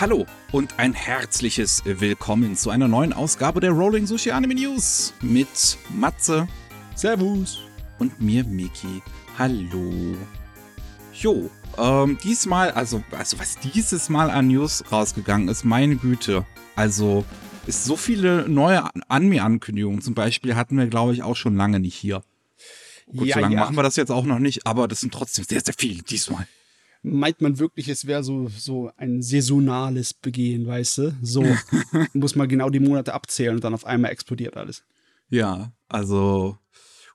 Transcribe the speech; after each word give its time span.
Hallo 0.00 0.24
und 0.50 0.78
ein 0.78 0.94
herzliches 0.94 1.82
Willkommen 1.84 2.56
zu 2.56 2.70
einer 2.70 2.88
neuen 2.88 3.12
Ausgabe 3.12 3.60
der 3.60 3.72
Rolling 3.72 4.06
Sushi 4.06 4.30
Anime 4.30 4.54
News 4.54 5.12
mit 5.20 5.76
Matze. 5.90 6.48
Servus. 6.94 7.58
Und 7.98 8.18
mir, 8.18 8.42
Miki. 8.44 9.02
Hallo. 9.36 10.16
Jo, 11.12 11.50
ähm, 11.76 12.16
diesmal, 12.24 12.70
also, 12.70 13.02
also 13.10 13.38
was 13.38 13.58
dieses 13.58 14.08
Mal 14.08 14.30
an 14.30 14.48
News 14.48 14.82
rausgegangen 14.90 15.48
ist, 15.48 15.64
meine 15.64 15.96
Güte. 15.96 16.46
Also, 16.76 17.26
ist 17.66 17.84
so 17.84 17.94
viele 17.94 18.48
neue 18.48 18.82
Anime-Ankündigungen. 19.08 20.00
Zum 20.00 20.14
Beispiel 20.14 20.56
hatten 20.56 20.78
wir, 20.78 20.86
glaube 20.86 21.12
ich, 21.12 21.22
auch 21.22 21.36
schon 21.36 21.56
lange 21.56 21.78
nicht 21.78 21.94
hier. 21.94 22.22
Gut, 23.06 23.26
Ja, 23.26 23.34
so 23.34 23.40
lange 23.40 23.54
ja. 23.54 23.60
machen 23.60 23.76
wir 23.76 23.82
das 23.82 23.96
jetzt 23.96 24.10
auch 24.10 24.24
noch 24.24 24.38
nicht, 24.38 24.66
aber 24.66 24.88
das 24.88 25.00
sind 25.00 25.12
trotzdem 25.12 25.44
sehr, 25.44 25.60
sehr 25.60 25.74
viele 25.76 26.02
diesmal. 26.02 26.46
Meint 27.02 27.40
man 27.40 27.58
wirklich, 27.58 27.88
es 27.88 28.06
wäre 28.06 28.22
so, 28.22 28.48
so 28.48 28.90
ein 28.96 29.22
saisonales 29.22 30.12
Begehen, 30.12 30.66
weißt 30.66 30.98
du? 30.98 31.16
So 31.22 31.44
muss 32.12 32.36
man 32.36 32.48
genau 32.48 32.68
die 32.68 32.80
Monate 32.80 33.14
abzählen 33.14 33.54
und 33.54 33.64
dann 33.64 33.74
auf 33.74 33.86
einmal 33.86 34.10
explodiert 34.10 34.56
alles. 34.56 34.84
Ja, 35.28 35.72
also. 35.88 36.58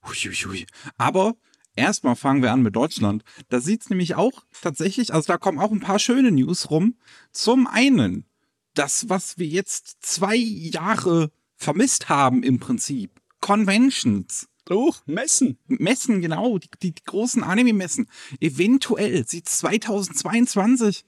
Huiuiui. 0.03 0.65
Aber 0.97 1.35
erstmal 1.75 2.15
fangen 2.15 2.41
wir 2.41 2.51
an 2.51 2.61
mit 2.61 2.75
Deutschland. 2.75 3.23
Da 3.49 3.59
sieht's 3.59 3.89
nämlich 3.89 4.15
auch 4.15 4.43
tatsächlich, 4.61 5.13
also 5.13 5.27
da 5.27 5.37
kommen 5.37 5.59
auch 5.59 5.71
ein 5.71 5.81
paar 5.81 5.99
schöne 5.99 6.31
News 6.31 6.69
rum. 6.71 6.95
Zum 7.31 7.67
einen, 7.67 8.25
das, 8.73 9.09
was 9.09 9.37
wir 9.37 9.47
jetzt 9.47 9.97
zwei 10.01 10.35
Jahre 10.35 11.31
vermisst 11.55 12.09
haben 12.09 12.43
im 12.43 12.59
Prinzip. 12.59 13.21
Conventions. 13.41 14.47
Oh, 14.69 14.93
Messen. 15.05 15.57
Messen, 15.67 16.21
genau, 16.21 16.57
die, 16.57 16.69
die, 16.81 16.95
großen 17.05 17.43
Anime-Messen. 17.43 18.09
Eventuell 18.39 19.27
sieht 19.27 19.47
2022 19.47 21.05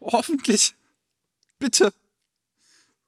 hoffentlich, 0.00 0.76
bitte, 1.58 1.92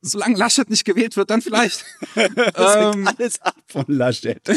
solange 0.00 0.36
Laschet 0.36 0.68
nicht 0.68 0.84
gewählt 0.84 1.16
wird, 1.16 1.30
dann 1.30 1.40
vielleicht. 1.40 1.84
Das 2.54 2.94
Ähm, 2.94 3.06
alles 3.06 3.40
ab 3.40 3.56
von 3.66 3.84
Laschet. 3.88 4.42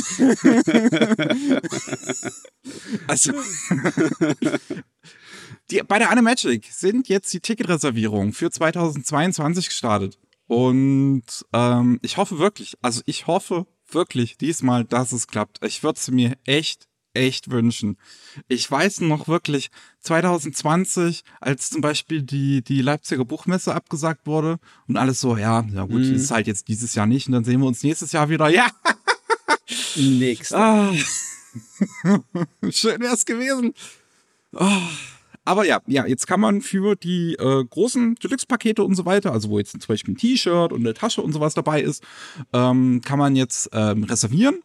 Also, 3.08 3.32
die, 5.70 5.84
bei 5.84 6.00
der 6.00 6.10
Animagic 6.10 6.66
sind 6.72 7.08
jetzt 7.08 7.32
die 7.32 7.40
Ticketreservierungen 7.40 8.34
für 8.34 8.50
2022 8.50 9.68
gestartet. 9.68 10.18
Und 10.48 11.24
ähm, 11.54 12.00
ich 12.02 12.18
hoffe 12.18 12.40
wirklich, 12.40 12.74
also 12.82 13.02
ich 13.06 13.28
hoffe 13.28 13.68
wirklich 13.92 14.38
diesmal, 14.38 14.86
dass 14.86 15.12
es 15.12 15.28
klappt. 15.28 15.64
Ich 15.64 15.84
würde 15.84 16.00
es 16.00 16.10
mir 16.10 16.38
echt, 16.46 16.88
echt 17.14 17.52
wünschen. 17.52 17.98
Ich 18.48 18.70
weiß 18.70 19.02
noch 19.02 19.28
wirklich, 19.28 19.70
2020, 20.02 21.24
als 21.40 21.70
zum 21.70 21.82
Beispiel 21.82 22.22
die, 22.22 22.62
die 22.62 22.82
Leipziger 22.82 23.26
Buchmesse 23.26 23.74
abgesagt 23.74 24.26
wurde 24.26 24.60
und 24.88 24.98
alles 24.98 25.20
so, 25.20 25.38
ja, 25.38 25.66
ja 25.72 25.86
gut, 25.86 26.02
ist 26.02 26.32
halt 26.32 26.48
jetzt 26.48 26.68
dieses 26.68 26.96
Jahr 26.96 27.06
nicht 27.08 27.28
und 27.28 27.34
dann 27.34 27.44
sehen 27.46 27.62
wir 27.62 27.68
uns 27.68 27.84
nächstes 27.84 28.12
Jahr 28.12 28.30
wieder. 28.30 28.50
Ja, 28.50 28.70
Nächster. 29.96 30.58
Ah. 30.58 30.94
Schön 32.70 33.02
wär's 33.02 33.26
gewesen. 33.26 33.74
Ah. 34.54 34.90
Aber 35.46 35.66
ja, 35.66 35.80
ja, 35.86 36.06
jetzt 36.06 36.26
kann 36.28 36.40
man 36.40 36.62
für 36.62 36.96
die 36.96 37.36
äh, 37.36 37.64
großen 37.64 38.16
Deluxe-Pakete 38.16 38.84
und 38.84 38.96
so 38.96 39.06
weiter, 39.06 39.32
also 39.32 39.50
wo 39.50 39.60
jetzt 39.60 39.72
zum 39.72 39.88
Beispiel 39.88 40.16
ein 40.16 40.18
T-Shirt 40.18 40.74
und 40.74 40.82
eine 40.82 40.96
Tasche 40.96 41.22
und 41.22 41.32
sowas 41.34 41.54
dabei 41.54 41.82
ist, 41.82 42.04
ähm, 42.52 43.02
kann 43.06 43.20
man 43.20 43.36
jetzt 43.36 43.70
ähm, 43.72 44.04
reservieren. 44.04 44.62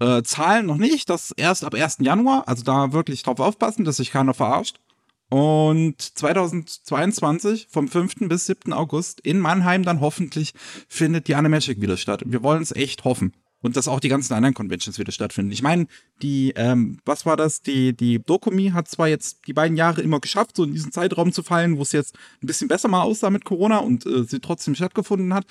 Äh, 0.00 0.22
Zahlen 0.22 0.66
noch 0.66 0.78
nicht, 0.78 1.10
das 1.10 1.30
erst 1.36 1.64
ab 1.64 1.74
1. 1.74 1.98
Januar, 2.00 2.48
also 2.48 2.64
da 2.64 2.92
wirklich 2.92 3.22
drauf 3.22 3.38
aufpassen, 3.38 3.84
dass 3.84 3.98
sich 3.98 4.10
keiner 4.10 4.34
verarscht. 4.34 4.80
Und 5.28 6.00
2022, 6.00 7.68
vom 7.70 7.88
5. 7.88 8.28
bis 8.28 8.46
7. 8.46 8.72
August 8.72 9.20
in 9.20 9.40
Mannheim 9.40 9.82
dann 9.82 10.00
hoffentlich 10.00 10.52
findet 10.88 11.28
die 11.28 11.34
Animagic 11.34 11.80
wieder 11.80 11.96
statt. 11.96 12.22
Wir 12.26 12.42
wollen 12.42 12.62
es 12.62 12.72
echt 12.72 13.04
hoffen. 13.04 13.32
Und 13.64 13.78
dass 13.78 13.88
auch 13.88 13.98
die 13.98 14.10
ganzen 14.10 14.34
anderen 14.34 14.52
Conventions 14.52 14.98
wieder 14.98 15.10
stattfinden. 15.10 15.50
Ich 15.50 15.62
meine, 15.62 15.86
die, 16.20 16.52
ähm, 16.54 16.98
was 17.06 17.24
war 17.24 17.38
das? 17.38 17.62
Die, 17.62 17.96
die 17.96 18.18
Dokumi 18.22 18.72
hat 18.72 18.88
zwar 18.88 19.08
jetzt 19.08 19.46
die 19.46 19.54
beiden 19.54 19.78
Jahre 19.78 20.02
immer 20.02 20.20
geschafft, 20.20 20.54
so 20.54 20.64
in 20.64 20.74
diesen 20.74 20.92
Zeitraum 20.92 21.32
zu 21.32 21.42
fallen, 21.42 21.78
wo 21.78 21.82
es 21.82 21.92
jetzt 21.92 22.14
ein 22.42 22.46
bisschen 22.46 22.68
besser 22.68 22.88
mal 22.88 23.00
aussah 23.00 23.30
mit 23.30 23.46
Corona 23.46 23.78
und 23.78 24.04
äh, 24.04 24.24
sie 24.24 24.40
trotzdem 24.40 24.74
stattgefunden 24.74 25.32
hat, 25.32 25.46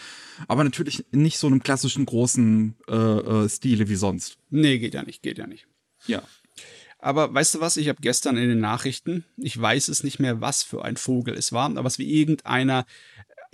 aber 0.48 0.64
natürlich 0.64 1.04
nicht 1.10 1.40
so 1.40 1.48
einem 1.48 1.64
klassischen 1.64 2.06
großen 2.06 2.76
äh, 2.88 2.94
äh, 2.96 3.50
Stile 3.50 3.90
wie 3.90 3.96
sonst. 3.96 4.38
Nee, 4.52 4.78
geht 4.78 4.94
ja 4.94 5.02
nicht, 5.02 5.24
geht 5.24 5.40
ja 5.40 5.48
nicht. 5.48 5.66
Ja. 6.06 6.22
Aber 7.00 7.34
weißt 7.34 7.56
du 7.56 7.62
was, 7.62 7.78
ich 7.78 7.90
habe 7.90 7.98
gestern 8.00 8.38
in 8.38 8.48
den 8.48 8.60
Nachrichten, 8.60 9.26
ich 9.38 9.60
weiß 9.60 9.88
es 9.88 10.04
nicht 10.04 10.20
mehr, 10.20 10.40
was 10.40 10.62
für 10.62 10.86
ein 10.86 10.98
Vogel 10.98 11.34
es 11.34 11.52
war, 11.52 11.76
aber 11.76 11.88
es 11.88 11.98
wie 11.98 12.14
irgendeiner, 12.22 12.86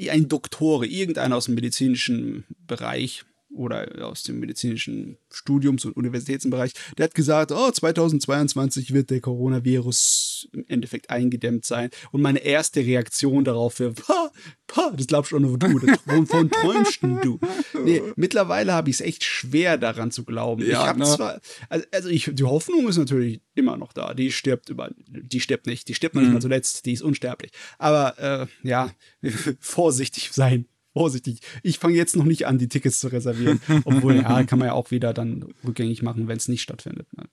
ein 0.09 0.27
Doktore, 0.27 0.85
irgendeiner 0.85 1.37
aus 1.37 1.45
dem 1.45 1.55
medizinischen 1.55 2.43
Bereich 2.67 3.23
oder 3.51 4.05
aus 4.07 4.23
dem 4.23 4.39
medizinischen 4.39 5.17
Studiums- 5.31 5.85
und 5.85 5.97
Universitätsbereich, 5.97 6.73
der 6.97 7.05
hat 7.05 7.15
gesagt, 7.15 7.51
oh, 7.51 7.71
2022 7.71 8.93
wird 8.93 9.09
der 9.09 9.21
Coronavirus 9.21 10.49
im 10.53 10.65
Endeffekt 10.67 11.09
eingedämmt 11.09 11.65
sein. 11.65 11.89
Und 12.11 12.21
meine 12.21 12.39
erste 12.39 12.81
Reaktion 12.81 13.43
darauf 13.43 13.79
wäre, 13.79 13.93
pa, 13.93 14.31
pa, 14.67 14.91
das 14.95 15.07
glaubst 15.07 15.31
doch 15.31 15.39
nur 15.39 15.57
du, 15.57 15.79
das, 15.79 15.99
wovon 16.05 16.49
träumst 16.51 17.01
du? 17.01 17.39
Nee, 17.83 18.01
mittlerweile 18.15 18.73
habe 18.73 18.89
ich 18.89 18.97
es 18.97 19.01
echt 19.01 19.23
schwer 19.23 19.77
daran 19.77 20.11
zu 20.11 20.23
glauben. 20.25 20.61
Ja, 20.61 20.67
ich 20.67 20.87
habe 20.87 20.99
ne? 20.99 21.05
zwar, 21.05 21.41
also, 21.69 21.85
also 21.91 22.09
ich, 22.09 22.29
die 22.31 22.43
Hoffnung 22.43 22.87
ist 22.87 22.97
natürlich 22.97 23.41
immer 23.55 23.77
noch 23.77 23.93
da. 23.93 24.13
Die 24.13 24.31
stirbt 24.31 24.69
über, 24.69 24.91
die 25.07 25.39
stirbt 25.41 25.65
nicht, 25.65 25.87
die 25.87 25.95
stirbt 25.95 26.15
noch 26.15 26.21
nicht 26.21 26.33
mal 26.33 26.41
zuletzt, 26.41 26.85
die 26.85 26.93
ist 26.93 27.01
unsterblich. 27.01 27.51
Aber 27.77 28.47
äh, 28.63 28.67
ja, 28.67 28.91
vorsichtig 29.59 30.29
sein. 30.31 30.65
Vorsichtig. 30.99 31.39
Ich 31.63 31.79
fange 31.79 31.95
jetzt 31.95 32.17
noch 32.17 32.25
nicht 32.25 32.45
an, 32.45 32.57
die 32.57 32.67
Tickets 32.67 32.99
zu 32.99 33.07
reservieren. 33.07 33.61
Obwohl, 33.85 34.17
ja, 34.17 34.43
kann 34.43 34.59
man 34.59 34.67
ja 34.67 34.73
auch 34.73 34.91
wieder 34.91 35.13
dann 35.13 35.45
rückgängig 35.65 36.01
machen, 36.01 36.27
wenn 36.27 36.35
es 36.35 36.49
nicht 36.49 36.61
stattfindet. 36.61 37.07
Ne? 37.15 37.23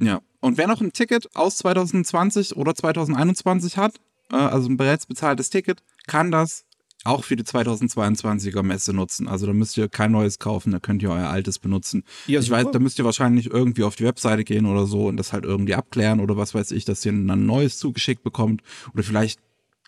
Ja. 0.00 0.20
Und 0.40 0.58
wer 0.58 0.66
noch 0.66 0.80
ein 0.80 0.92
Ticket 0.92 1.28
aus 1.36 1.58
2020 1.58 2.56
oder 2.56 2.74
2021 2.74 3.76
hat, 3.76 4.00
äh, 4.32 4.34
also 4.34 4.68
ein 4.68 4.76
bereits 4.76 5.06
bezahltes 5.06 5.48
Ticket, 5.48 5.80
kann 6.08 6.32
das 6.32 6.64
auch 7.04 7.22
für 7.22 7.36
die 7.36 7.44
2022er 7.44 8.62
Messe 8.62 8.92
nutzen. 8.92 9.28
Also 9.28 9.46
da 9.46 9.52
müsst 9.52 9.76
ihr 9.76 9.88
kein 9.88 10.10
neues 10.10 10.38
kaufen, 10.38 10.72
da 10.72 10.80
könnt 10.80 11.02
ihr 11.02 11.10
euer 11.10 11.28
altes 11.28 11.58
benutzen. 11.58 12.02
Ja, 12.26 12.40
ich 12.40 12.46
super. 12.46 12.64
weiß, 12.64 12.72
da 12.72 12.78
müsst 12.78 12.98
ihr 12.98 13.04
wahrscheinlich 13.04 13.50
irgendwie 13.50 13.84
auf 13.84 13.94
die 13.94 14.04
Webseite 14.04 14.42
gehen 14.42 14.66
oder 14.66 14.86
so 14.86 15.06
und 15.06 15.18
das 15.18 15.32
halt 15.32 15.44
irgendwie 15.44 15.74
abklären 15.74 16.18
oder 16.18 16.36
was 16.36 16.54
weiß 16.54 16.72
ich, 16.72 16.84
dass 16.84 17.04
ihr 17.04 17.12
dann 17.12 17.30
ein 17.30 17.46
neues 17.46 17.78
zugeschickt 17.78 18.22
bekommt. 18.22 18.62
Oder 18.94 19.02
vielleicht 19.02 19.38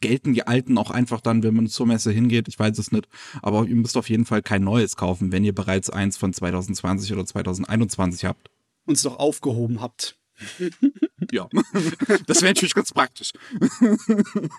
gelten 0.01 0.35
die 0.35 0.47
alten 0.47 0.79
auch 0.79 0.91
einfach 0.91 1.21
dann, 1.21 1.43
wenn 1.43 1.55
man 1.55 1.67
zur 1.69 1.87
Messe 1.87 2.11
hingeht. 2.11 2.49
Ich 2.49 2.59
weiß 2.59 2.79
es 2.79 2.93
nicht. 2.93 3.09
Aber 3.43 3.67
ihr 3.67 3.77
müsst 3.77 3.97
auf 3.97 4.09
jeden 4.09 4.27
Fall 4.27 4.43
kein 4.43 4.63
neues 4.65 4.97
kaufen, 4.97 5.33
wenn 5.33 5.45
ihr 5.45 5.55
bereits 5.55 5.91
eins 5.91 6.17
von 6.17 6.33
2020 6.33 7.13
oder 7.13 7.25
2021 7.25 8.25
habt. 8.25 8.51
Uns 8.87 9.03
doch 9.03 9.19
aufgehoben 9.19 9.81
habt. 9.81 10.19
Ja, 11.33 11.49
das 12.27 12.43
wäre 12.43 12.51
natürlich 12.51 12.75
ganz 12.75 12.93
praktisch. 12.93 13.33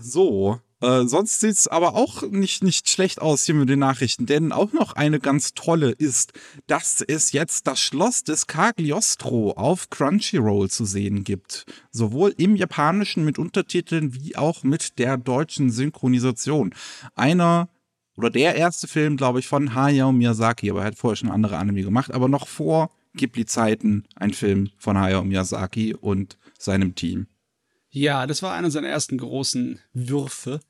so, 0.00 0.60
äh, 0.80 1.04
sonst 1.06 1.40
sieht's 1.40 1.66
aber 1.66 1.94
auch 1.94 2.22
nicht, 2.22 2.62
nicht 2.62 2.88
schlecht 2.88 3.20
aus 3.20 3.44
hier 3.44 3.54
mit 3.54 3.68
den 3.68 3.80
Nachrichten, 3.80 4.26
denn 4.26 4.52
auch 4.52 4.72
noch 4.72 4.92
eine 4.92 5.18
ganz 5.18 5.54
tolle 5.54 5.90
ist, 5.90 6.32
dass 6.66 7.02
es 7.06 7.32
jetzt 7.32 7.66
das 7.66 7.80
Schloss 7.80 8.22
des 8.22 8.46
Cagliostro 8.46 9.52
auf 9.52 9.90
Crunchyroll 9.90 10.70
zu 10.70 10.84
sehen 10.84 11.24
gibt. 11.24 11.66
Sowohl 11.90 12.32
im 12.36 12.54
Japanischen 12.54 13.24
mit 13.24 13.38
Untertiteln 13.38 14.14
wie 14.14 14.36
auch 14.36 14.62
mit 14.62 14.98
der 14.98 15.16
deutschen 15.16 15.70
Synchronisation. 15.70 16.74
Einer 17.16 17.68
oder 18.16 18.30
der 18.30 18.54
erste 18.54 18.86
Film, 18.88 19.16
glaube 19.16 19.40
ich, 19.40 19.48
von 19.48 19.74
Hayao 19.74 20.12
Miyazaki, 20.12 20.70
aber 20.70 20.80
er 20.80 20.86
hat 20.86 20.96
vorher 20.96 21.16
schon 21.16 21.30
andere 21.30 21.56
Anime 21.56 21.82
gemacht, 21.82 22.12
aber 22.12 22.28
noch 22.28 22.46
vor 22.46 22.90
Ghibli-Zeiten 23.14 24.04
ein 24.16 24.32
Film 24.32 24.70
von 24.76 24.98
Hayao 24.98 25.24
Miyazaki 25.24 25.94
und 25.94 26.38
seinem 26.58 26.94
Team. 26.94 27.26
Ja, 27.90 28.26
das 28.26 28.42
war 28.42 28.54
einer 28.54 28.70
seiner 28.70 28.88
ersten 28.88 29.18
großen 29.18 29.80
Würfe. 29.92 30.60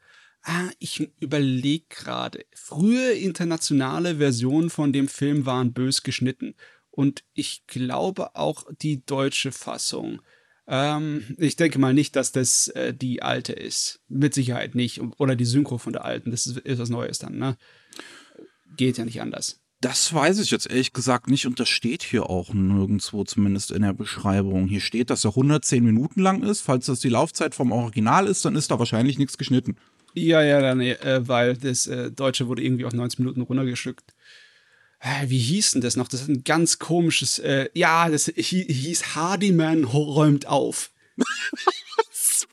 Ah, 0.51 0.71
ich 0.79 1.11
überlege 1.21 1.85
gerade. 1.91 2.47
Frühe 2.55 3.13
internationale 3.13 4.17
Versionen 4.17 4.71
von 4.71 4.95
dem 4.95 5.07
Film 5.07 5.45
waren 5.45 5.75
bös 5.75 6.03
geschnitten. 6.03 6.55
Und 6.91 7.23
ich 7.35 7.67
glaube 7.67 8.35
auch 8.35 8.65
die 8.81 9.05
deutsche 9.05 9.53
Fassung. 9.53 10.23
Ähm, 10.67 11.37
ich 11.37 11.57
denke 11.57 11.79
mal 11.79 11.93
nicht, 11.93 12.17
dass 12.17 12.33
das 12.33 12.69
äh, 12.69 12.95
die 12.95 13.21
alte 13.21 13.53
ist. 13.53 14.01
Mit 14.09 14.33
Sicherheit 14.33 14.75
nicht. 14.75 15.03
Oder 15.19 15.37
die 15.37 15.45
Synchro 15.45 15.77
von 15.77 15.93
der 15.93 16.07
alten. 16.07 16.31
Das 16.31 16.47
ist, 16.47 16.57
ist 16.57 16.79
was 16.79 16.89
Neues 16.89 17.19
dann, 17.19 17.37
ne? 17.37 17.59
Geht 18.79 18.97
ja 18.97 19.05
nicht 19.05 19.21
anders. 19.21 19.61
Das 19.83 20.15
weiß 20.15 20.39
ich 20.39 20.51
jetzt 20.51 20.71
ehrlich 20.71 20.95
gesagt 20.95 21.29
nicht 21.29 21.47
und 21.47 21.61
das 21.61 21.69
steht 21.69 22.03
hier 22.03 22.31
auch 22.31 22.55
nirgendwo, 22.55 23.23
zumindest 23.25 23.71
in 23.71 23.83
der 23.83 23.93
Beschreibung. 23.93 24.67
Hier 24.67 24.81
steht, 24.81 25.11
dass 25.11 25.27
er 25.27 25.33
110 25.33 25.85
Minuten 25.85 26.23
lang 26.23 26.43
ist. 26.43 26.63
Falls 26.63 26.87
das 26.87 27.01
die 27.01 27.11
Laufzeit 27.11 27.55
vom 27.55 27.71
Original 27.71 28.27
ist, 28.27 28.47
dann 28.47 28.57
ist 28.57 28.71
da 28.71 28.79
wahrscheinlich 28.79 29.19
nichts 29.19 29.37
geschnitten. 29.37 29.77
Ja, 30.19 30.43
ja, 30.43 30.61
dann, 30.61 30.81
äh, 30.81 31.21
weil 31.27 31.57
das 31.57 31.87
äh, 31.87 32.11
Deutsche 32.11 32.49
wurde 32.49 32.63
irgendwie 32.63 32.85
auf 32.85 32.93
90 32.93 33.21
Minuten 33.21 33.43
runtergeschickt. 33.43 34.15
Äh, 35.01 35.29
Wie 35.29 35.39
hieß 35.39 35.73
denn 35.73 35.81
das 35.81 35.97
noch? 35.97 36.09
Das 36.09 36.23
ist 36.23 36.29
ein 36.29 36.45
ganz 36.45 36.79
komisches. 36.79 37.39
Äh, 37.39 37.69
ja, 37.75 38.09
das 38.09 38.27
hi 38.29 38.65
hieß 38.65 39.15
Hardyman 39.15 39.85
räumt 39.85 40.47
auf. 40.47 40.91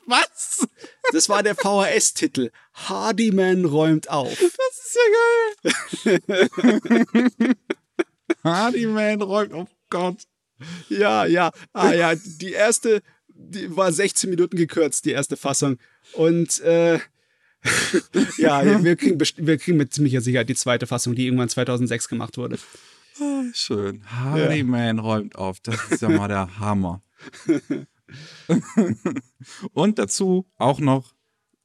Was? 0.06 0.66
Das 1.12 1.28
war 1.28 1.42
der 1.42 1.56
VHS-Titel. 1.56 2.50
Hardyman 2.74 3.64
räumt 3.64 4.08
auf. 4.08 4.38
Das 4.38 4.84
ist 4.84 4.96
ja 6.04 6.18
geil. 6.30 6.76
Hardyman 8.44 9.22
räumt, 9.22 9.52
oh 9.52 9.66
Gott. 9.90 10.18
Ja, 10.88 11.26
ja. 11.26 11.50
Ah 11.72 11.92
ja, 11.92 12.14
die 12.14 12.52
erste, 12.52 13.02
die 13.28 13.76
war 13.76 13.92
16 13.92 14.30
Minuten 14.30 14.56
gekürzt, 14.56 15.04
die 15.04 15.10
erste 15.10 15.36
Fassung. 15.36 15.78
Und 16.12 16.60
äh, 16.60 17.00
ja, 18.38 18.82
wir 18.84 18.96
kriegen, 18.96 19.18
wir 19.18 19.58
kriegen 19.58 19.76
mit 19.76 19.92
ziemlicher 19.92 20.20
Sicherheit 20.20 20.48
die 20.48 20.54
zweite 20.54 20.86
Fassung, 20.86 21.14
die 21.14 21.26
irgendwann 21.26 21.48
2006 21.48 22.08
gemacht 22.08 22.36
wurde. 22.38 22.58
Oh, 23.20 23.42
schön. 23.52 24.02
Hardyman 24.06 24.96
ja. 24.96 25.02
räumt 25.02 25.36
auf. 25.36 25.60
Das 25.60 25.90
ist 25.90 26.02
ja 26.02 26.08
mal 26.08 26.28
der 26.28 26.58
Hammer. 26.58 27.02
Und 29.72 29.98
dazu 29.98 30.46
auch 30.56 30.80
noch 30.80 31.14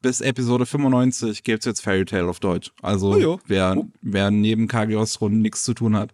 bis 0.01 0.21
Episode 0.21 0.65
95 0.65 1.43
gibt 1.43 1.59
es 1.59 1.65
jetzt 1.65 1.81
Fairy 1.81 2.05
Tale 2.05 2.27
auf 2.27 2.39
Deutsch. 2.39 2.71
Also 2.81 3.13
oh, 3.13 3.39
wer, 3.45 3.75
oh. 3.77 3.85
wer 4.01 4.31
neben 4.31 4.67
Kagios 4.67 5.21
Runden 5.21 5.41
nichts 5.41 5.63
zu 5.63 5.73
tun 5.73 5.95
hat, 5.95 6.13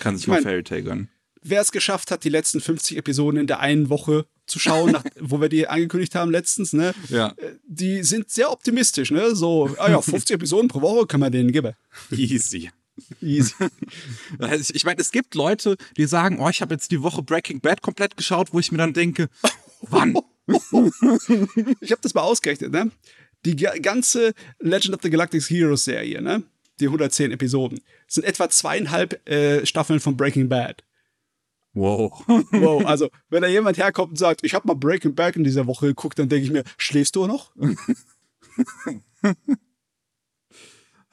kann 0.00 0.16
sich 0.16 0.26
ich 0.26 0.28
mein, 0.28 0.42
Fairy 0.42 0.62
Tale 0.62 0.82
gönnen. 0.82 1.08
Wer 1.42 1.60
es 1.60 1.72
geschafft 1.72 2.10
hat, 2.10 2.24
die 2.24 2.28
letzten 2.28 2.60
50 2.60 2.96
Episoden 2.96 3.40
in 3.40 3.46
der 3.46 3.60
einen 3.60 3.88
Woche 3.90 4.26
zu 4.46 4.58
schauen, 4.58 4.92
nach, 4.92 5.04
wo 5.20 5.40
wir 5.40 5.48
die 5.48 5.66
angekündigt 5.66 6.14
haben 6.14 6.30
letztens, 6.30 6.72
ne? 6.72 6.94
Ja. 7.08 7.34
Äh, 7.36 7.56
die 7.66 8.02
sind 8.02 8.30
sehr 8.30 8.50
optimistisch, 8.50 9.10
ne? 9.10 9.34
So, 9.34 9.74
ah 9.78 9.90
ja, 9.90 10.00
50 10.02 10.36
Episoden 10.36 10.68
pro 10.68 10.80
Woche 10.80 11.06
kann 11.06 11.20
man 11.20 11.32
denen 11.32 11.52
geben. 11.52 11.74
Easy. 12.10 12.70
Easy. 13.20 13.54
ich 14.72 14.84
meine, 14.84 15.00
es 15.00 15.10
gibt 15.10 15.34
Leute, 15.34 15.76
die 15.96 16.06
sagen, 16.06 16.38
oh, 16.40 16.48
ich 16.48 16.60
habe 16.60 16.74
jetzt 16.74 16.90
die 16.90 17.02
Woche 17.02 17.22
Breaking 17.22 17.60
Bad 17.60 17.82
komplett 17.82 18.16
geschaut, 18.16 18.52
wo 18.52 18.58
ich 18.58 18.70
mir 18.70 18.78
dann 18.78 18.92
denke, 18.92 19.28
wann? 19.82 20.16
ich 21.80 21.90
habe 21.90 22.02
das 22.02 22.14
mal 22.14 22.22
ausgerechnet, 22.22 22.72
ne? 22.72 22.90
Die 23.44 23.56
ganze 23.56 24.34
Legend 24.60 24.94
of 24.94 25.00
the 25.02 25.10
Galactic 25.10 25.42
Heroes 25.48 25.84
Serie, 25.84 26.20
ne? 26.20 26.42
Die 26.80 26.86
110 26.86 27.32
Episoden, 27.32 27.80
sind 28.06 28.24
etwa 28.24 28.48
zweieinhalb 28.48 29.28
äh, 29.28 29.64
Staffeln 29.66 30.00
von 30.00 30.16
Breaking 30.16 30.48
Bad. 30.48 30.82
Wow. 31.74 32.22
wow, 32.52 32.84
also 32.84 33.08
wenn 33.30 33.42
da 33.42 33.48
jemand 33.48 33.78
herkommt 33.78 34.10
und 34.10 34.18
sagt, 34.18 34.44
ich 34.44 34.54
habe 34.54 34.68
mal 34.68 34.74
Breaking 34.74 35.14
Bad 35.14 35.36
in 35.36 35.44
dieser 35.44 35.66
Woche 35.66 35.86
geguckt, 35.86 36.18
dann 36.18 36.28
denke 36.28 36.44
ich 36.44 36.52
mir, 36.52 36.64
schläfst 36.76 37.16
du 37.16 37.26
noch? 37.26 37.52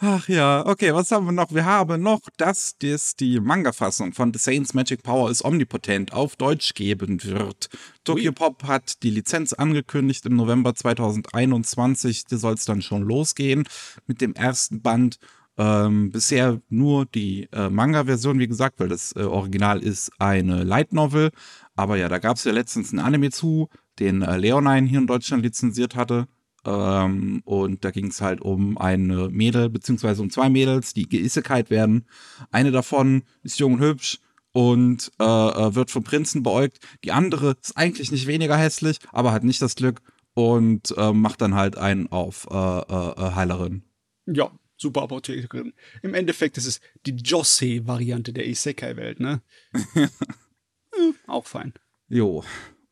Ach 0.02 0.30
ja, 0.30 0.66
okay, 0.66 0.94
was 0.94 1.12
haben 1.12 1.26
wir 1.26 1.34
noch? 1.34 1.54
Wir 1.54 1.66
haben 1.66 2.02
noch, 2.02 2.22
dass 2.38 2.78
das 2.80 3.18
die 3.18 3.42
Manga-Fassung 3.42 4.14
von 4.14 4.34
The 4.34 4.40
Saints 4.40 4.74
Magic 4.74 5.04
Power 5.04 5.30
is 5.30 5.44
Omnipotent 5.44 6.14
auf 6.14 6.38
Deutsch 6.38 6.74
geben 6.74 7.22
wird. 7.26 7.68
Tokyo 8.06 8.32
Pop 8.32 8.64
hat 8.64 9.04
die 9.04 9.10
Lizenz 9.10 9.52
angekündigt 9.52 10.26
im 10.26 10.38
November 10.38 10.74
2021. 10.74 12.24
Da 12.28 12.38
soll 12.38 12.54
es 12.54 12.64
dann 12.64 12.82
schon 12.82 13.02
losgehen 13.02 13.68
mit 14.08 14.22
dem 14.22 14.36
ersten 14.36 14.82
Band. 14.82 15.20
Ähm, 15.60 16.10
bisher 16.10 16.62
nur 16.70 17.06
die 17.06 17.50
äh, 17.52 17.70
Manga-Version, 17.70 18.40
wie 18.40 18.48
gesagt, 18.48 18.80
weil 18.80 18.88
das 18.88 19.14
äh, 19.18 19.24
Original 19.24 19.84
ist 19.84 20.10
eine 20.18 20.64
Light 20.64 20.94
Novel. 20.94 21.32
Aber 21.76 21.98
ja, 21.98 22.08
da 22.08 22.18
gab 22.18 22.38
es 22.38 22.46
ja 22.46 22.54
letztens 22.54 22.94
ein 22.94 23.00
Anime 23.00 23.30
zu, 23.30 23.68
den 24.00 24.22
äh, 24.22 24.38
Leonine 24.38 24.88
hier 24.88 25.00
in 25.00 25.08
Deutschland 25.08 25.44
lizenziert 25.44 25.98
hatte. 25.98 26.28
Ähm, 26.66 27.42
und 27.44 27.84
da 27.84 27.92
ging 27.92 28.08
es 28.08 28.22
halt 28.22 28.40
um 28.40 28.78
eine 28.78 29.28
Mädel, 29.28 29.70
beziehungsweise 29.70 30.22
um 30.22 30.30
zwei 30.30 30.50
Mädels, 30.50 30.94
die 30.94 31.10
geisekalt 31.10 31.70
werden. 31.70 32.06
Eine 32.52 32.72
davon 32.72 33.24
ist 33.44 33.60
jung 33.60 33.74
und 33.74 33.82
hübsch 33.82 34.20
und 34.54 35.12
äh, 35.20 35.26
äh, 35.26 35.76
wird 35.76 35.92
vom 35.92 36.06
Prinzen 36.06 36.42
beäugt. 36.42 36.80
Die 37.04 37.12
andere 37.12 37.58
ist 37.62 37.76
eigentlich 37.76 38.14
nicht 38.14 38.28
weniger 38.28 38.56
hässlich, 38.56 39.00
aber 39.12 39.34
hat 39.34 39.44
nicht 39.44 39.62
das 39.62 39.76
Glück 39.76 40.00
und 40.36 40.94
äh, 40.98 41.12
macht 41.12 41.42
dann 41.42 41.56
halt 41.56 41.78
einen 41.78 42.08
auf 42.08 42.48
äh, 42.50 42.56
äh, 42.56 43.12
äh 43.12 43.36
Heilerin. 43.36 43.84
Ja, 44.26 44.52
super 44.80 45.04
Apothekerin. 45.04 45.74
Im 46.02 46.14
Endeffekt 46.14 46.58
ist 46.58 46.66
es 46.66 46.80
die 47.06 47.16
Jose-Variante 47.16 48.34
der 48.34 48.48
Isekai-Welt, 48.48 49.20
ne? 49.20 49.42
hm, 49.94 51.16
auch 51.28 51.46
fein. 51.46 51.74
Jo. 52.08 52.44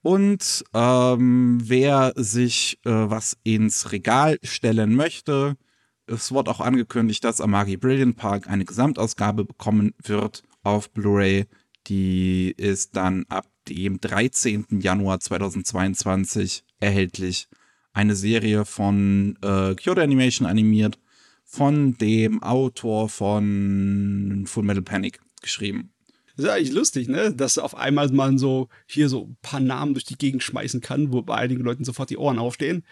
Und 0.01 0.63
ähm, 0.73 1.59
wer 1.63 2.13
sich 2.15 2.79
äh, 2.85 2.91
was 2.91 3.37
ins 3.43 3.91
Regal 3.91 4.37
stellen 4.43 4.95
möchte, 4.95 5.57
es 6.05 6.31
wird 6.31 6.47
auch 6.47 6.61
angekündigt, 6.61 7.23
dass 7.23 7.41
Amagi 7.41 7.75
Brilliant 7.75 8.15
Park 8.15 8.47
eine 8.47 8.63
Gesamtausgabe 8.63 9.43
bekommen 9.43 9.93
wird 10.01 10.43
auf 10.63 10.89
Blu-ray. 10.91 11.45
Die 11.87 12.53
ist 12.55 12.95
dann 12.95 13.25
ab 13.27 13.47
dem 13.67 13.99
13. 13.99 14.65
Januar 14.79 15.19
2022 15.19 16.63
erhältlich. 16.79 17.49
Eine 17.91 18.15
Serie 18.15 18.63
von 18.63 19.37
äh, 19.41 19.75
Kyoto 19.75 20.01
Animation 20.01 20.47
animiert, 20.47 20.99
von 21.49 21.97
dem 21.97 22.43
Autor 22.43 23.07
von 23.07 24.43
Full 24.45 24.63
Metal 24.63 24.83
Panic 24.83 25.19
geschrieben. 25.41 25.93
Das 26.35 26.45
ist 26.45 26.51
eigentlich 26.51 26.73
lustig, 26.73 27.07
ne? 27.07 27.33
Dass 27.33 27.57
auf 27.57 27.75
einmal 27.75 28.11
man 28.11 28.37
so 28.37 28.67
hier 28.85 29.09
so 29.09 29.25
ein 29.25 29.37
paar 29.41 29.61
Namen 29.61 29.93
durch 29.93 30.03
die 30.03 30.17
Gegend 30.17 30.43
schmeißen 30.43 30.81
kann, 30.81 31.11
wo 31.11 31.21
bei 31.23 31.35
einigen 31.35 31.63
Leuten 31.63 31.85
sofort 31.85 32.09
die 32.09 32.17
Ohren 32.17 32.37
aufstehen. 32.37 32.85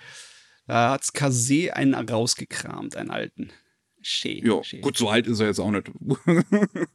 Da 0.67 0.91
hat's 0.91 1.13
Kase 1.13 1.75
einen 1.75 1.93
rausgekramt, 1.93 2.95
einen 2.95 3.11
alten. 3.11 3.51
Schön. 4.01 4.43
Ja, 4.45 4.61
gut, 4.81 4.97
so 4.97 5.09
alt 5.09 5.27
ist 5.27 5.41
er 5.41 5.47
jetzt 5.47 5.59
auch 5.59 5.71
nicht. 5.71 5.91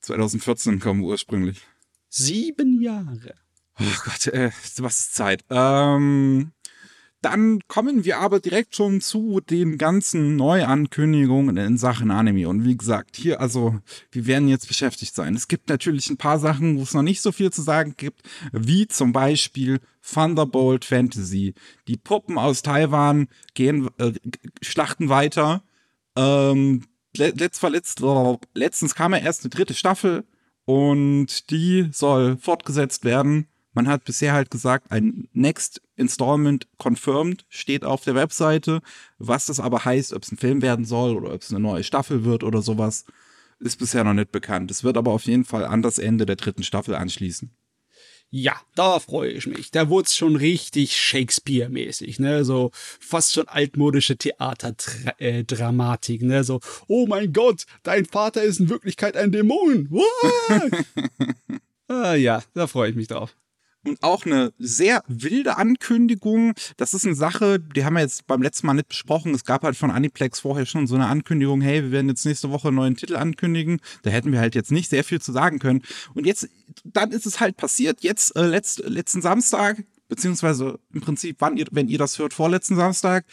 2014 0.00 0.80
kam 0.80 1.02
ursprünglich. 1.02 1.60
Sieben 2.08 2.82
Jahre. 2.82 3.34
Oh 3.80 3.84
Gott, 4.04 4.26
äh, 4.28 4.50
was 4.78 5.00
ist 5.00 5.14
Zeit? 5.14 5.44
Ähm, 5.48 6.52
dann 7.20 7.60
kommen 7.66 8.04
wir 8.04 8.18
aber 8.18 8.38
direkt 8.38 8.76
schon 8.76 9.00
zu 9.00 9.40
den 9.40 9.76
ganzen 9.76 10.36
Neuankündigungen 10.36 11.56
in 11.56 11.76
Sachen 11.76 12.10
Anime. 12.12 12.48
Und 12.48 12.64
wie 12.64 12.76
gesagt, 12.76 13.16
hier, 13.16 13.40
also, 13.40 13.80
wir 14.12 14.26
werden 14.26 14.46
jetzt 14.46 14.68
beschäftigt 14.68 15.14
sein. 15.14 15.34
Es 15.34 15.48
gibt 15.48 15.68
natürlich 15.68 16.10
ein 16.10 16.16
paar 16.16 16.38
Sachen, 16.38 16.78
wo 16.78 16.82
es 16.82 16.94
noch 16.94 17.02
nicht 17.02 17.20
so 17.20 17.32
viel 17.32 17.50
zu 17.50 17.62
sagen 17.62 17.94
gibt, 17.96 18.22
wie 18.52 18.86
zum 18.86 19.12
Beispiel 19.12 19.80
Thunderbolt 20.02 20.84
Fantasy. 20.84 21.54
Die 21.88 21.96
Puppen 21.96 22.38
aus 22.38 22.62
Taiwan 22.62 23.28
gehen, 23.54 23.88
äh, 23.98 24.12
schlachten 24.62 25.08
weiter. 25.08 25.64
Ähm, 26.16 26.84
letzt, 27.16 27.58
verletzt, 27.58 28.00
letztens 28.54 28.94
kam 28.94 29.12
ja 29.12 29.18
erst 29.18 29.42
eine 29.42 29.50
dritte 29.50 29.74
Staffel 29.74 30.24
und 30.64 31.50
die 31.50 31.88
soll 31.92 32.36
fortgesetzt 32.36 33.04
werden. 33.04 33.48
Man 33.78 33.86
hat 33.86 34.02
bisher 34.02 34.32
halt 34.32 34.50
gesagt, 34.50 34.90
ein 34.90 35.28
Next 35.34 35.80
Installment 35.94 36.66
confirmed 36.78 37.44
steht 37.48 37.84
auf 37.84 38.02
der 38.02 38.16
Webseite. 38.16 38.80
Was 39.18 39.46
das 39.46 39.60
aber 39.60 39.84
heißt, 39.84 40.14
ob 40.14 40.24
es 40.24 40.32
ein 40.32 40.36
Film 40.36 40.62
werden 40.62 40.84
soll 40.84 41.16
oder 41.16 41.32
ob 41.32 41.42
es 41.42 41.52
eine 41.52 41.60
neue 41.60 41.84
Staffel 41.84 42.24
wird 42.24 42.42
oder 42.42 42.60
sowas, 42.60 43.04
ist 43.60 43.78
bisher 43.78 44.02
noch 44.02 44.14
nicht 44.14 44.32
bekannt. 44.32 44.72
Es 44.72 44.82
wird 44.82 44.96
aber 44.96 45.12
auf 45.12 45.26
jeden 45.26 45.44
Fall 45.44 45.64
an 45.64 45.82
das 45.82 45.98
Ende 45.98 46.26
der 46.26 46.34
dritten 46.34 46.64
Staffel 46.64 46.96
anschließen. 46.96 47.52
Ja, 48.30 48.60
da 48.74 48.98
freue 48.98 49.30
ich 49.30 49.46
mich. 49.46 49.70
Da 49.70 49.88
wurde 49.88 50.06
es 50.06 50.16
schon 50.16 50.34
richtig 50.34 50.96
Shakespeare-mäßig, 50.96 52.18
ne? 52.18 52.44
So 52.44 52.72
fast 52.74 53.32
schon 53.32 53.46
altmodische 53.46 54.16
Theaterdramatik, 54.16 56.22
ne? 56.22 56.42
So, 56.42 56.58
oh 56.88 57.06
mein 57.06 57.32
Gott, 57.32 57.64
dein 57.84 58.06
Vater 58.06 58.42
ist 58.42 58.58
in 58.58 58.70
Wirklichkeit 58.70 59.16
ein 59.16 59.30
Dämon. 59.30 59.86
ah, 61.86 62.14
ja, 62.14 62.42
da 62.54 62.66
freue 62.66 62.90
ich 62.90 62.96
mich 62.96 63.06
drauf. 63.06 63.36
Und 63.84 64.02
auch 64.02 64.26
eine 64.26 64.52
sehr 64.58 65.02
wilde 65.06 65.56
Ankündigung. 65.56 66.54
Das 66.76 66.94
ist 66.94 67.06
eine 67.06 67.14
Sache, 67.14 67.60
die 67.60 67.84
haben 67.84 67.94
wir 67.94 68.00
jetzt 68.00 68.26
beim 68.26 68.42
letzten 68.42 68.66
Mal 68.66 68.74
nicht 68.74 68.88
besprochen. 68.88 69.34
Es 69.34 69.44
gab 69.44 69.62
halt 69.62 69.76
von 69.76 69.90
Aniplex 69.90 70.40
vorher 70.40 70.66
schon 70.66 70.86
so 70.86 70.96
eine 70.96 71.06
Ankündigung, 71.06 71.60
hey, 71.60 71.84
wir 71.84 71.92
werden 71.92 72.08
jetzt 72.08 72.26
nächste 72.26 72.50
Woche 72.50 72.68
einen 72.68 72.76
neuen 72.76 72.96
Titel 72.96 73.16
ankündigen. 73.16 73.80
Da 74.02 74.10
hätten 74.10 74.32
wir 74.32 74.40
halt 74.40 74.56
jetzt 74.56 74.72
nicht 74.72 74.90
sehr 74.90 75.04
viel 75.04 75.20
zu 75.20 75.32
sagen 75.32 75.60
können. 75.60 75.82
Und 76.14 76.26
jetzt, 76.26 76.48
dann 76.84 77.12
ist 77.12 77.24
es 77.24 77.38
halt 77.40 77.56
passiert. 77.56 78.02
Jetzt, 78.02 78.34
äh, 78.36 78.46
letzt, 78.46 78.80
letzten 78.80 79.22
Samstag, 79.22 79.84
beziehungsweise 80.08 80.80
im 80.92 81.00
Prinzip, 81.00 81.36
wann 81.38 81.56
ihr, 81.56 81.66
wenn 81.70 81.88
ihr 81.88 81.98
das 81.98 82.18
hört, 82.18 82.34
vorletzten 82.34 82.74
Samstag, 82.74 83.24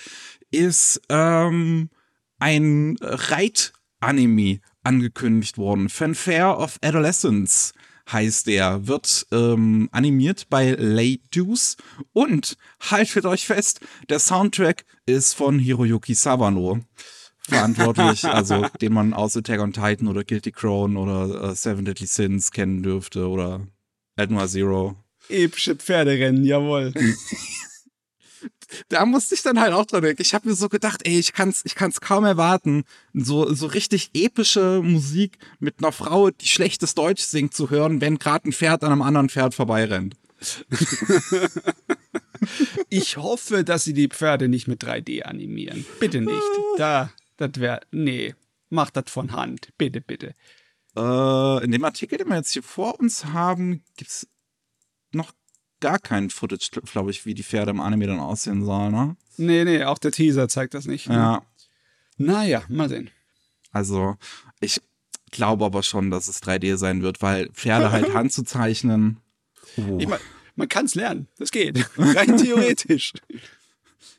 ist 0.52 1.02
ähm, 1.10 1.90
ein 2.38 2.98
Reit-Anime 3.02 4.60
angekündigt 4.84 5.58
worden. 5.58 5.90
Fanfare 5.90 6.58
of 6.58 6.78
Adolescence 6.82 7.74
heißt 8.12 8.48
der, 8.48 8.88
wird 8.88 9.28
ähm, 9.32 9.90
animiert 9.92 10.48
bei 10.50 10.72
Lay 10.72 11.22
Deuce 11.34 11.78
und 12.14 12.58
haltet 12.80 13.26
euch 13.26 13.48
fest, 13.48 13.80
der 14.10 14.20
Soundtrack 14.20 14.86
ist 15.06 15.34
von 15.34 15.60
Hiroyuki 15.60 16.14
Sawano 16.14 16.80
verantwortlich, 17.48 18.26
also 18.26 18.68
den 18.82 18.94
man 18.94 19.14
aus 19.14 19.38
Attack 19.38 19.60
on 19.60 19.74
Titan 19.74 20.08
oder 20.08 20.24
Guilty 20.24 20.52
Crown 20.52 20.98
oder 20.98 21.52
äh, 21.52 21.56
Seven 21.56 21.86
Deadly 21.86 22.08
Sins 22.08 22.52
kennen 22.52 22.84
dürfte 22.84 23.28
oder 23.28 23.68
Noir 24.18 24.48
Zero. 24.48 24.96
Epische 25.30 25.76
Pferderennen, 25.76 26.44
jawohl. 26.44 26.94
da 28.90 29.06
musste 29.06 29.36
ich 29.36 29.42
dann 29.42 29.60
halt 29.60 29.74
auch 29.74 29.86
dran 29.86 30.04
denken. 30.04 30.22
Ich 30.22 30.34
habe 30.34 30.48
mir 30.50 30.56
so 30.56 30.70
gedacht, 30.70 31.02
ey, 31.06 31.20
ich 31.20 31.34
kann's, 31.34 31.62
ich 31.66 31.76
kann's 31.76 32.02
kaum 32.02 32.26
erwarten, 32.26 32.84
so 33.14 33.54
so 33.54 33.68
richtig 33.68 34.12
epische 34.14 34.82
Musik 34.84 35.38
mit 35.60 35.76
einer 35.80 35.92
Frau, 35.92 36.30
die 36.30 36.48
schlechtes 36.48 36.96
Deutsch 36.96 37.24
singt, 37.24 37.54
zu 37.54 37.70
hören, 37.70 38.02
wenn 38.02 38.20
gerade 38.20 38.50
ein 38.50 38.54
Pferd 38.54 38.84
an 38.84 38.92
einem 38.92 39.02
anderen 39.02 39.30
Pferd 39.30 39.54
vorbeirennt. 39.54 40.16
Ich 42.90 43.18
hoffe, 43.18 43.64
dass 43.64 43.84
sie 43.84 43.94
die 43.94 44.08
Pferde 44.08 44.48
nicht 44.48 44.68
mit 44.68 44.84
3D 44.84 45.24
animieren. 45.24 45.86
Bitte 46.00 46.22
nicht. 46.22 46.42
Da, 46.78 47.12
das 47.38 47.52
wäre. 47.56 47.82
Nee. 47.92 48.36
Macht 48.70 48.98
das 48.98 49.06
von 49.08 49.32
Hand. 49.32 49.70
Bitte, 49.78 50.02
bitte. 50.02 50.36
Äh, 50.96 51.64
in 51.64 51.72
dem 51.72 51.84
Artikel, 51.84 52.18
den 52.18 52.30
wir 52.30 52.38
jetzt 52.38 52.52
hier 52.52 52.64
vor 52.64 53.00
uns 53.00 53.26
haben, 53.26 53.84
gibt 53.96 54.12
es 54.12 54.28
noch 55.12 55.32
gar 55.80 56.00
kein 56.00 56.30
Footage, 56.30 56.82
glaube 56.92 57.12
ich, 57.12 57.26
wie 57.26 57.34
die 57.34 57.44
Pferde 57.44 57.72
im 57.72 57.80
Anime 57.80 58.08
dann 58.08 58.20
aussehen 58.20 58.64
sollen, 58.64 58.92
ne? 58.92 59.16
Nee, 59.38 59.66
nee, 59.66 59.84
auch 59.84 59.98
der 59.98 60.12
Teaser 60.12 60.48
zeigt 60.48 60.74
das 60.74 60.86
nicht. 60.86 61.08
Ja. 61.08 61.44
Naja, 62.18 62.64
mal 62.70 62.90
sehen. 62.90 63.10
Also, 63.72 64.16
ich 64.62 64.82
glaube 65.32 65.66
aber 65.66 65.84
schon, 65.84 66.12
dass 66.12 66.28
es 66.28 66.42
3D 66.42 66.78
sein 66.78 67.02
wird, 67.02 67.22
weil 67.22 67.50
Pferde 67.50 67.92
halt 67.92 68.14
handzuzeichnen. 68.14 69.18
Oh. 69.78 69.98
Ich 70.00 70.08
mein, 70.08 70.20
man 70.56 70.70
kann 70.70 70.86
es 70.86 70.96
lernen. 70.96 71.28
Das 71.38 71.52
geht. 71.52 71.86
Rein 71.98 72.38
theoretisch. 72.38 73.14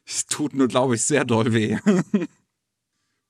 Es 0.09 0.25
tut 0.27 0.55
nur, 0.55 0.69
glaube 0.69 0.95
ich, 0.95 1.03
sehr 1.03 1.25
doll 1.25 1.53
weh. 1.53 1.79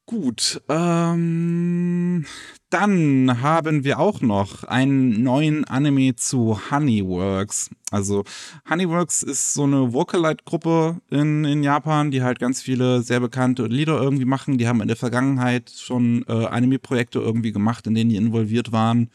Gut, 0.08 0.62
ähm, 0.68 2.26
dann 2.70 3.42
haben 3.42 3.82
wir 3.82 3.98
auch 3.98 4.20
noch 4.20 4.62
einen 4.62 5.24
neuen 5.24 5.64
Anime 5.64 6.14
zu 6.14 6.60
Honeyworks. 6.70 7.70
Also 7.90 8.22
Honeyworks 8.70 9.24
ist 9.24 9.54
so 9.54 9.64
eine 9.64 9.92
Vocalite-Gruppe 9.92 11.00
in, 11.10 11.44
in 11.44 11.64
Japan, 11.64 12.12
die 12.12 12.22
halt 12.22 12.38
ganz 12.38 12.62
viele 12.62 13.02
sehr 13.02 13.18
bekannte 13.18 13.66
Lieder 13.66 14.00
irgendwie 14.00 14.26
machen. 14.26 14.58
Die 14.58 14.68
haben 14.68 14.80
in 14.80 14.86
der 14.86 14.96
Vergangenheit 14.96 15.72
schon 15.76 16.24
äh, 16.28 16.46
Anime-Projekte 16.46 17.18
irgendwie 17.18 17.50
gemacht, 17.50 17.88
in 17.88 17.96
denen 17.96 18.10
die 18.10 18.16
involviert 18.16 18.70
waren 18.70 19.10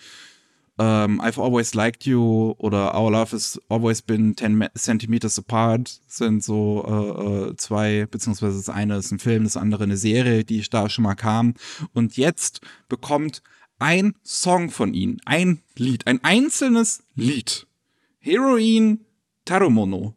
ähm, 0.80 1.22
I've 1.22 1.42
Always 1.42 1.74
Liked 1.74 2.06
You 2.06 2.56
oder 2.58 2.96
Our 3.00 3.12
Love 3.12 3.34
Has 3.34 3.60
Always 3.70 4.02
Been 4.02 4.36
10 4.36 4.70
Centimeters 4.76 5.38
Apart 5.38 6.02
sind 6.08 6.44
so 6.44 6.86
äh, 6.88 7.50
äh, 7.50 7.56
zwei, 7.58 8.08
beziehungsweise 8.10 8.58
das 8.58 8.70
eine 8.70 8.98
ist 8.98 9.12
ein 9.12 9.20
Film, 9.20 9.44
das 9.44 9.58
andere 9.58 9.84
eine 9.84 9.98
Serie, 9.98 10.44
die 10.44 10.62
da 10.70 10.90
schon 10.90 11.04
mal 11.04 11.16
kam. 11.16 11.56
Und 11.94 12.18
jetzt 12.18 12.62
bekommt 12.88 13.44
ein 13.80 14.16
Song 14.24 14.70
von 14.70 14.94
ihnen, 14.94 15.20
ein 15.26 15.62
Lied, 15.76 16.08
ein 16.08 16.24
einzelnes 16.24 17.04
Lied, 17.16 17.68
Heroine 18.20 19.00
Tarumono, 19.46 20.16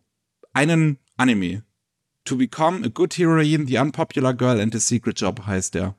einen 0.52 0.98
Anime. 1.16 1.64
To 2.24 2.36
Become 2.36 2.86
a 2.86 2.88
Good 2.88 3.18
Heroine, 3.18 3.66
The 3.66 3.78
Unpopular 3.78 4.32
Girl 4.32 4.58
and 4.58 4.72
the 4.72 4.80
Secret 4.80 5.20
Job 5.20 5.44
heißt 5.46 5.74
der. 5.74 5.94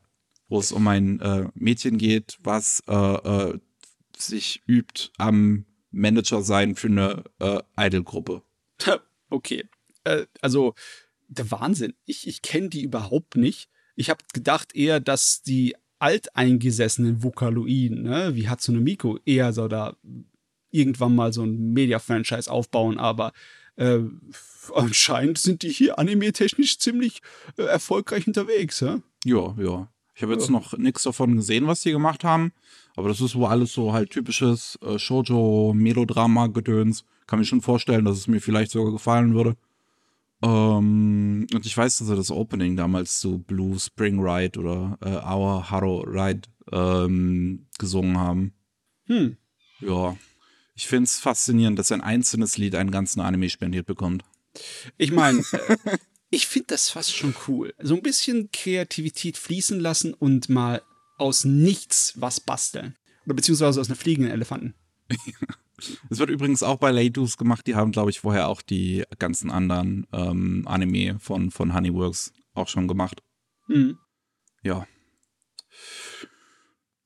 Wo 0.47 0.59
es 0.59 0.71
um 0.71 0.87
ein 0.87 1.19
äh, 1.19 1.49
Mädchen 1.53 1.97
geht, 1.97 2.37
was 2.41 2.81
äh, 2.87 2.93
äh, 2.93 3.59
sich 4.21 4.63
übt 4.67 5.11
am 5.17 5.65
Manager 5.91 6.41
sein 6.41 6.75
für 6.75 6.87
eine 6.87 7.23
äh, 7.39 7.61
Idol-Gruppe. 7.77 8.41
Okay. 9.31 9.67
Äh, 10.03 10.27
also, 10.39 10.75
der 11.27 11.49
Wahnsinn. 11.49 11.95
Ich, 12.05 12.27
ich 12.27 12.43
kenne 12.43 12.69
die 12.69 12.83
überhaupt 12.83 13.35
nicht. 13.35 13.69
Ich 13.95 14.11
habe 14.11 14.23
gedacht 14.33 14.75
eher, 14.75 14.99
dass 14.99 15.41
die 15.41 15.75
alteingesessenen 15.97 17.23
Vokaloiden, 17.23 18.03
ne, 18.03 18.35
wie 18.35 18.47
Hatsune 18.47 18.79
Miku, 18.79 19.17
eher 19.25 19.51
so 19.51 19.67
da 19.67 19.97
irgendwann 20.69 21.15
mal 21.15 21.33
so 21.33 21.43
ein 21.43 21.73
Media-Franchise 21.73 22.51
aufbauen, 22.51 22.99
aber 22.99 23.31
äh, 23.77 23.99
anscheinend 24.73 25.37
sind 25.37 25.63
die 25.63 25.69
hier 25.69 25.97
anime-technisch 25.97 26.77
ziemlich 26.79 27.21
äh, 27.57 27.63
erfolgreich 27.63 28.27
unterwegs, 28.27 28.81
ja? 28.81 29.01
Ja, 29.23 29.55
ja. 29.57 29.91
Ich 30.13 30.23
habe 30.23 30.33
jetzt 30.33 30.45
ja. 30.45 30.51
noch 30.51 30.77
nichts 30.77 31.03
davon 31.03 31.35
gesehen, 31.35 31.67
was 31.67 31.81
die 31.81 31.91
gemacht 31.91 32.23
haben. 32.23 32.53
Aber 32.95 33.09
das 33.09 33.21
ist 33.21 33.35
wohl 33.35 33.47
alles 33.47 33.73
so 33.73 33.93
halt 33.93 34.11
typisches 34.11 34.79
äh, 34.81 34.97
Shoujo-Melodrama-Gedöns. 34.97 37.03
Kann 37.27 37.39
mir 37.39 37.45
schon 37.45 37.61
vorstellen, 37.61 38.05
dass 38.05 38.17
es 38.17 38.27
mir 38.27 38.39
vielleicht 38.39 38.71
sogar 38.71 38.93
gefallen 38.93 39.33
würde. 39.33 39.57
Ähm, 40.41 41.47
und 41.53 41.65
ich 41.65 41.75
weiß, 41.75 41.97
dass 41.97 42.07
sie 42.07 42.15
das 42.15 42.31
Opening 42.31 42.75
damals 42.75 43.19
zu 43.19 43.39
Blue 43.39 43.79
Spring 43.79 44.19
Ride 44.19 44.59
oder 44.59 44.97
äh, 45.01 45.25
Our 45.25 45.69
Haro 45.69 46.01
Ride 46.01 46.41
ähm, 46.71 47.67
gesungen 47.77 48.17
haben. 48.17 48.53
Hm. 49.07 49.37
Ja. 49.81 50.15
Ich 50.75 50.87
finde 50.87 51.05
es 51.05 51.19
faszinierend, 51.19 51.79
dass 51.79 51.91
ein 51.91 52.01
einzelnes 52.01 52.57
Lied 52.57 52.75
einen 52.75 52.91
ganzen 52.91 53.21
Anime 53.21 53.49
spendiert 53.49 53.85
bekommt. 53.85 54.23
Ich 54.97 55.11
meine, 55.11 55.39
äh, 55.51 55.97
ich 56.29 56.47
finde 56.47 56.67
das 56.67 56.89
fast 56.89 57.15
schon 57.15 57.35
cool. 57.47 57.73
So 57.81 57.95
ein 57.95 58.01
bisschen 58.01 58.49
Kreativität 58.51 59.37
fließen 59.37 59.79
lassen 59.79 60.13
und 60.13 60.49
mal 60.49 60.81
aus 61.17 61.45
nichts 61.45 62.13
was 62.15 62.39
basteln. 62.39 62.95
Oder 63.25 63.35
beziehungsweise 63.35 63.79
aus 63.79 63.87
einer 63.87 63.95
fliegenden 63.95 64.31
Elefanten. 64.31 64.75
Es 66.09 66.19
wird 66.19 66.29
übrigens 66.29 66.63
auch 66.63 66.77
bei 66.77 66.89
Ladus 66.89 67.35
gemacht. 67.37 67.67
Die 67.67 67.75
haben, 67.75 67.91
glaube 67.91 68.09
ich, 68.09 68.21
vorher 68.21 68.47
auch 68.47 68.61
die 68.61 69.03
ganzen 69.19 69.51
anderen 69.51 70.07
ähm, 70.13 70.63
Anime 70.65 71.19
von, 71.19 71.51
von 71.51 71.73
Honeyworks 71.73 72.31
auch 72.53 72.69
schon 72.69 72.87
gemacht. 72.87 73.21
Mhm. 73.67 73.97
Ja. 74.63 74.87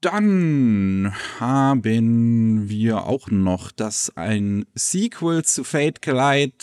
Dann 0.02 1.14
haben 1.40 2.70
wir 2.70 3.06
auch 3.06 3.32
noch, 3.32 3.72
dass 3.72 4.16
ein 4.16 4.66
Sequel 4.76 5.44
zu 5.44 5.64
Fate 5.64 6.02
Collide 6.02 6.56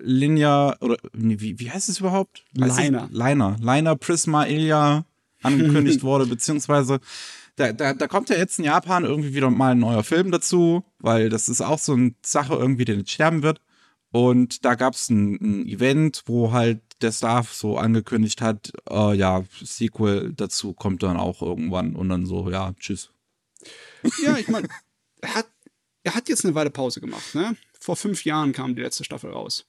Linear, 0.00 0.76
oder 0.80 0.96
wie, 1.12 1.58
wie 1.58 1.70
heißt 1.70 1.88
es 1.88 2.00
überhaupt? 2.00 2.44
Liner. 2.52 3.08
Liner. 3.10 3.56
Liner 3.60 3.96
Prisma 3.96 4.44
Ilya 4.46 5.04
angekündigt 5.44 6.02
wurde, 6.02 6.26
beziehungsweise 6.26 7.00
da, 7.56 7.72
da, 7.72 7.94
da 7.94 8.08
kommt 8.08 8.30
ja 8.30 8.36
jetzt 8.36 8.58
in 8.58 8.64
Japan 8.64 9.04
irgendwie 9.04 9.34
wieder 9.34 9.50
mal 9.50 9.72
ein 9.72 9.78
neuer 9.78 10.02
Film 10.02 10.30
dazu, 10.30 10.84
weil 10.98 11.28
das 11.28 11.48
ist 11.48 11.60
auch 11.60 11.78
so 11.78 11.92
eine 11.92 12.14
Sache 12.24 12.54
irgendwie, 12.54 12.84
die 12.84 12.96
nicht 12.96 13.10
sterben 13.10 13.42
wird. 13.42 13.60
Und 14.10 14.64
da 14.64 14.74
gab 14.76 14.94
es 14.94 15.10
ein, 15.10 15.34
ein, 15.40 15.66
Event, 15.66 16.22
wo 16.26 16.52
halt 16.52 16.80
der 17.00 17.10
Staff 17.10 17.52
so 17.52 17.78
angekündigt 17.78 18.40
hat, 18.42 18.72
äh, 18.88 19.14
ja, 19.14 19.42
Sequel 19.60 20.32
dazu 20.36 20.72
kommt 20.72 21.02
dann 21.02 21.16
auch 21.16 21.42
irgendwann 21.42 21.96
und 21.96 22.08
dann 22.08 22.24
so, 22.24 22.48
ja, 22.48 22.72
tschüss. 22.78 23.10
Ja, 24.22 24.36
ich 24.36 24.48
meine, 24.48 24.68
er 25.20 25.34
hat, 25.34 25.48
er 26.04 26.14
hat 26.14 26.28
jetzt 26.28 26.44
eine 26.44 26.54
Weile 26.54 26.70
Pause 26.70 27.00
gemacht, 27.00 27.34
ne? 27.34 27.56
Vor 27.80 27.96
fünf 27.96 28.24
Jahren 28.24 28.52
kam 28.52 28.76
die 28.76 28.82
letzte 28.82 29.02
Staffel 29.02 29.30
raus. 29.30 29.66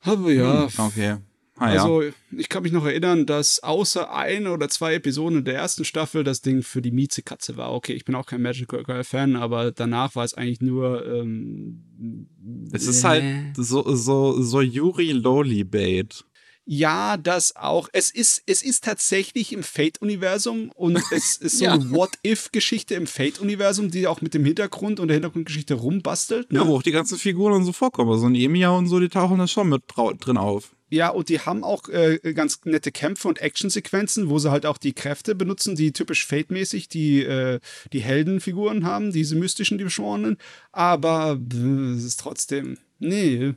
Aber 0.00 0.30
ja. 0.30 0.70
Hm, 0.74 0.84
okay. 0.86 1.16
Ah, 1.58 1.66
also, 1.66 2.02
ja. 2.02 2.10
ich 2.36 2.48
kann 2.48 2.62
mich 2.62 2.72
noch 2.72 2.84
erinnern, 2.84 3.26
dass 3.26 3.62
außer 3.62 4.12
eine 4.12 4.52
oder 4.52 4.68
zwei 4.68 4.94
Episoden 4.94 5.44
der 5.44 5.54
ersten 5.54 5.84
Staffel 5.84 6.24
das 6.24 6.40
Ding 6.40 6.62
für 6.62 6.80
die 6.80 6.92
Miezekatze 6.92 7.56
war. 7.56 7.72
Okay, 7.72 7.94
ich 7.94 8.04
bin 8.04 8.14
auch 8.14 8.26
kein 8.26 8.42
Magical 8.42 8.84
Girl 8.84 9.04
Fan, 9.04 9.36
aber 9.36 9.72
danach 9.72 10.14
war 10.14 10.24
es 10.24 10.34
eigentlich 10.34 10.60
nur. 10.60 11.04
Ähm, 11.06 12.28
es 12.72 12.86
ist 12.86 13.02
äh, 13.04 13.08
halt 13.08 13.24
so, 13.56 13.94
so, 13.94 14.40
so 14.40 14.60
Yuri 14.60 15.12
Loli 15.12 15.64
Bait. 15.64 16.24
Ja, 16.70 17.16
das 17.16 17.56
auch. 17.56 17.88
Es 17.94 18.10
ist, 18.10 18.42
es 18.44 18.62
ist 18.62 18.84
tatsächlich 18.84 19.54
im 19.54 19.62
Fate-Universum 19.62 20.70
und 20.74 20.98
es 21.12 21.36
ist 21.36 21.58
so 21.58 21.64
ja. 21.64 21.72
eine 21.72 21.90
What-If-Geschichte 21.90 22.94
im 22.94 23.06
Fate-Universum, 23.06 23.90
die 23.90 24.06
auch 24.06 24.20
mit 24.20 24.34
dem 24.34 24.44
Hintergrund 24.44 25.00
und 25.00 25.08
der 25.08 25.14
Hintergrundgeschichte 25.14 25.72
rumbastelt. 25.72 26.52
Ne? 26.52 26.58
Ja, 26.58 26.66
wo 26.66 26.76
auch 26.76 26.82
die 26.82 26.92
ganzen 26.92 27.16
Figuren 27.16 27.54
und 27.54 27.64
so 27.64 27.72
vorkommen. 27.72 28.10
So 28.10 28.16
also 28.16 28.26
ein 28.26 28.34
Emiya 28.34 28.68
und 28.68 28.86
so, 28.86 29.00
die 29.00 29.08
tauchen 29.08 29.38
da 29.38 29.48
schon 29.48 29.70
mit 29.70 29.84
drin 30.20 30.36
auf. 30.36 30.76
Ja, 30.90 31.10
und 31.10 31.28
die 31.28 31.40
haben 31.40 31.64
auch 31.64 31.88
äh, 31.88 32.18
ganz 32.34 32.60
nette 32.64 32.92
Kämpfe 32.92 33.28
und 33.28 33.40
Actionsequenzen, 33.40 34.30
wo 34.30 34.38
sie 34.38 34.50
halt 34.50 34.64
auch 34.64 34.78
die 34.78 34.94
Kräfte 34.94 35.34
benutzen, 35.34 35.76
die 35.76 35.92
typisch 35.92 36.26
Fate-mäßig 36.26 36.88
die, 36.88 37.22
äh, 37.22 37.60
die 37.92 38.00
Heldenfiguren 38.00 38.84
haben, 38.84 39.12
diese 39.12 39.36
mystischen, 39.36 39.78
die 39.78 39.84
Beschworenen. 39.84 40.38
Aber 40.72 41.38
es 41.50 42.04
ist 42.04 42.20
trotzdem, 42.20 42.78
nee, 42.98 43.54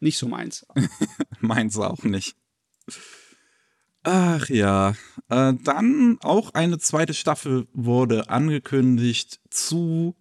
nicht 0.00 0.18
so 0.18 0.28
meins. 0.28 0.66
meins 1.40 1.78
auch 1.78 2.02
nicht. 2.04 2.36
Ach 4.02 4.48
ja. 4.48 4.94
Äh, 5.28 5.54
dann 5.62 6.18
auch 6.22 6.54
eine 6.54 6.78
zweite 6.78 7.14
Staffel 7.14 7.66
wurde 7.72 8.30
angekündigt 8.30 9.40
zu 9.50 10.16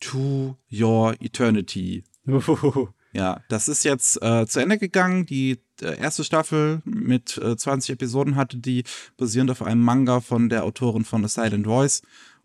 To 0.00 0.56
Your 0.72 1.14
Eternity. 1.20 2.04
Ja, 3.12 3.40
das 3.48 3.68
ist 3.68 3.84
jetzt 3.84 4.22
äh, 4.22 4.46
zu 4.46 4.60
Ende 4.60 4.78
gegangen. 4.78 5.26
Die 5.26 5.58
äh, 5.82 5.98
erste 5.98 6.22
Staffel 6.22 6.80
mit 6.84 7.38
äh, 7.38 7.56
20 7.56 7.94
Episoden 7.94 8.36
hatte 8.36 8.56
die, 8.58 8.84
basierend 9.16 9.50
auf 9.50 9.62
einem 9.62 9.82
Manga 9.82 10.20
von 10.20 10.48
der 10.48 10.64
Autorin 10.64 11.04
von 11.04 11.26
The 11.26 11.28
Silent 11.28 11.66
Voice. 11.66 12.02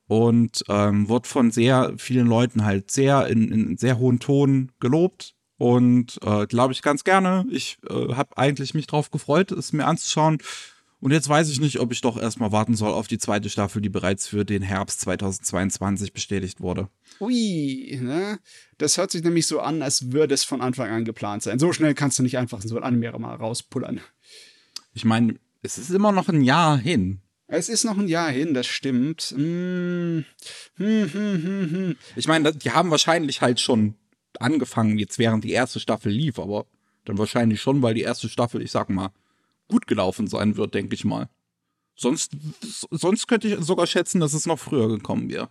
Und 0.07 0.63
ähm, 0.69 1.09
wird 1.09 1.25
von 1.25 1.49
sehr 1.49 1.93
vielen 1.97 2.27
Leuten 2.27 2.63
halt 2.63 2.91
sehr 2.91 3.27
in, 3.27 3.51
in 3.51 3.77
sehr 3.77 3.97
hohen 3.97 4.19
Ton 4.19 4.71
gelobt. 4.79 5.35
Und 5.57 6.19
äh, 6.23 6.45
glaube 6.47 6.73
ich 6.73 6.81
ganz 6.81 7.03
gerne. 7.03 7.45
Ich 7.49 7.77
äh, 7.89 8.13
habe 8.13 8.37
eigentlich 8.37 8.73
mich 8.73 8.87
drauf 8.87 9.09
gefreut, 9.09 9.51
es 9.51 9.73
mir 9.73 9.85
anzuschauen. 9.85 10.39
Und 11.05 11.11
jetzt 11.11 11.29
weiß 11.29 11.49
ich 11.49 11.59
nicht, 11.59 11.79
ob 11.79 11.91
ich 11.91 12.01
doch 12.01 12.19
erstmal 12.19 12.51
warten 12.51 12.75
soll 12.75 12.91
auf 12.91 13.05
die 13.05 13.19
zweite 13.19 13.47
Staffel, 13.51 13.79
die 13.79 13.89
bereits 13.89 14.27
für 14.27 14.43
den 14.43 14.63
Herbst 14.63 15.01
2022 15.01 16.13
bestätigt 16.13 16.61
wurde. 16.61 16.89
Ui, 17.19 17.99
ne? 18.01 18.39
Das 18.79 18.97
hört 18.97 19.11
sich 19.11 19.21
nämlich 19.21 19.45
so 19.45 19.59
an, 19.59 19.83
als 19.83 20.11
würde 20.13 20.33
es 20.33 20.43
von 20.43 20.61
Anfang 20.61 20.89
an 20.89 21.05
geplant 21.05 21.43
sein. 21.43 21.59
So 21.59 21.71
schnell 21.73 21.93
kannst 21.93 22.17
du 22.17 22.23
nicht 22.23 22.39
einfach 22.39 22.59
so 22.63 22.75
ein 22.75 22.81
Anime 22.81 23.11
mal 23.19 23.35
rauspullern. 23.35 24.01
Ich 24.95 25.05
meine, 25.05 25.35
es 25.61 25.77
ist 25.77 25.91
immer 25.91 26.11
noch 26.11 26.27
ein 26.27 26.41
Jahr 26.41 26.75
hin. 26.75 27.21
Es 27.45 27.69
ist 27.69 27.83
noch 27.83 27.99
ein 27.99 28.07
Jahr 28.07 28.31
hin, 28.31 28.55
das 28.55 28.65
stimmt. 28.65 29.35
Hm. 29.37 30.25
Hm, 30.77 31.13
hm, 31.13 31.43
hm, 31.43 31.71
hm. 31.71 31.95
ich 32.15 32.27
meine, 32.27 32.51
die 32.51 32.71
haben 32.71 32.89
wahrscheinlich 32.89 33.41
halt 33.41 33.59
schon 33.59 33.93
angefangen, 34.39 34.97
jetzt 34.97 35.19
während 35.19 35.43
die 35.43 35.51
erste 35.51 35.79
Staffel 35.79 36.11
lief, 36.11 36.39
aber 36.39 36.65
Dann 37.05 37.19
wahrscheinlich 37.19 37.61
schon, 37.61 37.83
weil 37.83 37.93
die 37.93 38.01
erste 38.01 38.27
Staffel, 38.27 38.63
ich 38.63 38.71
sag 38.71 38.89
mal, 38.89 39.11
gut 39.67 39.87
gelaufen 39.87 40.27
sein 40.27 40.57
wird, 40.57 40.73
denke 40.73 40.95
ich 40.95 41.05
mal. 41.05 41.29
Sonst, 41.95 42.31
sonst 42.91 43.27
könnte 43.27 43.47
ich 43.47 43.59
sogar 43.63 43.87
schätzen, 43.87 44.19
dass 44.19 44.33
es 44.33 44.45
noch 44.45 44.59
früher 44.59 44.87
gekommen 44.89 45.29
wäre. 45.29 45.49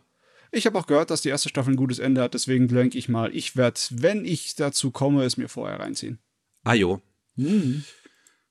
Ich 0.52 0.66
habe 0.66 0.78
auch 0.78 0.86
gehört, 0.86 1.10
dass 1.10 1.22
die 1.22 1.30
erste 1.30 1.48
Staffel 1.48 1.72
ein 1.72 1.76
gutes 1.76 1.98
Ende 1.98 2.22
hat, 2.22 2.34
deswegen 2.34 2.68
denke 2.68 2.96
ich 2.96 3.08
mal, 3.08 3.34
ich 3.34 3.56
werde, 3.56 3.80
wenn 3.90 4.24
ich 4.24 4.54
dazu 4.54 4.90
komme, 4.90 5.24
es 5.24 5.36
mir 5.36 5.48
vorher 5.48 5.80
reinziehen. 5.80 6.18
Ajo. 6.62 7.00
Mhm. 7.34 7.84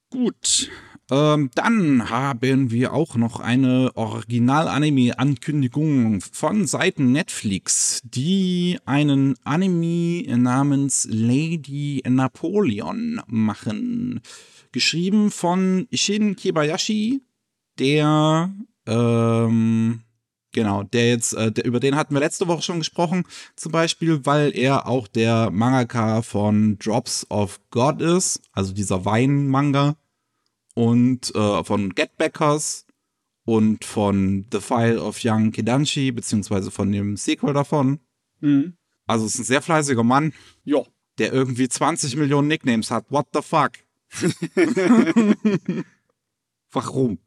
Gut. 0.10 0.70
Ähm, 1.14 1.52
dann 1.54 2.10
haben 2.10 2.72
wir 2.72 2.94
auch 2.94 3.16
noch 3.16 3.40
eine 3.40 3.92
Original-Anime-Ankündigung 3.94 6.22
von 6.22 6.66
Seiten 6.66 7.12
Netflix, 7.12 8.02
die 8.04 8.80
einen 8.86 9.36
Anime 9.44 10.24
namens 10.38 11.08
Lady 11.08 12.02
Napoleon 12.08 13.22
machen. 13.28 14.22
Geschrieben 14.72 15.30
von 15.30 15.88
Shin 15.94 16.36
Kibayashi, 16.36 17.22
der, 17.78 18.52
ähm, 18.88 20.02
genau, 20.52 20.82
der 20.82 21.10
jetzt, 21.10 21.36
äh, 21.36 21.52
der, 21.52 21.66
über 21.66 21.80
den 21.80 21.96
hatten 21.96 22.16
wir 22.16 22.22
letzte 22.22 22.48
Woche 22.48 22.64
schon 22.64 22.80
gesprochen, 22.80 23.24
zum 23.56 23.72
Beispiel, 23.72 24.26
weil 24.26 24.58
er 24.58 24.88
auch 24.88 25.08
der 25.08 25.52
Mangaka 25.52 26.24
von 26.24 26.80
Drops 26.80 27.28
of 27.30 27.60
God 27.70 28.02
ist, 28.02 28.42
also 28.52 28.74
dieser 28.74 29.06
Wein-Manga 29.06 29.96
und 30.74 31.34
äh, 31.36 31.64
von 31.64 31.94
Get 31.94 32.18
Backers 32.18 32.86
und 33.46 33.86
von 33.86 34.46
The 34.52 34.60
File 34.60 35.00
of 35.00 35.20
Young 35.24 35.52
Kidanshi, 35.52 36.12
beziehungsweise 36.12 36.72
von 36.72 36.92
dem 36.92 37.18
Sequel 37.18 37.54
davon. 37.54 38.00
Mhm. 38.40 38.74
Also 39.06 39.26
es 39.26 39.36
ist 39.36 39.42
ein 39.42 39.46
sehr 39.46 39.62
fleißiger 39.62 40.04
Mann. 40.04 40.34
Ja. 40.64 40.84
Der 41.18 41.32
irgendwie 41.34 41.68
20 41.68 42.16
Millionen 42.16 42.48
Nicknames 42.48 42.90
hat. 42.90 43.06
What 43.10 43.28
the 43.34 43.42
fuck? 43.42 43.74
Warum? 46.72 47.20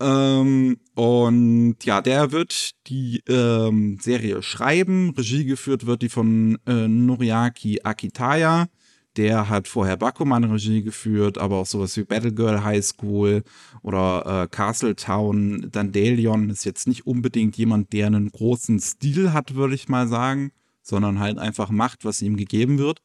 Ähm, 0.00 0.78
und 0.94 1.76
ja, 1.84 2.00
der 2.00 2.32
wird 2.32 2.72
die 2.86 3.22
ähm, 3.28 3.98
Serie 4.00 4.42
schreiben. 4.42 5.14
Regie 5.16 5.44
geführt 5.44 5.86
wird 5.86 6.02
die 6.02 6.08
von 6.08 6.58
äh, 6.66 6.88
Noriaki 6.88 7.80
Akitaya. 7.82 8.68
Der 9.16 9.48
hat 9.48 9.68
vorher 9.68 9.96
Bakuman 9.96 10.44
Regie 10.44 10.82
geführt, 10.82 11.38
aber 11.38 11.56
auch 11.56 11.66
sowas 11.66 11.96
wie 11.96 12.04
Battlegirl 12.04 12.64
High 12.64 12.84
School 12.84 13.44
oder 13.82 14.42
äh, 14.42 14.48
Castletown. 14.48 15.68
Dandelion 15.70 16.50
ist 16.50 16.64
jetzt 16.64 16.88
nicht 16.88 17.06
unbedingt 17.06 17.56
jemand, 17.56 17.92
der 17.92 18.08
einen 18.08 18.30
großen 18.30 18.80
Stil 18.80 19.32
hat, 19.32 19.54
würde 19.54 19.74
ich 19.76 19.88
mal 19.88 20.08
sagen, 20.08 20.50
sondern 20.82 21.20
halt 21.20 21.38
einfach 21.38 21.70
macht, 21.70 22.04
was 22.04 22.22
ihm 22.22 22.36
gegeben 22.36 22.78
wird. 22.78 23.02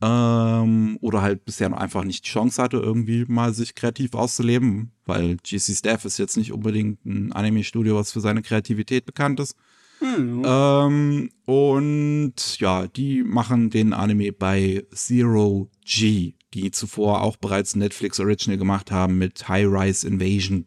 Ähm, 0.00 0.96
oder 1.00 1.22
halt 1.22 1.44
bisher 1.44 1.76
einfach 1.76 2.04
nicht 2.04 2.24
die 2.24 2.30
Chance 2.30 2.62
hatte, 2.62 2.76
irgendwie 2.76 3.24
mal 3.26 3.52
sich 3.52 3.74
kreativ 3.74 4.14
auszuleben, 4.14 4.92
weil 5.06 5.38
GC 5.38 5.76
Staff 5.76 6.04
ist 6.04 6.18
jetzt 6.18 6.36
nicht 6.36 6.52
unbedingt 6.52 7.04
ein 7.04 7.32
Anime-Studio, 7.32 7.96
was 7.96 8.12
für 8.12 8.20
seine 8.20 8.42
Kreativität 8.42 9.06
bekannt 9.06 9.40
ist. 9.40 9.56
Mhm. 10.00 10.42
Ähm, 10.44 11.30
und 11.44 12.58
ja, 12.58 12.86
die 12.86 13.22
machen 13.22 13.70
den 13.70 13.92
Anime 13.92 14.32
bei 14.32 14.86
Zero 14.92 15.70
G, 15.84 16.34
die 16.54 16.70
zuvor 16.70 17.22
auch 17.22 17.36
bereits 17.36 17.76
Netflix 17.76 18.20
Original 18.20 18.58
gemacht 18.58 18.90
haben 18.90 19.18
mit 19.18 19.48
High 19.48 19.66
Rise 19.66 20.06
Invasion. 20.06 20.66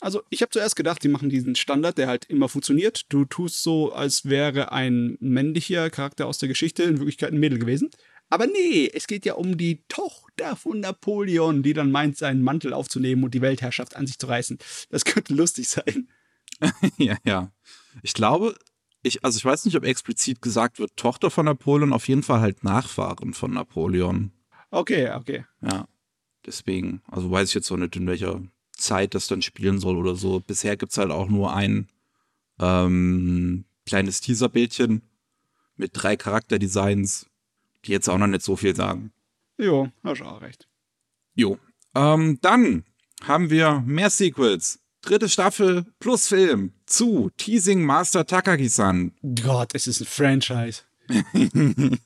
Also 0.00 0.22
ich 0.28 0.42
habe 0.42 0.50
zuerst 0.50 0.76
gedacht, 0.76 1.02
die 1.02 1.08
machen 1.08 1.30
diesen 1.30 1.54
Standard, 1.54 1.96
der 1.96 2.08
halt 2.08 2.26
immer 2.26 2.50
funktioniert. 2.50 3.06
Du 3.08 3.24
tust 3.24 3.62
so, 3.62 3.92
als 3.92 4.26
wäre 4.26 4.70
ein 4.70 5.16
männlicher 5.18 5.88
Charakter 5.88 6.26
aus 6.26 6.36
der 6.36 6.50
Geschichte 6.50 6.82
in 6.82 6.98
Wirklichkeit 6.98 7.32
ein 7.32 7.40
Mädel 7.40 7.58
gewesen. 7.58 7.88
Aber 8.28 8.46
nee, 8.46 8.90
es 8.92 9.06
geht 9.06 9.24
ja 9.24 9.32
um 9.32 9.56
die 9.56 9.82
Tochter 9.88 10.56
von 10.56 10.80
Napoleon, 10.80 11.62
die 11.62 11.72
dann 11.72 11.90
meint, 11.90 12.18
seinen 12.18 12.42
Mantel 12.42 12.74
aufzunehmen 12.74 13.24
und 13.24 13.32
die 13.32 13.40
Weltherrschaft 13.40 13.96
an 13.96 14.06
sich 14.06 14.18
zu 14.18 14.26
reißen. 14.26 14.58
Das 14.90 15.04
könnte 15.06 15.32
lustig 15.32 15.68
sein. 15.68 16.08
ja, 16.98 17.16
ja. 17.24 17.53
Ich 18.02 18.14
glaube, 18.14 18.56
ich, 19.02 19.24
also 19.24 19.36
ich 19.36 19.44
weiß 19.44 19.64
nicht, 19.66 19.76
ob 19.76 19.84
explizit 19.84 20.40
gesagt 20.42 20.78
wird, 20.78 20.96
Tochter 20.96 21.30
von 21.30 21.44
Napoleon, 21.46 21.92
auf 21.92 22.08
jeden 22.08 22.22
Fall 22.22 22.40
halt 22.40 22.64
Nachfahren 22.64 23.34
von 23.34 23.52
Napoleon. 23.52 24.32
Okay, 24.70 25.10
okay. 25.10 25.44
Ja. 25.60 25.86
Deswegen, 26.46 27.02
also 27.10 27.30
weiß 27.30 27.48
ich 27.48 27.54
jetzt 27.54 27.70
auch 27.70 27.76
nicht, 27.76 27.96
in 27.96 28.06
welcher 28.06 28.42
Zeit 28.72 29.14
das 29.14 29.26
dann 29.26 29.42
spielen 29.42 29.78
soll 29.78 29.96
oder 29.96 30.16
so. 30.16 30.40
Bisher 30.40 30.76
gibt 30.76 30.92
es 30.92 30.98
halt 30.98 31.10
auch 31.10 31.28
nur 31.28 31.54
ein 31.54 31.88
ähm, 32.58 33.64
kleines 33.86 34.20
Teaserbildchen 34.20 35.02
mit 35.76 35.90
drei 35.94 36.16
Charakterdesigns, 36.16 37.26
die 37.84 37.92
jetzt 37.92 38.08
auch 38.08 38.18
noch 38.18 38.26
nicht 38.26 38.42
so 38.42 38.56
viel 38.56 38.74
sagen. 38.74 39.12
Jo, 39.58 39.90
hast 40.02 40.22
auch 40.22 40.40
recht. 40.40 40.68
Jo. 41.34 41.58
Ähm, 41.94 42.38
dann 42.40 42.84
haben 43.22 43.50
wir 43.50 43.82
mehr 43.86 44.10
Sequels. 44.10 44.80
Dritte 45.04 45.28
Staffel 45.28 45.84
plus 46.00 46.28
Film 46.28 46.72
zu 46.86 47.30
Teasing 47.36 47.84
Master 47.84 48.24
Takagi-san. 48.24 49.12
Gott, 49.42 49.72
es 49.74 49.86
ist 49.86 50.00
ein 50.00 50.06
Franchise. 50.06 50.80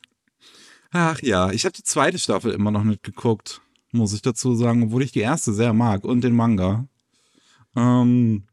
Ach 0.90 1.22
ja, 1.22 1.52
ich 1.52 1.64
habe 1.64 1.74
die 1.74 1.84
zweite 1.84 2.18
Staffel 2.18 2.50
immer 2.50 2.72
noch 2.72 2.82
nicht 2.82 3.04
geguckt, 3.04 3.60
muss 3.92 4.12
ich 4.14 4.22
dazu 4.22 4.56
sagen, 4.56 4.82
obwohl 4.82 5.04
ich 5.04 5.12
die 5.12 5.20
erste 5.20 5.52
sehr 5.52 5.72
mag 5.74 6.02
und 6.04 6.22
den 6.22 6.34
Manga. 6.34 6.88
Ähm, 7.76 8.48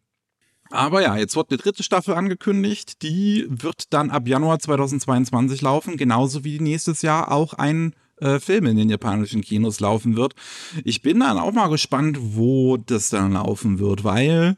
aber 0.70 1.02
ja, 1.02 1.18
jetzt 1.18 1.36
wird 1.36 1.50
die 1.50 1.58
dritte 1.58 1.82
Staffel 1.82 2.14
angekündigt. 2.14 3.02
Die 3.02 3.48
wird 3.50 3.94
dann 3.94 4.12
ab 4.12 4.28
Januar 4.28 4.60
2022 4.60 5.64
laufen, 5.64 5.98
genauso 5.98 6.44
wie 6.44 6.60
nächstes 6.60 7.02
Jahr 7.02 7.32
auch 7.32 7.54
ein 7.54 7.96
äh, 8.18 8.40
Film 8.40 8.66
in 8.66 8.78
den 8.78 8.90
japanischen 8.90 9.42
Kinos 9.42 9.80
laufen 9.80 10.16
wird. 10.16 10.36
Ich 10.84 11.02
bin 11.02 11.20
dann 11.20 11.38
auch 11.38 11.52
mal 11.52 11.68
gespannt, 11.68 12.18
wo 12.22 12.78
das 12.78 13.10
dann 13.10 13.34
laufen 13.34 13.80
wird, 13.80 14.04
weil 14.04 14.58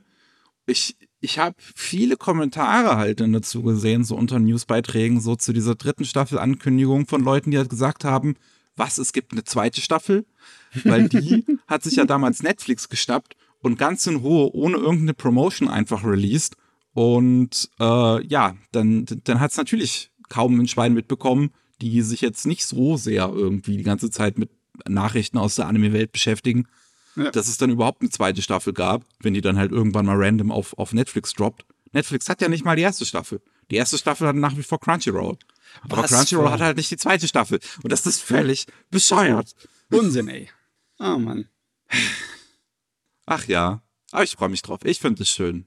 ich, 0.65 0.95
ich 1.21 1.39
habe 1.39 1.55
viele 1.75 2.17
Kommentare 2.17 2.97
halt 2.97 3.21
dazu 3.21 3.63
gesehen, 3.63 4.03
so 4.03 4.15
unter 4.15 4.39
Newsbeiträgen, 4.39 5.19
so 5.19 5.35
zu 5.35 5.53
dieser 5.53 5.75
dritten 5.75 6.05
Staffel 6.05 6.39
Ankündigung 6.39 7.07
von 7.07 7.23
Leuten, 7.23 7.51
die 7.51 7.57
halt 7.57 7.69
gesagt 7.69 8.03
haben, 8.03 8.35
was, 8.75 8.99
es 8.99 9.11
gibt 9.11 9.31
eine 9.31 9.43
zweite 9.43 9.81
Staffel? 9.81 10.25
Weil 10.83 11.09
die 11.09 11.43
hat 11.67 11.83
sich 11.83 11.95
ja 11.95 12.05
damals 12.05 12.43
Netflix 12.43 12.89
gestappt 12.89 13.35
und 13.59 13.77
ganz 13.77 14.05
in 14.05 14.17
Ruhe, 14.17 14.53
ohne 14.53 14.77
irgendeine 14.77 15.13
Promotion 15.13 15.67
einfach 15.67 16.03
released. 16.03 16.55
Und 16.93 17.69
äh, 17.79 18.25
ja, 18.27 18.55
dann, 18.71 19.05
dann 19.23 19.39
hat 19.39 19.51
es 19.51 19.57
natürlich 19.57 20.11
kaum 20.29 20.59
ein 20.59 20.67
Schwein 20.67 20.93
mitbekommen, 20.93 21.51
die 21.81 22.01
sich 22.01 22.21
jetzt 22.21 22.45
nicht 22.45 22.65
so 22.65 22.97
sehr 22.97 23.29
irgendwie 23.29 23.77
die 23.77 23.83
ganze 23.83 24.09
Zeit 24.09 24.37
mit 24.37 24.49
Nachrichten 24.87 25.37
aus 25.37 25.55
der 25.55 25.67
Anime-Welt 25.67 26.11
beschäftigen, 26.11 26.67
ja. 27.15 27.31
dass 27.31 27.47
es 27.47 27.57
dann 27.57 27.69
überhaupt 27.69 28.01
eine 28.01 28.09
zweite 28.09 28.41
Staffel 28.41 28.73
gab, 28.73 29.03
wenn 29.19 29.33
die 29.33 29.41
dann 29.41 29.57
halt 29.57 29.71
irgendwann 29.71 30.05
mal 30.05 30.17
random 30.17 30.51
auf, 30.51 30.77
auf 30.77 30.93
Netflix 30.93 31.33
droppt. 31.33 31.65
Netflix 31.93 32.29
hat 32.29 32.41
ja 32.41 32.49
nicht 32.49 32.65
mal 32.65 32.75
die 32.75 32.83
erste 32.83 33.05
Staffel. 33.05 33.41
Die 33.71 33.75
erste 33.75 33.97
Staffel 33.97 34.27
hat 34.27 34.35
nach 34.35 34.55
wie 34.57 34.63
vor 34.63 34.79
Crunchyroll. 34.79 35.37
Aber 35.83 35.97
Was 35.97 36.11
Crunchyroll 36.11 36.49
hat 36.49 36.61
halt 36.61 36.77
nicht 36.77 36.91
die 36.91 36.97
zweite 36.97 37.27
Staffel. 37.27 37.59
Und 37.83 37.91
das 37.91 38.05
ist 38.05 38.21
völlig 38.21 38.65
bescheuert. 38.89 39.53
Unsinn, 39.91 40.27
ey. 40.27 40.49
Oh 40.99 41.17
Mann. 41.17 41.47
Ach 43.25 43.45
ja. 43.47 43.81
Aber 44.11 44.23
ich 44.23 44.31
freue 44.31 44.49
mich 44.49 44.61
drauf. 44.61 44.79
Ich 44.83 44.99
finde 44.99 45.23
es 45.23 45.29
schön. 45.29 45.65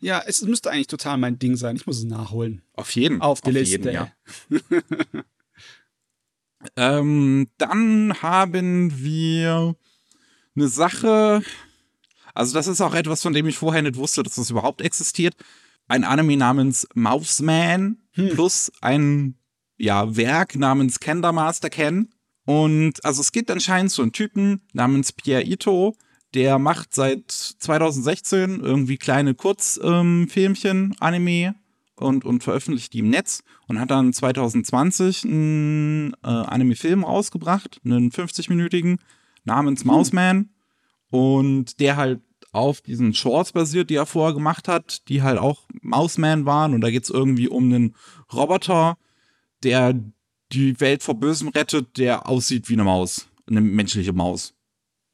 Ja, 0.00 0.22
es 0.26 0.42
müsste 0.42 0.70
eigentlich 0.70 0.86
total 0.86 1.18
mein 1.18 1.38
Ding 1.38 1.56
sein. 1.56 1.76
Ich 1.76 1.86
muss 1.86 1.98
es 1.98 2.04
nachholen. 2.04 2.62
Auf 2.74 2.90
jeden. 2.94 3.20
Auf 3.20 3.40
die 3.40 3.48
Auf 3.48 3.54
Liste. 3.54 3.76
Jeden, 3.76 3.92
ja. 3.92 4.12
ähm, 6.76 7.48
dann 7.58 8.22
haben 8.22 9.02
wir 9.02 9.76
eine 10.56 10.68
Sache. 10.68 11.42
Also, 12.34 12.54
das 12.54 12.66
ist 12.66 12.80
auch 12.80 12.94
etwas, 12.94 13.22
von 13.22 13.32
dem 13.32 13.46
ich 13.46 13.58
vorher 13.58 13.82
nicht 13.82 13.96
wusste, 13.96 14.22
dass 14.22 14.34
das 14.34 14.50
überhaupt 14.50 14.80
existiert. 14.80 15.34
Ein 15.88 16.04
Anime 16.04 16.36
namens 16.36 16.88
Mouseman 16.94 17.98
hm. 18.12 18.30
plus 18.30 18.72
ein 18.80 19.36
ja, 19.76 20.16
Werk 20.16 20.56
namens 20.56 21.00
Kender 21.00 21.32
Master 21.32 21.70
Ken. 21.70 22.10
Und 22.44 23.04
also 23.04 23.20
es 23.20 23.32
gibt 23.32 23.50
anscheinend 23.50 23.90
so 23.90 24.02
einen 24.02 24.12
Typen 24.12 24.62
namens 24.72 25.12
Pierre 25.12 25.44
Ito, 25.44 25.96
der 26.34 26.58
macht 26.58 26.94
seit 26.94 27.30
2016 27.30 28.60
irgendwie 28.60 28.98
kleine 28.98 29.34
Kurzfilmchen, 29.34 30.76
ähm, 30.76 30.96
Anime 31.00 31.54
und, 31.96 32.24
und 32.24 32.42
veröffentlicht 32.42 32.92
die 32.92 33.00
im 33.00 33.10
Netz 33.10 33.42
und 33.68 33.80
hat 33.80 33.90
dann 33.90 34.12
2020 34.12 35.24
einen 35.24 36.14
äh, 36.22 36.28
Anime-Film 36.28 37.04
rausgebracht, 37.04 37.80
einen 37.84 38.10
50-minütigen, 38.10 38.98
namens 39.44 39.80
hm. 39.80 39.88
Mouseman. 39.88 40.50
Und 41.10 41.78
der 41.78 41.96
halt 41.96 42.20
auf 42.50 42.80
diesen 42.80 43.14
Shorts 43.14 43.52
basiert, 43.52 43.90
die 43.90 43.96
er 43.96 44.06
vorher 44.06 44.34
gemacht 44.34 44.68
hat, 44.68 45.08
die 45.08 45.22
halt 45.22 45.38
auch 45.38 45.66
Mouseman 45.82 46.46
waren. 46.46 46.74
Und 46.74 46.80
da 46.80 46.90
geht 46.90 47.04
es 47.04 47.10
irgendwie 47.10 47.48
um 47.48 47.64
einen 47.64 47.94
Roboter, 48.32 48.96
der 49.62 49.94
die 50.52 50.78
Welt 50.80 51.02
vor 51.02 51.14
Bösem 51.18 51.48
rettet, 51.48 51.98
der 51.98 52.28
aussieht 52.28 52.68
wie 52.68 52.74
eine 52.74 52.84
Maus. 52.84 53.28
Eine 53.46 53.60
menschliche 53.60 54.12
Maus. 54.12 54.54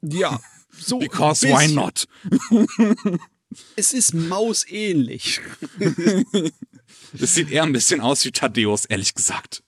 Ja, 0.02 0.38
so. 0.70 0.98
Because 1.00 1.46
why 1.46 1.72
not? 1.72 2.06
es 3.76 3.92
ist 3.92 4.14
mausähnlich. 4.14 5.40
Es 7.18 7.34
sieht 7.34 7.50
eher 7.50 7.64
ein 7.64 7.72
bisschen 7.72 8.00
aus 8.00 8.24
wie 8.24 8.30
Thaddeus, 8.30 8.84
ehrlich 8.84 9.14
gesagt. 9.14 9.62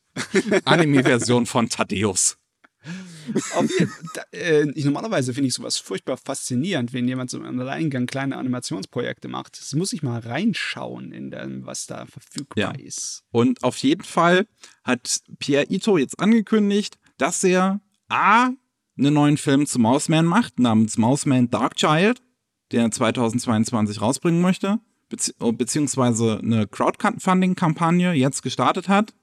Anime-Version 0.64 1.46
von 1.46 1.68
Thaddeus. 1.68 2.36
da, 4.14 4.22
äh, 4.32 4.68
ich, 4.70 4.84
normalerweise 4.84 5.32
finde 5.32 5.48
ich 5.48 5.54
sowas 5.54 5.78
furchtbar 5.78 6.16
faszinierend, 6.16 6.92
wenn 6.92 7.06
jemand 7.06 7.30
so 7.30 7.38
im 7.38 7.60
Alleingang 7.60 8.06
kleine 8.06 8.36
Animationsprojekte 8.36 9.28
macht. 9.28 9.58
Das 9.60 9.74
muss 9.74 9.92
ich 9.92 10.02
mal 10.02 10.20
reinschauen 10.20 11.12
in 11.12 11.30
dem, 11.30 11.64
was 11.64 11.86
da 11.86 12.06
verfügbar 12.06 12.74
ja. 12.76 12.84
ist. 12.84 13.22
Und 13.30 13.62
auf 13.62 13.76
jeden 13.78 14.04
Fall 14.04 14.46
hat 14.82 15.20
Pierre 15.38 15.66
Ito 15.68 15.96
jetzt 15.98 16.18
angekündigt, 16.18 16.98
dass 17.18 17.44
er 17.44 17.80
A, 18.08 18.50
einen 18.98 19.14
neuen 19.14 19.36
Film 19.36 19.66
zu 19.66 19.78
Mouseman 19.78 20.26
macht, 20.26 20.58
namens 20.58 20.98
Mouseman 20.98 21.50
Dark 21.50 21.76
Child, 21.76 22.20
den 22.72 22.80
er 22.80 22.90
2022 22.90 24.00
rausbringen 24.00 24.40
möchte, 24.40 24.80
bezieh 25.12 25.32
beziehungsweise 25.38 26.38
eine 26.38 26.66
Crowdfunding-Kampagne 26.66 28.14
jetzt 28.14 28.42
gestartet 28.42 28.88
hat, 28.88 29.14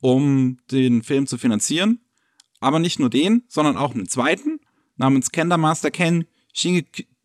um 0.00 0.58
den 0.72 1.02
Film 1.02 1.26
zu 1.26 1.38
finanzieren. 1.38 2.00
Aber 2.60 2.78
nicht 2.78 2.98
nur 2.98 3.10
den, 3.10 3.44
sondern 3.48 3.76
auch 3.76 3.94
einen 3.94 4.08
zweiten, 4.08 4.58
namens 4.96 5.30
Kender 5.30 5.58
Master 5.58 5.90
Ken 5.90 6.24
Shinge, 6.52 6.84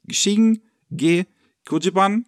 Shinge 0.09 0.59
Kujiban. 1.65 2.25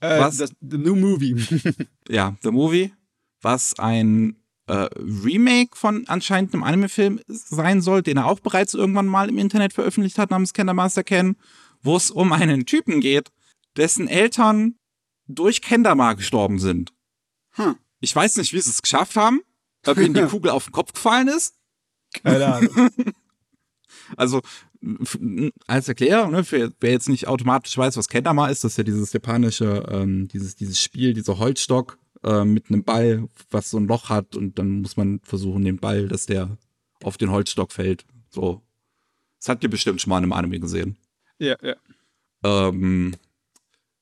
Äh, 0.00 0.20
was, 0.20 0.38
das, 0.38 0.50
the 0.60 0.76
New 0.76 0.96
Movie. 0.96 1.36
ja, 2.08 2.36
The 2.42 2.50
Movie, 2.50 2.92
was 3.40 3.78
ein 3.78 4.36
äh, 4.66 4.88
Remake 5.24 5.76
von 5.76 6.04
anscheinend 6.08 6.52
einem 6.52 6.64
Anime-Film 6.64 7.20
sein 7.28 7.80
soll, 7.80 8.02
den 8.02 8.16
er 8.16 8.26
auch 8.26 8.40
bereits 8.40 8.74
irgendwann 8.74 9.06
mal 9.06 9.28
im 9.28 9.38
Internet 9.38 9.72
veröffentlicht 9.72 10.18
hat, 10.18 10.30
namens 10.30 10.52
Kender 10.52 10.74
Master 10.74 11.04
Ken, 11.04 11.36
wo 11.82 11.96
es 11.96 12.10
um 12.10 12.32
einen 12.32 12.66
Typen 12.66 13.00
geht, 13.00 13.30
dessen 13.76 14.08
Eltern 14.08 14.74
durch 15.28 15.62
Kendama 15.62 16.14
gestorben 16.14 16.58
sind. 16.58 16.92
Hm. 17.52 17.76
Ich 18.00 18.14
weiß 18.14 18.36
nicht, 18.36 18.52
wie 18.52 18.60
sie 18.60 18.70
es 18.70 18.82
geschafft 18.82 19.16
haben, 19.16 19.40
ob 19.86 19.98
ihnen 19.98 20.14
die 20.14 20.22
Kugel 20.30 20.50
auf 20.50 20.64
den 20.64 20.72
Kopf 20.72 20.92
gefallen 20.92 21.28
ist. 21.28 21.54
Keine 22.22 22.54
Ahnung. 22.54 22.90
also, 24.16 24.40
als 25.66 25.88
Erklärung, 25.88 26.32
ne, 26.32 26.44
für 26.44 26.72
wer 26.80 26.92
jetzt 26.92 27.08
nicht 27.08 27.26
automatisch 27.26 27.76
weiß, 27.76 27.96
was 27.96 28.08
Kendama 28.08 28.48
ist, 28.48 28.64
das 28.64 28.72
ist 28.72 28.78
ja 28.78 28.84
dieses 28.84 29.12
japanische, 29.12 29.86
ähm, 29.90 30.28
dieses, 30.28 30.56
dieses 30.56 30.80
Spiel, 30.80 31.14
dieser 31.14 31.38
Holzstock, 31.38 31.98
äh, 32.22 32.44
mit 32.44 32.68
einem 32.68 32.84
Ball, 32.84 33.28
was 33.50 33.70
so 33.70 33.78
ein 33.78 33.86
Loch 33.86 34.08
hat 34.08 34.36
und 34.36 34.58
dann 34.58 34.82
muss 34.82 34.96
man 34.96 35.20
versuchen, 35.22 35.64
den 35.64 35.78
Ball, 35.78 36.08
dass 36.08 36.26
der 36.26 36.56
auf 37.02 37.16
den 37.16 37.30
Holzstock 37.30 37.72
fällt. 37.72 38.04
So. 38.30 38.62
Das 39.38 39.48
habt 39.48 39.62
ihr 39.62 39.70
bestimmt 39.70 40.00
schon 40.00 40.10
mal 40.10 40.18
in 40.18 40.24
einem 40.24 40.32
Anime 40.32 40.60
gesehen. 40.60 40.96
Ja, 41.38 41.56
ja. 41.62 41.76
Ähm, 42.42 43.14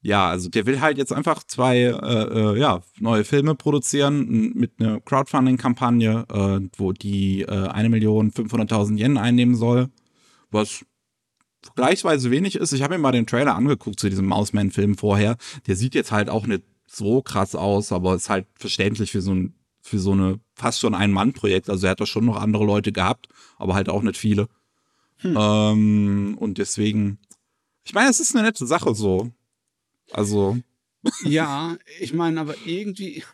ja, 0.04 0.28
also 0.28 0.50
der 0.50 0.66
will 0.66 0.82
halt 0.82 0.98
jetzt 0.98 1.14
einfach 1.14 1.44
zwei 1.44 1.78
äh, 1.78 1.92
äh, 1.94 2.58
ja, 2.58 2.82
neue 3.00 3.24
Filme 3.24 3.54
produzieren 3.54 4.52
mit 4.54 4.72
einer 4.78 5.00
Crowdfunding-Kampagne, 5.00 6.26
äh, 6.30 6.68
wo 6.76 6.92
die 6.92 7.40
äh, 7.40 7.68
1 7.68 7.88
Million 7.88 8.30
500.000 8.30 8.98
Yen 8.98 9.16
einnehmen 9.16 9.54
soll, 9.54 9.88
was 10.50 10.84
vergleichsweise 11.62 12.30
wenig 12.30 12.56
ist. 12.56 12.74
Ich 12.74 12.82
habe 12.82 12.94
mir 12.94 13.00
mal 13.00 13.12
den 13.12 13.26
Trailer 13.26 13.54
angeguckt 13.54 13.98
zu 13.98 14.10
diesem 14.10 14.26
Mouseman-Film 14.26 14.98
vorher. 14.98 15.38
Der 15.66 15.74
sieht 15.74 15.94
jetzt 15.94 16.12
halt 16.12 16.28
auch 16.28 16.46
nicht 16.46 16.64
so 16.86 17.22
krass 17.22 17.54
aus, 17.54 17.90
aber 17.90 18.14
ist 18.14 18.28
halt 18.28 18.46
verständlich 18.56 19.10
für 19.10 19.22
so 19.22 19.32
ein 19.32 19.54
für 19.80 19.98
so 19.98 20.12
eine 20.12 20.40
fast 20.54 20.80
schon 20.80 20.94
ein 20.94 21.12
Mann-Projekt. 21.12 21.70
Also 21.70 21.86
er 21.86 21.92
hat 21.92 22.00
da 22.00 22.06
schon 22.06 22.26
noch 22.26 22.36
andere 22.36 22.64
Leute 22.64 22.92
gehabt, 22.92 23.28
aber 23.56 23.74
halt 23.74 23.88
auch 23.88 24.02
nicht 24.02 24.18
viele. 24.18 24.48
Hm. 25.18 25.36
Ähm, 25.38 26.36
und 26.38 26.58
deswegen, 26.58 27.18
ich 27.84 27.94
meine, 27.94 28.10
es 28.10 28.20
ist 28.20 28.34
eine 28.34 28.44
nette 28.44 28.66
Sache 28.66 28.94
so. 28.94 29.30
Also. 30.14 30.58
Ja, 31.24 31.76
ich 32.00 32.14
meine, 32.14 32.40
aber 32.40 32.54
irgendwie. 32.64 33.24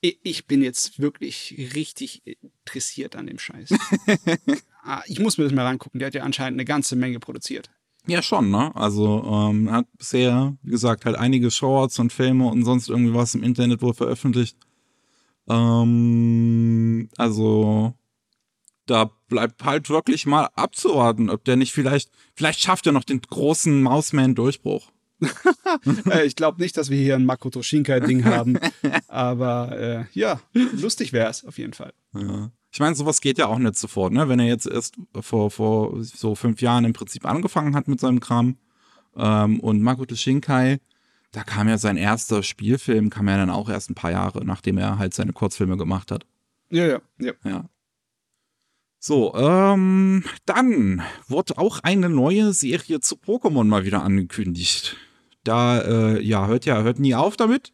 Ich 0.00 0.46
bin 0.46 0.62
jetzt 0.62 0.98
wirklich 0.98 1.54
richtig 1.74 2.22
interessiert 2.24 3.14
an 3.16 3.26
dem 3.26 3.38
Scheiß. 3.38 3.70
Ah, 4.84 5.02
ich 5.06 5.20
muss 5.20 5.38
mir 5.38 5.44
das 5.44 5.52
mal 5.52 5.64
reingucken. 5.64 6.00
Der 6.00 6.08
hat 6.08 6.14
ja 6.14 6.24
anscheinend 6.24 6.56
eine 6.56 6.64
ganze 6.64 6.96
Menge 6.96 7.20
produziert. 7.20 7.70
Ja, 8.08 8.20
schon, 8.20 8.50
ne? 8.50 8.74
Also 8.74 9.22
ähm, 9.24 9.70
hat 9.70 9.86
bisher, 9.96 10.56
wie 10.62 10.72
gesagt, 10.72 11.04
halt 11.04 11.14
einige 11.16 11.52
Shorts 11.52 12.00
und 12.00 12.12
Filme 12.12 12.48
und 12.48 12.64
sonst 12.64 12.88
irgendwie 12.88 13.14
was 13.14 13.36
im 13.36 13.44
Internet 13.44 13.80
wohl 13.80 13.94
veröffentlicht. 13.94 14.56
Ähm, 15.48 17.08
also 17.16 17.94
da 18.86 19.10
bleibt 19.28 19.64
halt 19.64 19.88
wirklich 19.88 20.26
mal 20.26 20.46
abzuwarten, 20.56 21.30
ob 21.30 21.44
der 21.44 21.54
nicht 21.54 21.72
vielleicht, 21.72 22.10
vielleicht 22.34 22.60
schafft 22.60 22.86
er 22.86 22.92
noch 22.92 23.04
den 23.04 23.20
großen 23.20 23.82
Mausman-Durchbruch. 23.82 24.90
Äh, 26.10 26.26
ich 26.26 26.36
glaube 26.36 26.60
nicht, 26.60 26.76
dass 26.76 26.90
wir 26.90 26.98
hier 26.98 27.14
ein 27.14 27.24
Makoto 27.24 27.62
Shinkai-Ding 27.62 28.24
haben, 28.24 28.58
aber 29.08 29.78
äh, 29.78 30.04
ja, 30.12 30.40
lustig 30.52 31.12
wäre 31.12 31.30
es 31.30 31.44
auf 31.44 31.58
jeden 31.58 31.72
Fall. 31.72 31.92
Ja. 32.14 32.50
Ich 32.70 32.80
meine, 32.80 32.94
sowas 32.94 33.20
geht 33.20 33.38
ja 33.38 33.46
auch 33.46 33.58
nicht 33.58 33.76
sofort, 33.76 34.12
ne? 34.12 34.28
Wenn 34.28 34.38
er 34.38 34.46
jetzt 34.46 34.66
erst 34.66 34.96
vor, 35.20 35.50
vor 35.50 36.02
so 36.02 36.34
fünf 36.34 36.60
Jahren 36.60 36.84
im 36.84 36.92
Prinzip 36.92 37.26
angefangen 37.26 37.76
hat 37.76 37.88
mit 37.88 38.00
seinem 38.00 38.20
Kram 38.20 38.56
ähm, 39.16 39.60
und 39.60 39.82
Makoto 39.82 40.14
Shinkai, 40.14 40.78
da 41.32 41.44
kam 41.44 41.68
ja 41.68 41.78
sein 41.78 41.96
erster 41.96 42.42
Spielfilm, 42.42 43.10
kam 43.10 43.28
ja 43.28 43.36
dann 43.36 43.50
auch 43.50 43.68
erst 43.68 43.90
ein 43.90 43.94
paar 43.94 44.10
Jahre, 44.10 44.44
nachdem 44.44 44.78
er 44.78 44.98
halt 44.98 45.14
seine 45.14 45.32
Kurzfilme 45.32 45.76
gemacht 45.76 46.10
hat. 46.10 46.26
Ja, 46.70 46.86
ja, 46.86 47.00
ja. 47.18 47.32
ja. 47.44 47.64
So, 48.98 49.34
ähm, 49.34 50.22
dann 50.46 51.02
wurde 51.26 51.58
auch 51.58 51.80
eine 51.80 52.08
neue 52.08 52.52
Serie 52.52 53.00
zu 53.00 53.16
Pokémon 53.16 53.64
mal 53.64 53.84
wieder 53.84 54.02
angekündigt. 54.02 54.96
Da, 55.44 55.80
äh, 55.80 56.22
ja, 56.22 56.46
hört 56.46 56.64
ja, 56.64 56.82
hört 56.82 56.98
nie 56.98 57.14
auf 57.14 57.36
damit. 57.36 57.72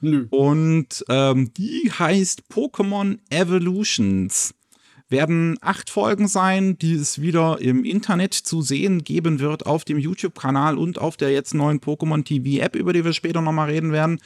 Nö. 0.00 0.26
Und 0.30 1.04
ähm, 1.08 1.52
die 1.54 1.90
heißt 1.90 2.44
Pokémon 2.50 3.18
Evolutions. 3.28 4.54
Werden 5.10 5.58
acht 5.60 5.90
Folgen 5.90 6.28
sein, 6.28 6.78
die 6.78 6.94
es 6.94 7.20
wieder 7.20 7.60
im 7.60 7.84
Internet 7.84 8.32
zu 8.32 8.62
sehen 8.62 9.02
geben 9.02 9.40
wird, 9.40 9.66
auf 9.66 9.84
dem 9.84 9.98
YouTube-Kanal 9.98 10.78
und 10.78 11.00
auf 11.00 11.16
der 11.16 11.32
jetzt 11.32 11.52
neuen 11.52 11.80
Pokémon 11.80 12.24
TV-App, 12.24 12.76
über 12.76 12.92
die 12.92 13.04
wir 13.04 13.12
später 13.12 13.40
nochmal 13.40 13.70
reden 13.70 13.90
werden. 13.90 14.20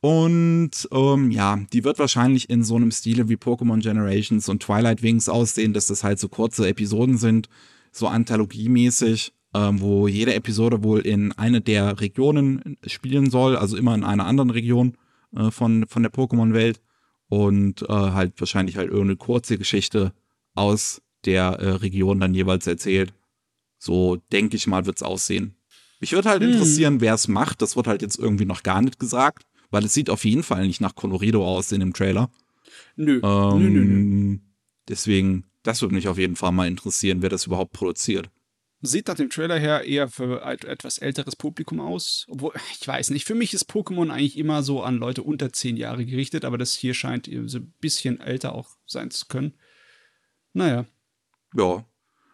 Und 0.00 0.72
ähm, 0.92 1.30
ja, 1.30 1.58
die 1.72 1.84
wird 1.84 1.98
wahrscheinlich 1.98 2.50
in 2.50 2.64
so 2.64 2.76
einem 2.76 2.90
Stile 2.90 3.30
wie 3.30 3.36
Pokémon 3.36 3.80
Generations 3.80 4.50
und 4.50 4.62
Twilight 4.62 5.02
Wings 5.02 5.30
aussehen, 5.30 5.72
dass 5.72 5.86
das 5.86 6.04
halt 6.04 6.18
so 6.18 6.28
kurze 6.28 6.68
Episoden 6.68 7.16
sind, 7.16 7.48
so 7.90 8.06
anthologiemäßig 8.06 9.32
ähm, 9.56 9.80
wo 9.80 10.06
jede 10.06 10.34
Episode 10.34 10.82
wohl 10.82 11.00
in 11.00 11.32
eine 11.32 11.60
der 11.62 12.00
Regionen 12.00 12.76
spielen 12.86 13.30
soll, 13.30 13.56
also 13.56 13.76
immer 13.76 13.94
in 13.94 14.04
einer 14.04 14.26
anderen 14.26 14.50
Region 14.50 14.96
äh, 15.34 15.50
von, 15.50 15.86
von 15.88 16.02
der 16.02 16.12
Pokémon-Welt 16.12 16.80
und 17.28 17.82
äh, 17.82 17.86
halt 17.88 18.38
wahrscheinlich 18.38 18.76
halt 18.76 18.88
irgendeine 18.88 19.16
kurze 19.16 19.56
Geschichte 19.56 20.12
aus 20.54 21.00
der 21.24 21.58
äh, 21.58 21.70
Region 21.70 22.20
dann 22.20 22.34
jeweils 22.34 22.66
erzählt. 22.66 23.14
So 23.78 24.16
denke 24.30 24.56
ich 24.56 24.66
mal, 24.66 24.84
wird 24.84 24.96
es 24.96 25.02
aussehen. 25.02 25.54
Mich 26.00 26.12
würde 26.12 26.28
halt 26.28 26.42
hm. 26.42 26.50
interessieren, 26.50 27.00
wer 27.00 27.14
es 27.14 27.26
macht. 27.26 27.62
Das 27.62 27.76
wird 27.76 27.86
halt 27.86 28.02
jetzt 28.02 28.18
irgendwie 28.18 28.44
noch 28.44 28.62
gar 28.62 28.82
nicht 28.82 28.98
gesagt, 28.98 29.46
weil 29.70 29.84
es 29.84 29.94
sieht 29.94 30.10
auf 30.10 30.24
jeden 30.24 30.42
Fall 30.42 30.66
nicht 30.66 30.82
nach 30.82 30.94
Colorido 30.94 31.46
aus 31.46 31.72
in 31.72 31.80
dem 31.80 31.94
Trailer. 31.94 32.30
Nö. 32.96 33.20
Ähm, 33.24 33.58
nö, 33.58 33.70
nö, 33.70 33.84
nö. 33.84 34.38
Deswegen, 34.88 35.44
das 35.62 35.80
würde 35.80 35.94
mich 35.94 36.08
auf 36.08 36.18
jeden 36.18 36.36
Fall 36.36 36.52
mal 36.52 36.68
interessieren, 36.68 37.22
wer 37.22 37.30
das 37.30 37.46
überhaupt 37.46 37.72
produziert 37.72 38.30
sieht 38.86 39.08
nach 39.08 39.14
dem 39.14 39.30
Trailer 39.30 39.58
her 39.58 39.84
eher 39.84 40.08
für 40.08 40.44
ein 40.44 40.58
etwas 40.60 40.98
älteres 40.98 41.36
Publikum 41.36 41.80
aus. 41.80 42.26
Obwohl, 42.28 42.52
ich 42.78 42.86
weiß 42.86 43.10
nicht, 43.10 43.24
für 43.24 43.34
mich 43.34 43.54
ist 43.54 43.70
Pokémon 43.70 44.10
eigentlich 44.10 44.38
immer 44.38 44.62
so 44.62 44.82
an 44.82 44.96
Leute 44.96 45.22
unter 45.22 45.52
zehn 45.52 45.76
Jahre 45.76 46.04
gerichtet, 46.06 46.44
aber 46.44 46.58
das 46.58 46.74
hier 46.74 46.94
scheint 46.94 47.30
so 47.46 47.58
ein 47.58 47.74
bisschen 47.80 48.20
älter 48.20 48.54
auch 48.54 48.76
sein 48.86 49.10
zu 49.10 49.26
können. 49.26 49.54
Naja. 50.52 50.86
Ja. 51.54 51.84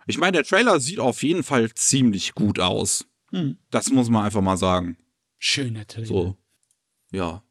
Ich 0.06 0.18
meine, 0.18 0.32
der 0.32 0.44
Trailer 0.44 0.80
sieht 0.80 1.00
auf 1.00 1.22
jeden 1.22 1.42
Fall 1.42 1.72
ziemlich 1.74 2.34
gut 2.34 2.58
aus. 2.58 3.06
Hm. 3.30 3.58
Das 3.70 3.90
muss 3.90 4.10
man 4.10 4.24
einfach 4.24 4.42
mal 4.42 4.56
sagen. 4.56 4.96
Schöner 5.38 5.86
Trailer. 5.86 6.06
So. 6.06 6.36
Ja. 7.10 7.42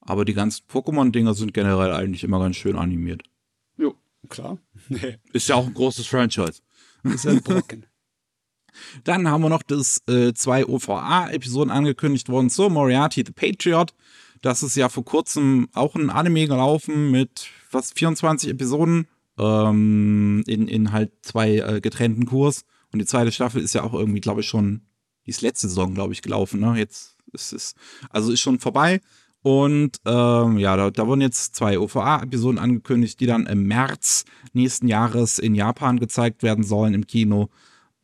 Aber 0.00 0.24
die 0.24 0.34
ganzen 0.34 0.66
Pokémon-Dinger 0.66 1.34
sind 1.34 1.54
generell 1.54 1.92
eigentlich 1.92 2.24
immer 2.24 2.38
ganz 2.38 2.56
schön 2.56 2.76
animiert. 2.76 3.22
Jo, 3.76 3.94
klar. 4.28 4.58
ist 5.32 5.48
ja 5.48 5.54
auch 5.54 5.66
ein 5.66 5.74
großes 5.74 6.06
Franchise. 6.06 6.60
Ist 7.04 7.26
ein 7.26 7.42
Brocken. 7.42 7.86
Dann 9.04 9.28
haben 9.28 9.42
wir 9.42 9.48
noch 9.48 9.62
das 9.62 10.02
äh, 10.08 10.32
zwei 10.34 10.66
OVA-Episoden 10.66 11.70
angekündigt 11.70 12.28
worden 12.28 12.50
zu 12.50 12.68
Moriarty 12.68 13.24
the 13.26 13.32
Patriot. 13.32 13.94
Das 14.42 14.62
ist 14.62 14.76
ja 14.76 14.88
vor 14.88 15.04
kurzem 15.04 15.68
auch 15.72 15.94
ein 15.94 16.10
Anime 16.10 16.46
gelaufen 16.46 17.10
mit 17.10 17.46
was 17.70 17.92
24 17.92 18.50
Episoden 18.50 19.06
ähm, 19.38 20.44
in, 20.46 20.68
in 20.68 20.92
halt 20.92 21.12
zwei 21.22 21.56
äh, 21.56 21.80
getrennten 21.80 22.26
Kurs. 22.26 22.64
Und 22.92 22.98
die 22.98 23.06
zweite 23.06 23.32
Staffel 23.32 23.62
ist 23.62 23.74
ja 23.74 23.82
auch 23.82 23.94
irgendwie, 23.94 24.20
glaube 24.20 24.42
ich, 24.42 24.48
schon, 24.48 24.82
die 25.26 25.30
ist 25.30 25.42
letzte 25.42 25.68
Saison, 25.68 25.94
glaube 25.94 26.12
ich, 26.12 26.22
gelaufen. 26.22 26.60
Ne? 26.60 26.76
Jetzt 26.76 27.16
ist 27.32 27.52
es, 27.52 27.74
also 28.10 28.32
ist 28.32 28.40
schon 28.40 28.60
vorbei. 28.60 29.00
Und 29.42 29.98
ähm, 30.06 30.58
ja, 30.58 30.74
da, 30.76 30.90
da 30.90 31.06
wurden 31.06 31.20
jetzt 31.20 31.54
zwei 31.54 31.78
OVA-Episoden 31.78 32.58
angekündigt, 32.58 33.20
die 33.20 33.26
dann 33.26 33.46
im 33.46 33.64
März 33.64 34.24
nächsten 34.54 34.88
Jahres 34.88 35.38
in 35.38 35.54
Japan 35.54 35.98
gezeigt 35.98 36.42
werden 36.42 36.64
sollen 36.64 36.94
im 36.94 37.06
Kino. 37.06 37.50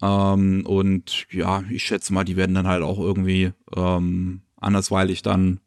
Ähm, 0.03 0.65
und 0.67 1.27
ja, 1.31 1.63
ich 1.71 1.85
schätze 1.85 2.13
mal, 2.13 2.25
die 2.25 2.37
werden 2.37 2.55
dann 2.55 2.67
halt 2.67 2.83
auch 2.83 2.99
irgendwie 2.99 3.53
ähm, 3.77 4.43
andersweilig 4.57 5.23
dann 5.23 5.61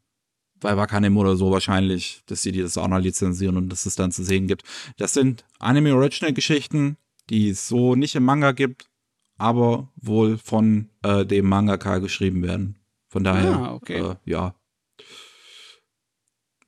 bei 0.60 0.76
Wakanim 0.76 1.16
oder 1.18 1.36
so 1.36 1.50
wahrscheinlich, 1.50 2.22
dass 2.26 2.42
sie 2.42 2.52
das 2.52 2.78
auch 2.78 2.88
noch 2.88 2.98
lizenzieren 2.98 3.56
und 3.56 3.68
dass 3.68 3.86
es 3.86 3.96
dann 3.96 4.12
zu 4.12 4.24
sehen 4.24 4.46
gibt. 4.46 4.62
Das 4.96 5.12
sind 5.12 5.44
Anime 5.58 5.94
Original 5.94 6.32
Geschichten, 6.32 6.96
die 7.30 7.50
es 7.50 7.68
so 7.68 7.94
nicht 7.94 8.14
im 8.14 8.24
Manga 8.24 8.52
gibt, 8.52 8.88
aber 9.36 9.92
wohl 9.96 10.38
von 10.38 10.88
äh, 11.02 11.26
dem 11.26 11.46
Mangaka 11.48 11.98
geschrieben 11.98 12.42
werden. 12.42 12.78
Von 13.08 13.24
daher, 13.24 13.56
Ah, 13.58 13.74
okay. 13.74 14.00
äh, 14.00 14.14
ja. 14.24 14.54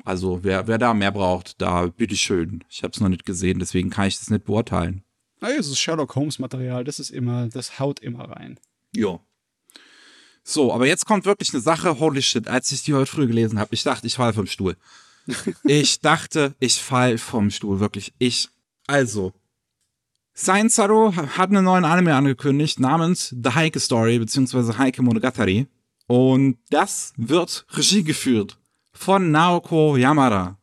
Also, 0.05 0.45
wer, 0.45 0.69
wer 0.69 0.79
da 0.79 0.95
mehr 0.95 1.11
braucht, 1.11 1.61
da 1.61 1.87
bitteschön. 1.87 2.63
Ich 2.69 2.85
habe 2.85 2.93
es 2.93 3.01
noch 3.01 3.09
nicht 3.09 3.27
gesehen, 3.27 3.59
deswegen 3.59 3.91
kann 3.91 4.07
ich 4.07 4.19
das 4.19 4.31
nicht 4.31 4.45
beurteilen. 4.45 5.03
Ah, 5.41 5.51
ja, 5.51 5.57
das 5.57 5.69
ist 5.69 5.79
Sherlock 5.79 6.15
Holmes 6.15 6.39
Material, 6.39 6.85
das 6.85 6.99
ist 6.99 7.11
immer, 7.11 7.49
das 7.49 7.79
haut 7.79 8.01
immer 8.01 8.31
rein. 8.31 8.59
Ja. 8.93 9.21
So, 10.43 10.73
aber 10.73 10.87
jetzt 10.87 11.07
kommt 11.07 11.25
wirklich 11.25 11.53
eine 11.53 11.61
Sache, 11.61 11.99
holy 11.99 12.23
shit, 12.23 12.49
als 12.49 12.71
ich 12.73 12.83
die 12.85 12.95
heute 12.95 13.11
früh 13.11 13.27
gelesen 13.27 13.59
habe, 13.59 13.75
ich 13.75 13.83
dachte, 13.83 14.07
ich 14.07 14.15
falle 14.15 14.33
vom 14.33 14.47
Stuhl. 14.47 14.77
ich 15.65 16.01
dachte, 16.01 16.55
ich 16.61 16.81
fall 16.81 17.19
vom 17.19 17.51
Stuhl, 17.51 17.81
wirklich. 17.81 18.15
Ich, 18.19 18.49
also, 18.87 19.33
Zero 20.35 21.15
hat 21.17 21.51
einen 21.51 21.65
neuen 21.65 21.85
Anime 21.85 22.15
angekündigt 22.15 22.79
namens 22.79 23.35
The 23.43 23.55
Heike 23.55 23.81
Story, 23.81 24.19
beziehungsweise 24.19 24.79
Heike 24.79 25.03
Monogatari. 25.03 25.67
Und 26.07 26.59
das 26.71 27.13
wird 27.17 27.67
Regie 27.71 28.05
geführt 28.05 28.59
von 28.93 29.31
Naoko 29.31 29.97
Yamada, 29.97 30.59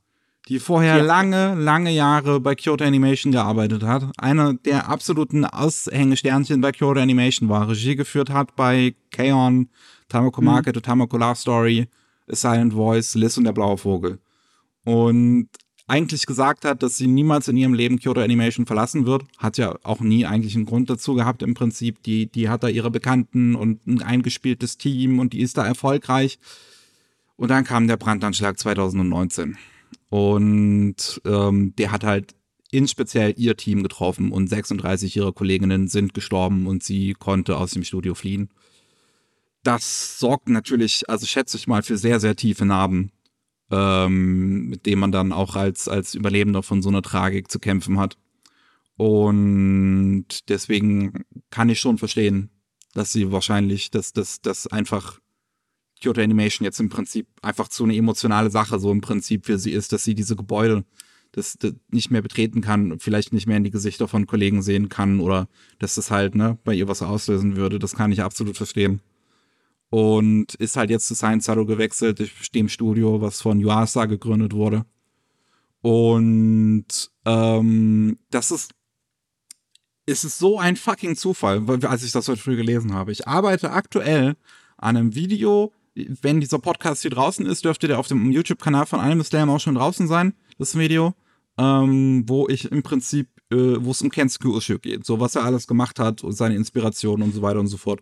die 0.49 0.59
vorher 0.59 0.97
Ja. 0.97 1.03
lange, 1.03 1.55
lange 1.55 1.91
Jahre 1.91 2.39
bei 2.39 2.55
Kyoto 2.55 2.83
Animation 2.83 3.31
gearbeitet 3.31 3.83
hat. 3.83 4.11
Einer 4.17 4.53
der 4.53 4.89
absoluten 4.89 5.45
Aushängesternchen 5.45 6.59
bei 6.61 6.71
Kyoto 6.71 6.99
Animation 6.99 7.49
war. 7.49 7.69
Regie 7.69 7.95
geführt 7.95 8.29
hat 8.29 8.55
bei 8.55 8.95
K-On!, 9.11 9.69
Tamako 10.09 10.41
Market, 10.41 10.83
Tamako 10.83 11.17
Love 11.17 11.35
Story, 11.35 11.87
A 12.29 12.35
Silent 12.35 12.73
Voice, 12.73 13.15
Liz 13.15 13.37
und 13.37 13.45
der 13.45 13.53
blaue 13.53 13.77
Vogel. 13.77 14.19
Und 14.83 15.47
eigentlich 15.87 16.25
gesagt 16.25 16.65
hat, 16.65 16.83
dass 16.83 16.97
sie 16.97 17.07
niemals 17.07 17.47
in 17.47 17.57
ihrem 17.57 17.73
Leben 17.73 17.99
Kyoto 17.99 18.21
Animation 18.21 18.65
verlassen 18.65 19.05
wird. 19.05 19.23
Hat 19.37 19.57
ja 19.57 19.75
auch 19.83 19.99
nie 20.01 20.25
eigentlich 20.25 20.55
einen 20.55 20.65
Grund 20.65 20.89
dazu 20.89 21.13
gehabt 21.13 21.41
im 21.43 21.53
Prinzip. 21.53 22.03
Die, 22.03 22.25
die 22.31 22.49
hat 22.49 22.63
da 22.63 22.67
ihre 22.67 22.91
Bekannten 22.91 23.55
und 23.55 23.85
ein 23.87 24.01
eingespieltes 24.01 24.77
Team 24.77 25.19
und 25.19 25.33
die 25.33 25.41
ist 25.41 25.57
da 25.57 25.65
erfolgreich. 25.65 26.39
Und 27.35 27.49
dann 27.49 27.63
kam 27.63 27.87
der 27.87 27.97
Brandanschlag 27.97 28.57
2019. 28.59 29.57
Und 30.13 31.23
ähm, 31.25 31.73
der 31.75 31.91
hat 31.91 32.03
halt 32.03 32.35
in 32.69 32.87
speziell 32.87 33.33
ihr 33.35 33.57
Team 33.57 33.81
getroffen 33.81 34.31
und 34.31 34.45
36 34.45 35.17
ihrer 35.17 35.33
Kolleginnen 35.33 35.87
sind 35.87 36.13
gestorben 36.13 36.67
und 36.67 36.83
sie 36.83 37.15
konnte 37.17 37.57
aus 37.57 37.71
dem 37.71 37.83
Studio 37.83 38.13
fliehen. 38.13 38.49
Das 39.63 40.19
sorgt 40.19 40.49
natürlich, 40.49 41.09
also 41.09 41.25
schätze 41.25 41.57
ich 41.57 41.65
mal, 41.65 41.81
für 41.81 41.97
sehr, 41.97 42.19
sehr 42.19 42.35
tiefe 42.35 42.63
Narben, 42.63 43.11
ähm, 43.71 44.67
mit 44.67 44.85
denen 44.85 44.99
man 44.99 45.11
dann 45.11 45.31
auch 45.31 45.55
als, 45.55 45.87
als 45.87 46.13
Überlebender 46.13 46.61
von 46.61 46.83
so 46.83 46.89
einer 46.89 47.01
Tragik 47.01 47.49
zu 47.49 47.57
kämpfen 47.57 47.97
hat. 47.97 48.15
Und 48.97 50.47
deswegen 50.47 51.25
kann 51.49 51.69
ich 51.69 51.79
schon 51.79 51.97
verstehen, 51.97 52.51
dass 52.93 53.11
sie 53.11 53.31
wahrscheinlich, 53.31 53.89
dass 53.89 54.13
das 54.13 54.67
einfach 54.67 55.22
Kyoto 56.03 56.21
Animation 56.21 56.65
jetzt 56.65 56.79
im 56.79 56.89
Prinzip 56.89 57.27
einfach 57.41 57.67
zu 57.67 57.83
eine 57.83 57.95
emotionale 57.95 58.51
Sache 58.51 58.79
so 58.79 58.91
im 58.91 59.01
Prinzip 59.01 59.45
für 59.45 59.57
sie 59.57 59.71
ist, 59.71 59.93
dass 59.93 60.03
sie 60.03 60.15
diese 60.15 60.35
Gebäude 60.35 60.83
das, 61.31 61.57
das 61.57 61.73
nicht 61.89 62.11
mehr 62.11 62.21
betreten 62.21 62.61
kann 62.61 62.99
vielleicht 62.99 63.33
nicht 63.33 63.47
mehr 63.47 63.57
in 63.57 63.63
die 63.63 63.71
Gesichter 63.71 64.07
von 64.07 64.27
Kollegen 64.27 64.61
sehen 64.61 64.89
kann 64.89 65.19
oder 65.19 65.47
dass 65.79 65.95
das 65.95 66.11
halt 66.11 66.35
ne, 66.35 66.57
bei 66.63 66.73
ihr 66.75 66.87
was 66.87 67.01
auslösen 67.01 67.55
würde. 67.55 67.79
Das 67.79 67.95
kann 67.95 68.11
ich 68.11 68.21
absolut 68.21 68.57
verstehen. 68.57 69.01
Und 69.89 70.55
ist 70.55 70.75
halt 70.75 70.89
jetzt 70.89 71.07
zu 71.07 71.15
Science 71.15 71.45
Zero 71.45 71.65
gewechselt, 71.65 72.31
dem 72.55 72.69
Studio, 72.69 73.21
was 73.21 73.41
von 73.41 73.59
Yuasa 73.59 74.05
gegründet 74.05 74.53
wurde. 74.53 74.85
Und 75.81 77.11
ähm, 77.25 78.17
das 78.29 78.51
ist 78.51 78.71
es 80.05 80.23
ist 80.23 80.37
so 80.37 80.59
ein 80.59 80.75
fucking 80.75 81.15
Zufall, 81.15 81.63
als 81.85 82.03
ich 82.03 82.11
das 82.11 82.27
heute 82.27 82.41
früh 82.41 82.55
gelesen 82.55 82.93
habe. 82.93 83.11
Ich 83.11 83.27
arbeite 83.27 83.71
aktuell 83.71 84.35
an 84.77 84.97
einem 84.97 85.15
Video. 85.15 85.71
Wenn 85.95 86.39
dieser 86.39 86.59
Podcast 86.59 87.03
hier 87.03 87.11
draußen 87.11 87.45
ist, 87.45 87.65
dürfte 87.65 87.87
der 87.87 87.99
auf 87.99 88.07
dem 88.07 88.31
YouTube-Kanal 88.31 88.85
von 88.85 88.99
Anime 88.99 89.23
Slam 89.23 89.49
auch 89.49 89.59
schon 89.59 89.75
draußen 89.75 90.07
sein, 90.07 90.33
das 90.57 90.77
Video, 90.77 91.13
ähm, 91.57 92.23
wo 92.27 92.47
ich 92.47 92.71
im 92.71 92.81
Prinzip, 92.81 93.27
äh, 93.51 93.75
wo 93.79 93.91
es 93.91 94.01
um 94.01 94.09
Kensuke 94.09 94.49
Ushio 94.49 94.79
geht, 94.79 95.05
so 95.05 95.19
was 95.19 95.35
er 95.35 95.43
alles 95.43 95.67
gemacht 95.67 95.99
hat 95.99 96.23
und 96.23 96.33
seine 96.33 96.55
Inspiration 96.55 97.21
und 97.21 97.33
so 97.33 97.41
weiter 97.41 97.59
und 97.59 97.67
so 97.67 97.77
fort. 97.77 98.01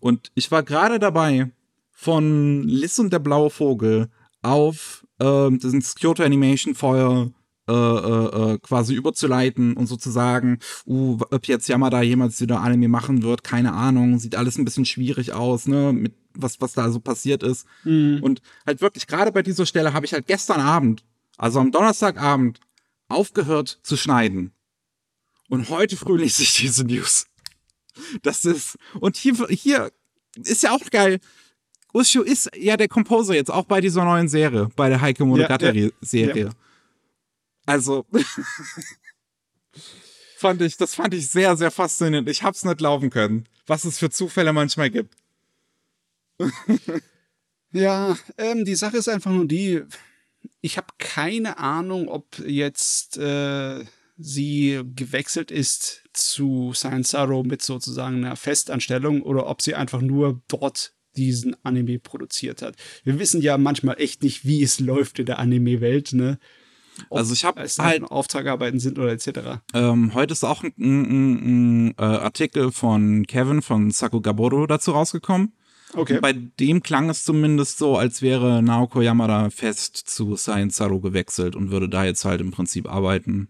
Und 0.00 0.30
ich 0.34 0.50
war 0.50 0.62
gerade 0.62 0.98
dabei, 0.98 1.50
von 2.00 2.62
Liz 2.62 2.98
und 2.98 3.12
der 3.12 3.18
blaue 3.18 3.50
Vogel 3.50 4.08
auf 4.40 5.06
ähm, 5.20 5.58
das 5.60 5.94
Kyoto 5.94 6.22
Animation 6.22 6.74
Feuer 6.74 7.30
äh, 7.68 7.72
äh, 7.72 8.54
äh, 8.54 8.58
quasi 8.58 8.94
überzuleiten 8.94 9.74
und 9.74 9.86
sozusagen, 9.86 10.58
uh, 10.86 11.18
ob 11.30 11.46
jetzt 11.46 11.68
Yamada 11.68 12.00
jemals 12.00 12.40
wieder 12.40 12.62
Anime 12.62 12.88
machen 12.88 13.22
wird, 13.22 13.44
keine 13.44 13.74
Ahnung, 13.74 14.18
sieht 14.18 14.34
alles 14.34 14.56
ein 14.56 14.64
bisschen 14.64 14.86
schwierig 14.86 15.34
aus, 15.34 15.68
ne, 15.68 15.92
mit 15.92 16.14
was, 16.34 16.60
was 16.60 16.72
da 16.72 16.90
so 16.90 17.00
passiert 17.00 17.42
ist. 17.42 17.66
Und 18.22 18.42
halt 18.66 18.80
wirklich, 18.80 19.06
gerade 19.06 19.32
bei 19.32 19.42
dieser 19.42 19.66
Stelle 19.66 19.92
habe 19.92 20.06
ich 20.06 20.12
halt 20.12 20.26
gestern 20.26 20.60
Abend, 20.60 21.04
also 21.36 21.60
am 21.60 21.72
Donnerstagabend, 21.72 22.60
aufgehört 23.08 23.80
zu 23.82 23.96
schneiden. 23.96 24.52
Und 25.48 25.68
heute 25.68 25.96
früh 25.96 26.16
lese 26.18 26.42
ich 26.42 26.54
diese 26.54 26.84
News. 26.84 27.26
Das 28.22 28.44
ist, 28.44 28.76
und 29.00 29.16
hier, 29.16 29.34
hier 29.48 29.90
ist 30.36 30.62
ja 30.62 30.72
auch 30.72 30.90
geil. 30.90 31.20
Ushio 31.92 32.22
ist 32.22 32.50
ja 32.56 32.76
der 32.76 32.88
Composer 32.88 33.34
jetzt 33.34 33.50
auch 33.50 33.64
bei 33.64 33.80
dieser 33.80 34.04
neuen 34.04 34.28
Serie, 34.28 34.68
bei 34.76 34.88
der 34.88 35.00
Heike 35.00 35.24
Monogatari-Serie. 35.24 36.44
Ja. 36.44 36.50
Also, 37.66 38.06
fand 40.36 40.62
ich, 40.62 40.76
das 40.76 40.94
fand 40.94 41.14
ich 41.14 41.28
sehr, 41.28 41.56
sehr 41.56 41.70
faszinierend. 41.70 42.28
Ich 42.28 42.42
hab's 42.42 42.64
nicht 42.64 42.78
glauben 42.78 43.10
können, 43.10 43.48
was 43.66 43.84
es 43.84 43.98
für 43.98 44.10
Zufälle 44.10 44.52
manchmal 44.52 44.90
gibt. 44.90 45.14
Ja, 47.72 48.16
ähm, 48.36 48.64
die 48.64 48.74
Sache 48.74 48.96
ist 48.96 49.08
einfach 49.08 49.30
nur 49.30 49.46
die, 49.46 49.82
ich 50.60 50.76
habe 50.76 50.88
keine 50.98 51.58
Ahnung, 51.58 52.08
ob 52.08 52.40
jetzt 52.44 53.16
äh, 53.16 53.84
sie 54.18 54.80
gewechselt 54.96 55.52
ist 55.52 56.02
zu 56.12 56.72
Science 56.74 57.10
Zero 57.10 57.44
mit 57.44 57.62
sozusagen 57.62 58.24
einer 58.24 58.34
Festanstellung 58.34 59.22
oder 59.22 59.46
ob 59.46 59.62
sie 59.62 59.76
einfach 59.76 60.00
nur 60.00 60.42
dort 60.48 60.94
diesen 61.16 61.56
Anime 61.64 62.00
produziert 62.00 62.60
hat. 62.62 62.74
Wir 63.04 63.20
wissen 63.20 63.40
ja 63.40 63.56
manchmal 63.56 64.00
echt 64.00 64.24
nicht, 64.24 64.44
wie 64.44 64.62
es 64.64 64.80
läuft 64.80 65.20
in 65.20 65.26
der 65.26 65.38
Anime-Welt, 65.38 66.12
ne? 66.12 66.38
Ob 67.08 67.18
Also 67.18 67.32
ich 67.34 67.44
hab 67.44 67.56
es 67.58 67.78
halt- 67.78 68.00
halt 68.02 68.10
Auftragarbeiten 68.10 68.80
sind 68.80 68.98
oder 68.98 69.12
etc. 69.12 69.60
Ähm, 69.74 70.12
heute 70.14 70.32
ist 70.32 70.42
auch 70.44 70.64
ein, 70.64 70.72
ein, 70.76 71.04
ein, 71.04 71.86
ein 71.86 71.94
äh, 71.98 72.02
Artikel 72.02 72.72
von 72.72 73.26
Kevin 73.28 73.62
von 73.62 73.92
Sakugaboro 73.92 74.66
dazu 74.66 74.90
rausgekommen. 74.90 75.52
Okay. 75.94 76.20
Bei 76.20 76.32
dem 76.32 76.82
klang 76.82 77.10
es 77.10 77.24
zumindest 77.24 77.78
so, 77.78 77.96
als 77.96 78.22
wäre 78.22 78.62
Naoko 78.62 79.00
Yamada 79.00 79.50
fest 79.50 79.96
zu 79.96 80.36
Science 80.36 80.76
Zero 80.76 81.00
gewechselt 81.00 81.56
und 81.56 81.70
würde 81.70 81.88
da 81.88 82.04
jetzt 82.04 82.24
halt 82.24 82.40
im 82.40 82.52
Prinzip 82.52 82.88
arbeiten, 82.88 83.48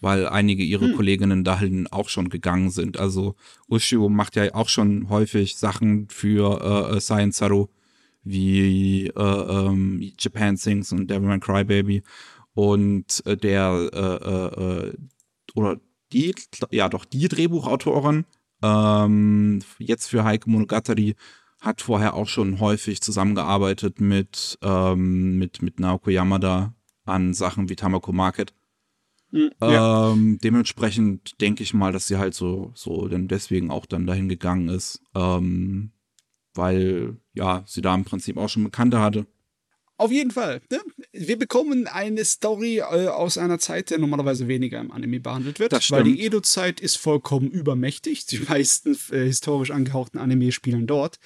weil 0.00 0.26
einige 0.28 0.62
ihrer 0.62 0.92
Kolleginnen 0.92 1.42
dahin 1.42 1.86
auch 1.88 2.08
schon 2.08 2.28
gegangen 2.28 2.70
sind. 2.70 2.98
Also 2.98 3.34
Ushio 3.68 4.08
macht 4.08 4.36
ja 4.36 4.54
auch 4.54 4.68
schon 4.68 5.08
häufig 5.08 5.56
Sachen 5.56 6.08
für 6.08 6.92
äh, 6.92 7.00
Science 7.00 7.38
Zero, 7.38 7.70
wie 8.22 9.06
äh, 9.06 9.12
ähm, 9.20 10.12
Japan 10.18 10.56
Sings 10.56 10.92
und 10.92 11.10
Devilman 11.10 11.40
Crybaby. 11.40 12.02
Und 12.54 13.22
äh, 13.26 13.36
der 13.36 13.90
äh, 13.92 14.30
äh, 14.30 14.88
äh, 14.88 14.96
oder 15.54 15.80
die, 16.12 16.34
ja 16.70 16.88
doch, 16.88 17.04
die 17.04 17.28
Drehbuchautorin, 17.28 18.24
ähm, 18.62 19.60
jetzt 19.78 20.08
für 20.08 20.24
Heike 20.24 20.50
Monogatari, 20.50 21.14
hat 21.60 21.82
vorher 21.82 22.14
auch 22.14 22.28
schon 22.28 22.58
häufig 22.58 23.00
zusammengearbeitet 23.02 24.00
mit, 24.00 24.58
ähm, 24.62 25.38
mit, 25.38 25.62
mit 25.62 25.78
Naoko 25.78 26.10
Yamada 26.10 26.74
an 27.04 27.34
Sachen 27.34 27.68
wie 27.68 27.76
Tamako 27.76 28.12
Market. 28.12 28.54
ja. 29.30 30.12
Ähm, 30.12 30.38
dementsprechend 30.42 31.40
denke 31.40 31.62
ich 31.62 31.74
mal, 31.74 31.92
dass 31.92 32.06
sie 32.06 32.16
halt 32.16 32.34
so, 32.34 32.72
so 32.74 33.08
denn 33.08 33.28
deswegen 33.28 33.70
auch 33.70 33.86
dann 33.86 34.06
dahin 34.06 34.28
gegangen 34.28 34.68
ist. 34.68 35.02
Ähm, 35.14 35.92
weil, 36.54 37.16
ja, 37.34 37.62
sie 37.66 37.82
da 37.82 37.94
im 37.94 38.04
Prinzip 38.04 38.36
auch 38.36 38.48
schon 38.48 38.64
Bekannte 38.64 39.00
hatte. 39.00 39.26
Auf 40.00 40.10
jeden 40.10 40.30
Fall. 40.30 40.62
Ne? 40.70 40.80
Wir 41.12 41.38
bekommen 41.38 41.86
eine 41.86 42.24
Story 42.24 42.78
äh, 42.78 43.08
aus 43.08 43.36
einer 43.36 43.58
Zeit, 43.58 43.90
der 43.90 43.98
normalerweise 43.98 44.48
weniger 44.48 44.80
im 44.80 44.90
Anime 44.90 45.20
behandelt 45.20 45.60
wird. 45.60 45.74
Das 45.74 45.90
weil 45.90 46.04
die. 46.04 46.22
Edo-Zeit 46.24 46.80
ist 46.80 46.96
vollkommen 46.96 47.50
übermächtig. 47.50 48.24
Die 48.24 48.38
meisten 48.38 48.96
äh, 49.10 49.26
historisch 49.26 49.70
angehauchten 49.70 50.18
Anime 50.18 50.52
spielen 50.52 50.86
dort. 50.86 51.18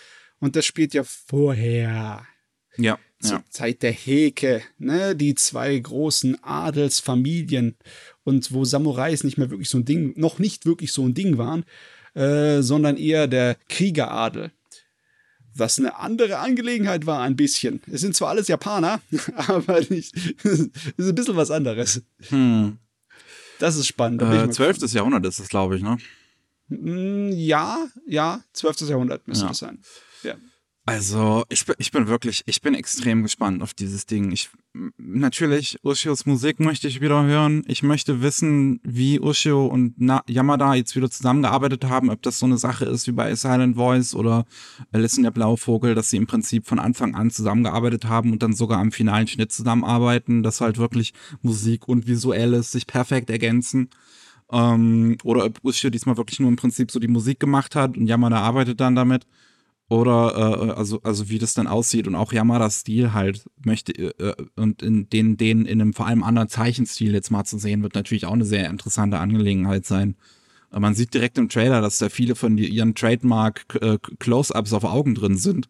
Und 0.44 0.56
das 0.56 0.66
spielt 0.66 0.92
ja 0.92 1.04
vorher. 1.04 2.26
Ja, 2.76 2.98
Zur 3.18 3.38
ja. 3.38 3.44
Zeit 3.48 3.82
der 3.82 3.92
Heke, 3.92 4.60
ne? 4.76 5.16
die 5.16 5.34
zwei 5.34 5.78
großen 5.78 6.44
Adelsfamilien 6.44 7.76
und 8.24 8.52
wo 8.52 8.66
Samurais 8.66 9.24
nicht 9.24 9.38
mehr 9.38 9.48
wirklich 9.48 9.70
so 9.70 9.78
ein 9.78 9.86
Ding, 9.86 10.12
noch 10.20 10.38
nicht 10.38 10.66
wirklich 10.66 10.92
so 10.92 11.02
ein 11.06 11.14
Ding 11.14 11.38
waren, 11.38 11.64
äh, 12.12 12.60
sondern 12.60 12.98
eher 12.98 13.26
der 13.26 13.56
Kriegeradel. 13.70 14.50
Was 15.54 15.78
eine 15.78 15.96
andere 15.96 16.40
Angelegenheit 16.40 17.06
war, 17.06 17.22
ein 17.22 17.36
bisschen. 17.36 17.80
Es 17.90 18.02
sind 18.02 18.14
zwar 18.14 18.28
alles 18.28 18.46
Japaner, 18.46 19.00
aber 19.46 19.80
nicht, 19.88 20.14
es 20.44 20.44
ist 20.44 20.70
ein 20.98 21.14
bisschen 21.14 21.36
was 21.36 21.50
anderes. 21.50 22.02
Hm. 22.28 22.76
Das 23.60 23.76
ist 23.76 23.86
spannend. 23.86 24.20
Äh, 24.20 24.50
12. 24.50 24.92
Jahrhundert 24.92 25.24
ist 25.24 25.38
es, 25.38 25.48
glaube 25.48 25.78
ich, 25.78 25.82
ne? 25.82 25.96
Mm, 26.68 27.30
ja, 27.32 27.88
ja, 28.06 28.42
12. 28.52 28.90
Jahrhundert 28.90 29.26
müsste 29.26 29.44
ja. 29.44 29.48
das 29.48 29.58
sein. 29.58 29.78
Ja. 30.24 30.34
Also, 30.86 31.44
ich 31.48 31.64
bin, 31.64 31.76
ich 31.78 31.90
bin 31.92 32.08
wirklich, 32.08 32.42
ich 32.44 32.60
bin 32.60 32.74
extrem 32.74 33.22
gespannt 33.22 33.62
auf 33.62 33.72
dieses 33.72 34.04
Ding. 34.04 34.32
Ich, 34.32 34.50
natürlich, 34.98 35.78
Ushios 35.82 36.26
Musik 36.26 36.60
möchte 36.60 36.88
ich 36.88 37.00
wieder 37.00 37.24
hören. 37.24 37.62
Ich 37.66 37.82
möchte 37.82 38.20
wissen, 38.20 38.80
wie 38.82 39.18
Ushio 39.18 39.64
und 39.64 39.94
Na 39.96 40.22
Yamada 40.28 40.74
jetzt 40.74 40.94
wieder 40.94 41.10
zusammengearbeitet 41.10 41.86
haben, 41.86 42.10
ob 42.10 42.20
das 42.20 42.38
so 42.38 42.44
eine 42.44 42.58
Sache 42.58 42.84
ist 42.84 43.06
wie 43.06 43.12
bei 43.12 43.34
Silent 43.34 43.76
Voice 43.76 44.14
oder 44.14 44.44
Listen 44.92 45.22
der 45.22 45.30
Blauvogel, 45.30 45.94
dass 45.94 46.10
sie 46.10 46.18
im 46.18 46.26
Prinzip 46.26 46.66
von 46.66 46.78
Anfang 46.78 47.14
an 47.14 47.30
zusammengearbeitet 47.30 48.04
haben 48.04 48.32
und 48.32 48.42
dann 48.42 48.52
sogar 48.52 48.78
am 48.78 48.92
finalen 48.92 49.26
Schnitt 49.26 49.52
zusammenarbeiten, 49.52 50.42
dass 50.42 50.60
halt 50.60 50.76
wirklich 50.76 51.14
Musik 51.40 51.88
und 51.88 52.06
Visuelles 52.06 52.72
sich 52.72 52.86
perfekt 52.86 53.30
ergänzen. 53.30 53.88
Ähm, 54.52 55.16
oder 55.24 55.46
ob 55.46 55.60
Ushio 55.64 55.88
diesmal 55.88 56.18
wirklich 56.18 56.40
nur 56.40 56.50
im 56.50 56.56
Prinzip 56.56 56.90
so 56.90 57.00
die 57.00 57.08
Musik 57.08 57.40
gemacht 57.40 57.74
hat 57.74 57.96
und 57.96 58.06
Yamada 58.06 58.40
arbeitet 58.40 58.80
dann 58.80 58.94
damit. 58.94 59.26
Oder 59.94 60.34
äh, 60.34 60.70
also, 60.72 61.00
also 61.02 61.28
wie 61.28 61.38
das 61.38 61.54
dann 61.54 61.68
aussieht 61.68 62.08
und 62.08 62.16
auch 62.16 62.32
Yamadas 62.32 62.80
Stil 62.80 63.12
halt 63.12 63.44
möchte 63.64 63.92
äh, 63.92 64.34
und 64.56 64.82
in 64.82 65.08
den, 65.08 65.36
den 65.36 65.66
in 65.66 65.80
einem 65.80 65.92
vor 65.92 66.08
allem 66.08 66.24
anderen 66.24 66.48
Zeichenstil 66.48 67.12
jetzt 67.12 67.30
mal 67.30 67.44
zu 67.44 67.58
sehen, 67.58 67.84
wird 67.84 67.94
natürlich 67.94 68.26
auch 68.26 68.32
eine 68.32 68.44
sehr 68.44 68.68
interessante 68.68 69.18
Angelegenheit 69.18 69.86
sein. 69.86 70.16
Man 70.76 70.96
sieht 70.96 71.14
direkt 71.14 71.38
im 71.38 71.48
Trailer, 71.48 71.80
dass 71.80 71.98
da 71.98 72.08
viele 72.08 72.34
von 72.34 72.58
ihren 72.58 72.96
Trademark 72.96 73.78
äh, 73.80 73.98
Close-Ups 74.18 74.72
auf 74.72 74.82
Augen 74.82 75.14
drin 75.14 75.36
sind. 75.36 75.68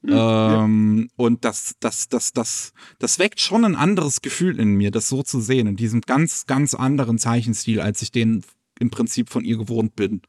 Mhm, 0.00 0.10
ähm, 0.12 0.98
ja. 0.98 1.24
Und 1.24 1.44
das, 1.44 1.76
das, 1.78 2.08
das, 2.08 2.32
das, 2.32 2.72
das 2.98 3.20
weckt 3.20 3.40
schon 3.40 3.64
ein 3.64 3.76
anderes 3.76 4.22
Gefühl 4.22 4.58
in 4.58 4.74
mir, 4.74 4.90
das 4.90 5.08
so 5.08 5.22
zu 5.22 5.40
sehen, 5.40 5.68
in 5.68 5.76
diesem 5.76 6.00
ganz, 6.00 6.46
ganz 6.46 6.74
anderen 6.74 7.18
Zeichenstil, 7.18 7.80
als 7.80 8.02
ich 8.02 8.10
den 8.10 8.42
im 8.80 8.90
Prinzip 8.90 9.30
von 9.30 9.44
ihr 9.44 9.56
gewohnt 9.56 9.94
bin. 9.94 10.22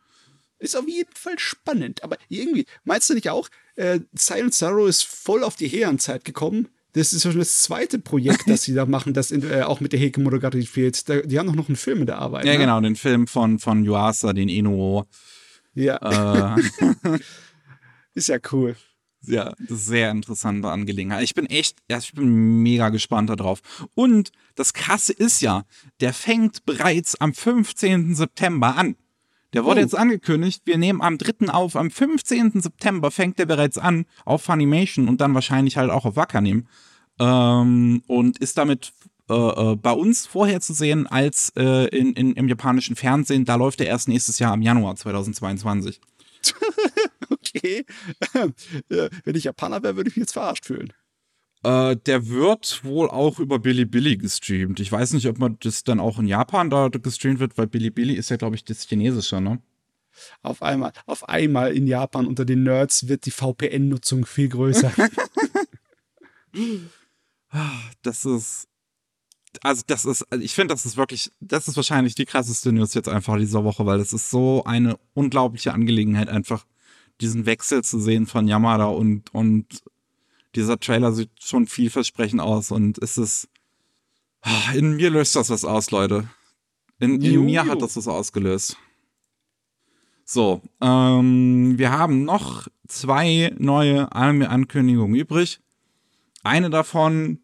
Ist 0.63 0.77
auf 0.77 0.87
jeden 0.87 1.13
Fall 1.13 1.37
spannend. 1.39 2.03
Aber 2.03 2.17
irgendwie, 2.29 2.65
meinst 2.85 3.09
du 3.09 3.15
nicht 3.15 3.29
auch, 3.29 3.49
äh, 3.75 3.99
Silent 4.13 4.53
Sorrow 4.53 4.87
ist 4.87 5.03
voll 5.03 5.43
auf 5.43 5.57
die 5.57 5.67
Herrenzeit 5.67 6.23
gekommen? 6.23 6.69
Das 6.93 7.11
ist 7.11 7.23
schon 7.23 7.37
das 7.37 7.63
zweite 7.63 7.99
Projekt, 7.99 8.47
das 8.47 8.63
sie 8.63 8.73
da 8.73 8.85
machen, 8.85 9.13
das 9.13 9.31
in, 9.31 9.43
äh, 9.43 9.63
auch 9.63 9.81
mit 9.81 9.91
der 9.91 9.99
Heike 9.99 10.21
Monogatari 10.21 10.65
fehlt. 10.65 11.09
Da, 11.09 11.21
die 11.21 11.37
haben 11.37 11.47
doch 11.47 11.55
noch 11.55 11.67
einen 11.67 11.75
Film 11.75 11.99
in 11.99 12.05
der 12.05 12.19
Arbeit. 12.19 12.45
Ja, 12.45 12.53
ne? 12.53 12.59
genau, 12.59 12.79
den 12.79 12.95
Film 12.95 13.27
von, 13.27 13.59
von 13.59 13.83
Yuasa, 13.83 14.31
den 14.31 14.47
Inuo. 14.47 15.05
Ja. 15.73 16.55
Äh. 16.55 16.61
ist 18.13 18.29
ja 18.29 18.37
cool. 18.53 18.77
Ja, 19.25 19.53
das 19.59 19.79
ist 19.79 19.87
sehr 19.87 20.11
interessante 20.11 20.69
Angelegenheit. 20.69 21.23
Ich 21.23 21.33
bin 21.33 21.45
echt, 21.47 21.79
ich 21.89 22.13
bin 22.13 22.61
mega 22.61 22.87
gespannt 22.87 23.29
darauf. 23.29 23.61
Und 23.95 24.31
das 24.55 24.73
Krasse 24.73 25.11
ist 25.11 25.41
ja, 25.41 25.63
der 25.99 26.13
fängt 26.13 26.65
bereits 26.65 27.19
am 27.19 27.33
15. 27.33 28.15
September 28.15 28.77
an. 28.77 28.95
Der 29.53 29.65
wurde 29.65 29.79
oh. 29.79 29.83
jetzt 29.83 29.97
angekündigt. 29.97 30.63
Wir 30.65 30.77
nehmen 30.77 31.01
am 31.01 31.17
3. 31.17 31.49
auf. 31.49 31.75
Am 31.75 31.91
15. 31.91 32.61
September 32.61 33.11
fängt 33.11 33.39
der 33.39 33.45
bereits 33.45 33.77
an 33.77 34.05
auf 34.25 34.41
Funimation 34.43 35.07
und 35.07 35.21
dann 35.21 35.33
wahrscheinlich 35.33 35.77
halt 35.77 35.91
auch 35.91 36.05
auf 36.05 36.15
Wakanim. 36.15 36.67
Ähm, 37.19 38.03
und 38.07 38.39
ist 38.39 38.57
damit 38.57 38.93
äh, 39.29 39.33
äh, 39.33 39.75
bei 39.75 39.91
uns 39.91 40.25
vorher 40.25 40.59
zu 40.59 40.73
sehen 40.73 41.07
als 41.07 41.53
äh, 41.55 41.87
in, 41.95 42.13
in, 42.13 42.33
im 42.33 42.47
japanischen 42.47 42.95
Fernsehen. 42.95 43.45
Da 43.45 43.55
läuft 43.55 43.79
er 43.79 43.87
erst 43.87 44.07
nächstes 44.07 44.39
Jahr 44.39 44.53
im 44.53 44.61
Januar 44.61 44.95
2022. 44.95 46.01
okay. 47.29 47.85
Wenn 48.89 49.35
ich 49.35 49.45
Japaner 49.45 49.81
wäre, 49.83 49.95
würde 49.95 50.09
ich 50.09 50.15
mich 50.15 50.23
jetzt 50.23 50.33
verarscht 50.33 50.65
fühlen. 50.65 50.91
Äh, 51.63 51.95
der 51.95 52.27
wird 52.27 52.83
wohl 52.83 53.09
auch 53.09 53.39
über 53.39 53.59
Bilibili 53.59 54.17
gestreamt. 54.17 54.79
Ich 54.79 54.91
weiß 54.91 55.13
nicht, 55.13 55.27
ob 55.27 55.39
man 55.39 55.57
das 55.61 55.83
dann 55.83 55.99
auch 55.99 56.19
in 56.19 56.27
Japan 56.27 56.69
da 56.69 56.89
gestreamt 56.89 57.39
wird, 57.39 57.57
weil 57.57 57.67
Bilibili 57.67 58.13
ist 58.13 58.29
ja, 58.29 58.35
glaube 58.35 58.55
ich, 58.55 58.65
das 58.65 58.83
Chinesische, 58.83 59.39
ne? 59.39 59.61
Auf 60.41 60.61
einmal, 60.61 60.91
auf 61.05 61.27
einmal 61.27 61.73
in 61.73 61.87
Japan 61.87 62.27
unter 62.27 62.45
den 62.45 62.63
Nerds 62.63 63.07
wird 63.07 63.25
die 63.25 63.31
VPN-Nutzung 63.31 64.25
viel 64.25 64.49
größer. 64.49 64.91
das 68.01 68.25
ist. 68.25 68.67
Also, 69.61 69.83
das 69.85 70.03
ist, 70.05 70.23
also 70.31 70.43
ich 70.43 70.53
finde, 70.55 70.73
das 70.73 70.85
ist 70.85 70.97
wirklich, 70.97 71.31
das 71.39 71.67
ist 71.67 71.75
wahrscheinlich 71.75 72.15
die 72.15 72.25
krasseste 72.25 72.71
News 72.71 72.95
jetzt 72.95 73.07
einfach 73.07 73.37
dieser 73.37 73.63
Woche, 73.63 73.85
weil 73.85 73.99
das 73.99 74.11
ist 74.11 74.31
so 74.31 74.63
eine 74.65 74.97
unglaubliche 75.13 75.73
Angelegenheit, 75.73 76.27
einfach 76.27 76.65
diesen 77.21 77.45
Wechsel 77.45 77.83
zu 77.83 77.99
sehen 77.99 78.25
von 78.25 78.47
Yamada 78.47 78.85
und, 78.85 79.31
und 79.33 79.83
dieser 80.55 80.79
Trailer 80.79 81.11
sieht 81.13 81.31
schon 81.41 81.67
vielversprechend 81.67 82.41
aus 82.41 82.71
und 82.71 82.97
es 82.99 83.17
ist. 83.17 83.49
Ah, 84.41 84.73
in 84.73 84.97
mir 84.97 85.09
löst 85.09 85.35
das 85.35 85.49
was 85.49 85.63
aus, 85.63 85.91
Leute. 85.91 86.27
In, 86.99 87.21
in 87.21 87.45
mir 87.45 87.65
hat 87.65 87.81
das 87.81 87.95
was 87.95 88.07
ausgelöst. 88.07 88.77
So, 90.25 90.61
ähm, 90.81 91.77
wir 91.77 91.91
haben 91.91 92.23
noch 92.23 92.67
zwei 92.87 93.53
neue 93.57 94.11
Anime-Ankündigungen 94.11 95.15
übrig. 95.15 95.59
Eine 96.43 96.69
davon 96.69 97.39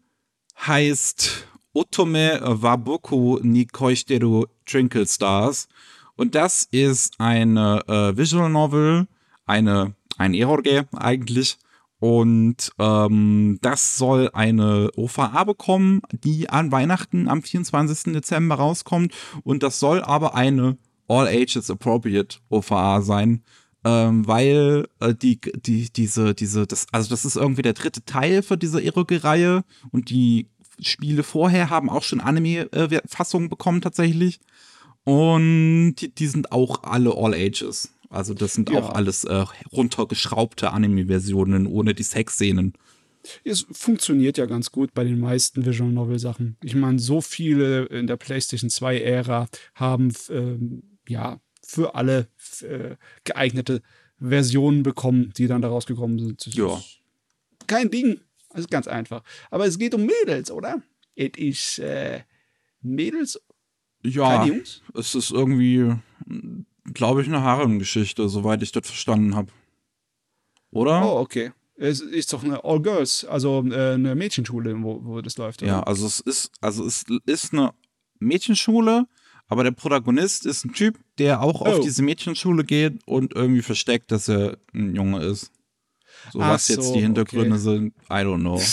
heißt 0.66 1.46
Otome 1.72 2.40
Waboku 2.42 3.38
ni 3.42 3.66
Koishiteru 3.66 4.46
Trinkle 4.66 5.06
Stars. 5.06 5.68
Und 6.16 6.34
das 6.34 6.64
ist 6.70 7.14
eine 7.18 7.82
äh, 7.86 8.16
Visual 8.16 8.50
Novel, 8.50 9.06
eine, 9.46 9.94
ein 10.18 10.34
Erorge 10.34 10.86
eigentlich, 10.94 11.58
und 12.00 12.72
ähm, 12.78 13.58
das 13.60 13.98
soll 13.98 14.30
eine 14.32 14.90
OVA 14.96 15.44
bekommen, 15.44 16.00
die 16.12 16.48
an 16.48 16.72
Weihnachten 16.72 17.28
am 17.28 17.42
24. 17.42 18.14
Dezember 18.14 18.54
rauskommt. 18.56 19.12
Und 19.44 19.62
das 19.62 19.78
soll 19.78 20.02
aber 20.02 20.34
eine 20.34 20.78
All 21.08 21.28
Ages 21.28 21.70
Appropriate 21.70 22.38
OVA 22.48 23.02
sein. 23.02 23.42
Ähm, 23.82 24.26
weil 24.26 24.86
äh, 25.00 25.14
die, 25.14 25.40
die, 25.40 25.90
diese, 25.90 26.34
diese, 26.34 26.66
das, 26.66 26.86
also 26.92 27.08
das 27.08 27.24
ist 27.24 27.36
irgendwie 27.36 27.62
der 27.62 27.72
dritte 27.72 28.04
Teil 28.04 28.42
für 28.42 28.58
diese 28.58 28.82
Eroge-Reihe 28.82 29.64
und 29.90 30.10
die 30.10 30.48
Spiele 30.80 31.22
vorher 31.22 31.70
haben 31.70 31.88
auch 31.88 32.02
schon 32.02 32.20
Anime-Fassungen 32.20 33.48
bekommen 33.48 33.80
tatsächlich. 33.80 34.40
Und 35.04 35.94
die, 35.96 36.14
die 36.14 36.26
sind 36.26 36.52
auch 36.52 36.82
alle 36.82 37.14
All 37.16 37.32
Ages. 37.32 37.90
Also 38.10 38.34
das 38.34 38.52
sind 38.52 38.70
ja. 38.70 38.80
auch 38.80 38.90
alles 38.90 39.24
äh, 39.24 39.44
runtergeschraubte 39.72 40.72
Anime-Versionen 40.72 41.66
ohne 41.66 41.94
die 41.94 42.02
Sexszenen. 42.02 42.74
Es 43.44 43.66
funktioniert 43.70 44.36
ja 44.36 44.46
ganz 44.46 44.72
gut 44.72 44.94
bei 44.94 45.04
den 45.04 45.20
meisten 45.20 45.64
Visual 45.64 45.90
Novel 45.90 46.18
Sachen. 46.18 46.56
Ich 46.62 46.74
meine, 46.74 46.98
so 46.98 47.20
viele 47.20 47.84
in 47.86 48.06
der 48.06 48.16
PlayStation 48.16 48.68
2 48.68 49.00
Ära 49.00 49.48
haben 49.74 50.12
ähm, 50.28 50.82
ja 51.08 51.40
für 51.62 51.94
alle 51.94 52.28
äh, 52.62 52.96
geeignete 53.24 53.82
Versionen 54.18 54.82
bekommen, 54.82 55.32
die 55.36 55.46
dann 55.46 55.62
daraus 55.62 55.86
gekommen 55.86 56.18
sind. 56.18 56.54
Ja. 56.54 56.82
Kein 57.66 57.90
Ding. 57.90 58.20
Das 58.50 58.62
ist 58.62 58.70
ganz 58.70 58.88
einfach. 58.88 59.22
Aber 59.50 59.66
es 59.66 59.78
geht 59.78 59.94
um 59.94 60.04
Mädels, 60.04 60.50
oder? 60.50 60.82
Es 61.14 61.30
ist 61.36 61.78
äh, 61.78 62.22
Mädels. 62.80 63.40
Ja, 64.02 64.48
es 64.94 65.14
ist 65.14 65.30
irgendwie 65.30 65.94
glaube 66.92 67.22
ich, 67.22 67.28
eine 67.28 67.42
Harem-Geschichte, 67.42 68.28
soweit 68.28 68.62
ich 68.62 68.72
das 68.72 68.86
verstanden 68.86 69.34
habe. 69.34 69.52
Oder? 70.70 71.04
Oh, 71.04 71.18
okay. 71.18 71.52
Es 71.76 72.00
ist 72.00 72.32
doch 72.32 72.44
eine 72.44 72.62
All 72.62 72.80
Girls, 72.80 73.24
also 73.24 73.64
äh, 73.70 73.94
eine 73.94 74.14
Mädchenschule, 74.14 74.76
wo, 74.82 75.00
wo 75.02 75.20
das 75.22 75.38
läuft. 75.38 75.62
Oder? 75.62 75.70
Ja, 75.70 75.82
also 75.82 76.06
es 76.06 76.20
ist, 76.20 76.52
also 76.60 76.84
es 76.84 77.04
ist 77.24 77.54
eine 77.54 77.72
Mädchenschule, 78.18 79.06
aber 79.48 79.64
der 79.64 79.70
Protagonist 79.70 80.44
ist 80.44 80.64
ein 80.64 80.74
Typ, 80.74 80.98
der 81.18 81.40
auch 81.40 81.62
oh. 81.62 81.64
auf 81.64 81.80
diese 81.80 82.02
Mädchenschule 82.02 82.64
geht 82.64 83.00
und 83.06 83.34
irgendwie 83.34 83.62
versteckt, 83.62 84.12
dass 84.12 84.28
er 84.28 84.58
ein 84.74 84.94
Junge 84.94 85.24
ist. 85.24 85.50
So 86.32 86.40
Ach 86.40 86.50
was 86.50 86.66
so, 86.66 86.74
jetzt 86.74 86.94
die 86.94 87.00
Hintergründe 87.00 87.54
okay. 87.54 87.62
sind, 87.62 87.94
I 88.10 88.24
don't 88.24 88.40
know. 88.40 88.60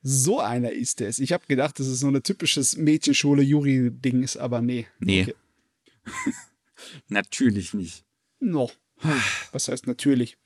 So 0.00 0.40
einer 0.40 0.70
ist 0.70 1.00
es. 1.00 1.18
Ich 1.18 1.32
habe 1.32 1.44
gedacht, 1.48 1.78
dass 1.78 1.86
es 1.86 2.00
so 2.00 2.06
ein 2.06 2.22
typisches 2.22 2.76
Mädchenschule-Juri-Ding 2.76 4.22
ist, 4.22 4.36
aber 4.36 4.62
nee. 4.62 4.86
Nee. 5.00 5.22
Okay. 5.22 5.34
Natürlich 7.08 7.74
nicht. 7.74 8.04
No. 8.40 8.70
Was 9.52 9.68
heißt 9.68 9.86
natürlich? 9.86 10.38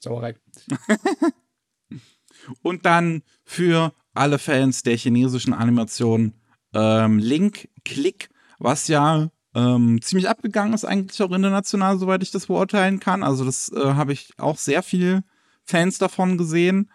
Sauerei. 0.00 0.36
Und 2.62 2.84
dann 2.86 3.22
für 3.44 3.92
alle 4.14 4.38
Fans 4.38 4.82
der 4.82 4.96
chinesischen 4.96 5.52
Animation 5.52 6.34
ähm, 6.74 7.18
Link 7.18 7.68
Click, 7.84 8.30
was 8.58 8.88
ja 8.88 9.30
ähm, 9.54 10.00
ziemlich 10.02 10.28
abgegangen 10.28 10.74
ist, 10.74 10.84
eigentlich 10.84 11.20
auch 11.22 11.30
international, 11.30 11.98
soweit 11.98 12.22
ich 12.22 12.30
das 12.30 12.46
beurteilen 12.46 13.00
kann. 13.00 13.22
Also, 13.22 13.44
das 13.44 13.70
äh, 13.72 13.94
habe 13.94 14.12
ich 14.12 14.32
auch 14.38 14.58
sehr 14.58 14.82
viele 14.82 15.24
Fans 15.64 15.98
davon 15.98 16.38
gesehen. 16.38 16.90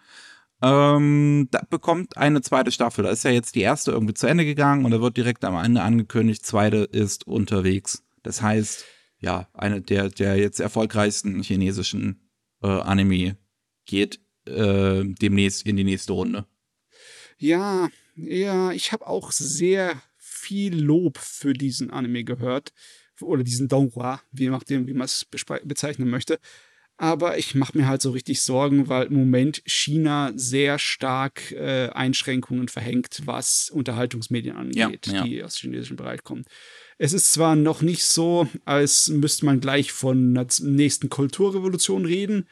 Ähm, 0.62 1.50
da 1.52 1.62
bekommt 1.70 2.18
eine 2.18 2.42
zweite 2.42 2.72
Staffel. 2.72 3.04
Da 3.04 3.12
ist 3.12 3.24
ja 3.24 3.32
jetzt 3.32 3.54
die 3.56 3.62
erste 3.62 3.92
irgendwie 3.92 4.16
zu 4.16 4.26
Ende 4.26 4.44
gegangen 4.44 4.86
und 4.86 4.92
da 4.92 5.02
wird 5.02 5.16
direkt 5.16 5.46
am 5.46 5.56
Ende 5.56 5.84
angekündigt, 5.84 6.46
zweite 6.46 6.78
ist 6.78 7.28
unterwegs. 7.28 8.04
Das 8.28 8.42
heißt, 8.42 8.84
ja, 9.20 9.48
eine 9.54 9.82
der, 9.82 10.10
der 10.10 10.36
jetzt 10.36 10.60
erfolgreichsten 10.60 11.42
chinesischen 11.42 12.30
äh, 12.62 12.68
Anime 12.68 13.38
geht 13.86 14.20
äh, 14.46 15.06
demnächst 15.06 15.66
in 15.66 15.78
die 15.78 15.86
nächste 15.86 16.12
Runde. 16.12 16.46
Ja, 17.38 17.90
ja, 18.18 18.74
ich 18.74 18.92
habe 18.92 19.08
auch 19.08 19.32
sehr 19.32 20.02
viel 20.18 20.76
Lob 20.76 21.18
für 21.18 21.54
diesen 21.54 21.90
Anime 21.90 22.26
gehört. 22.26 22.74
Oder 23.22 23.44
diesen 23.44 23.70
Donghua, 23.70 24.22
wie, 24.32 24.52
wie 24.52 24.94
man 24.94 25.06
es 25.06 25.26
bezeichnen 25.64 26.10
möchte. 26.10 26.38
Aber 26.98 27.38
ich 27.38 27.56
mache 27.56 27.78
mir 27.78 27.88
halt 27.88 28.02
so 28.02 28.12
richtig 28.12 28.42
Sorgen, 28.42 28.90
weil 28.90 29.08
im 29.08 29.14
Moment 29.14 29.62
China 29.66 30.34
sehr 30.36 30.80
stark 30.80 31.52
äh, 31.54 31.90
Einschränkungen 31.92 32.68
verhängt, 32.68 33.22
was 33.24 33.70
Unterhaltungsmedien 33.70 34.58
angeht, 34.58 35.08
ja, 35.08 35.14
ja. 35.14 35.24
die 35.24 35.44
aus 35.44 35.56
dem 35.56 35.72
chinesischen 35.72 35.96
Bereich 35.96 36.24
kommen. 36.24 36.44
Es 36.98 37.14
ist 37.14 37.32
zwar 37.32 37.56
noch 37.56 37.82
nicht 37.82 38.04
so, 38.04 38.48
als 38.66 39.10
müsste 39.10 39.46
man 39.46 39.60
gleich 39.60 39.92
von 39.92 40.36
einer 40.36 40.48
nächsten 40.62 41.10
Kulturrevolution 41.10 42.06
reden, 42.06 42.48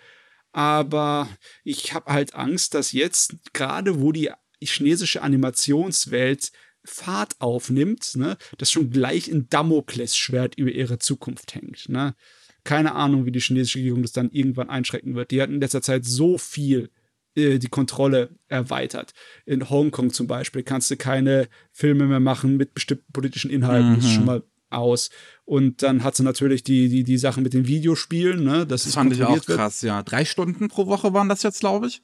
aber 0.52 1.28
ich 1.64 1.94
habe 1.94 2.14
halt 2.14 2.36
Angst, 2.36 2.76
dass 2.76 2.92
jetzt 2.92 3.36
gerade 3.54 4.00
wo 4.00 4.12
die 4.12 4.32
chinesische 4.62 5.22
Animationswelt 5.22 6.52
Fahrt 6.84 7.42
aufnimmt, 7.42 8.16
ne, 8.16 8.38
dass 8.58 8.72
schon 8.72 8.92
gleich 8.92 9.28
ein 9.28 9.50
Damoklesschwert 9.50 10.56
über 10.56 10.72
ihre 10.72 11.00
Zukunft 11.00 11.56
hängt. 11.56 11.90
Ne? 11.90 12.16
Keine 12.64 12.94
Ahnung, 12.94 13.26
wie 13.26 13.32
die 13.32 13.40
chinesische 13.40 13.80
Regierung 13.80 14.04
das 14.04 14.12
dann 14.12 14.30
irgendwann 14.30 14.70
einschrecken 14.70 15.16
wird. 15.16 15.32
Die 15.32 15.42
hat 15.42 15.50
in 15.50 15.60
letzter 15.60 15.82
Zeit 15.82 16.06
so 16.06 16.38
viel 16.38 16.92
äh, 17.36 17.60
die 17.60 17.68
Kontrolle 17.68 18.30
erweitert. 18.48 19.14
In 19.46 19.70
Hongkong 19.70 20.12
zum 20.12 20.28
Beispiel 20.28 20.64
kannst 20.64 20.92
du 20.92 20.98
keine 20.98 21.48
Filme 21.72 22.06
mehr 22.06 22.20
machen 22.20 22.58
mit 22.58 22.74
bestimmten 22.74 23.12
politischen 23.12 23.52
Inhalten. 23.52 23.92
Mhm. 23.92 23.96
Das 23.96 24.06
ist 24.06 24.14
schon 24.14 24.26
mal 24.26 24.44
aus. 24.70 25.10
Und 25.46 25.84
dann 25.84 26.04
hat 26.04 26.16
sie 26.16 26.24
natürlich 26.24 26.64
die, 26.64 26.90
die, 26.90 27.04
die 27.04 27.18
Sachen 27.18 27.44
mit 27.44 27.54
den 27.54 27.68
Videospielen, 27.68 28.44
ne? 28.44 28.66
Das, 28.66 28.92
fand 28.94 29.14
ich 29.14 29.24
auch 29.24 29.44
krass, 29.46 29.84
wird. 29.84 29.90
ja. 29.90 30.04
Drei 30.04 30.26
Stunden 30.26 30.68
pro 30.70 30.88
Woche 30.88 31.14
waren 31.14 31.30
das 31.30 31.44
jetzt, 31.44 31.60
glaube 31.60 31.88
ich. 31.88 32.02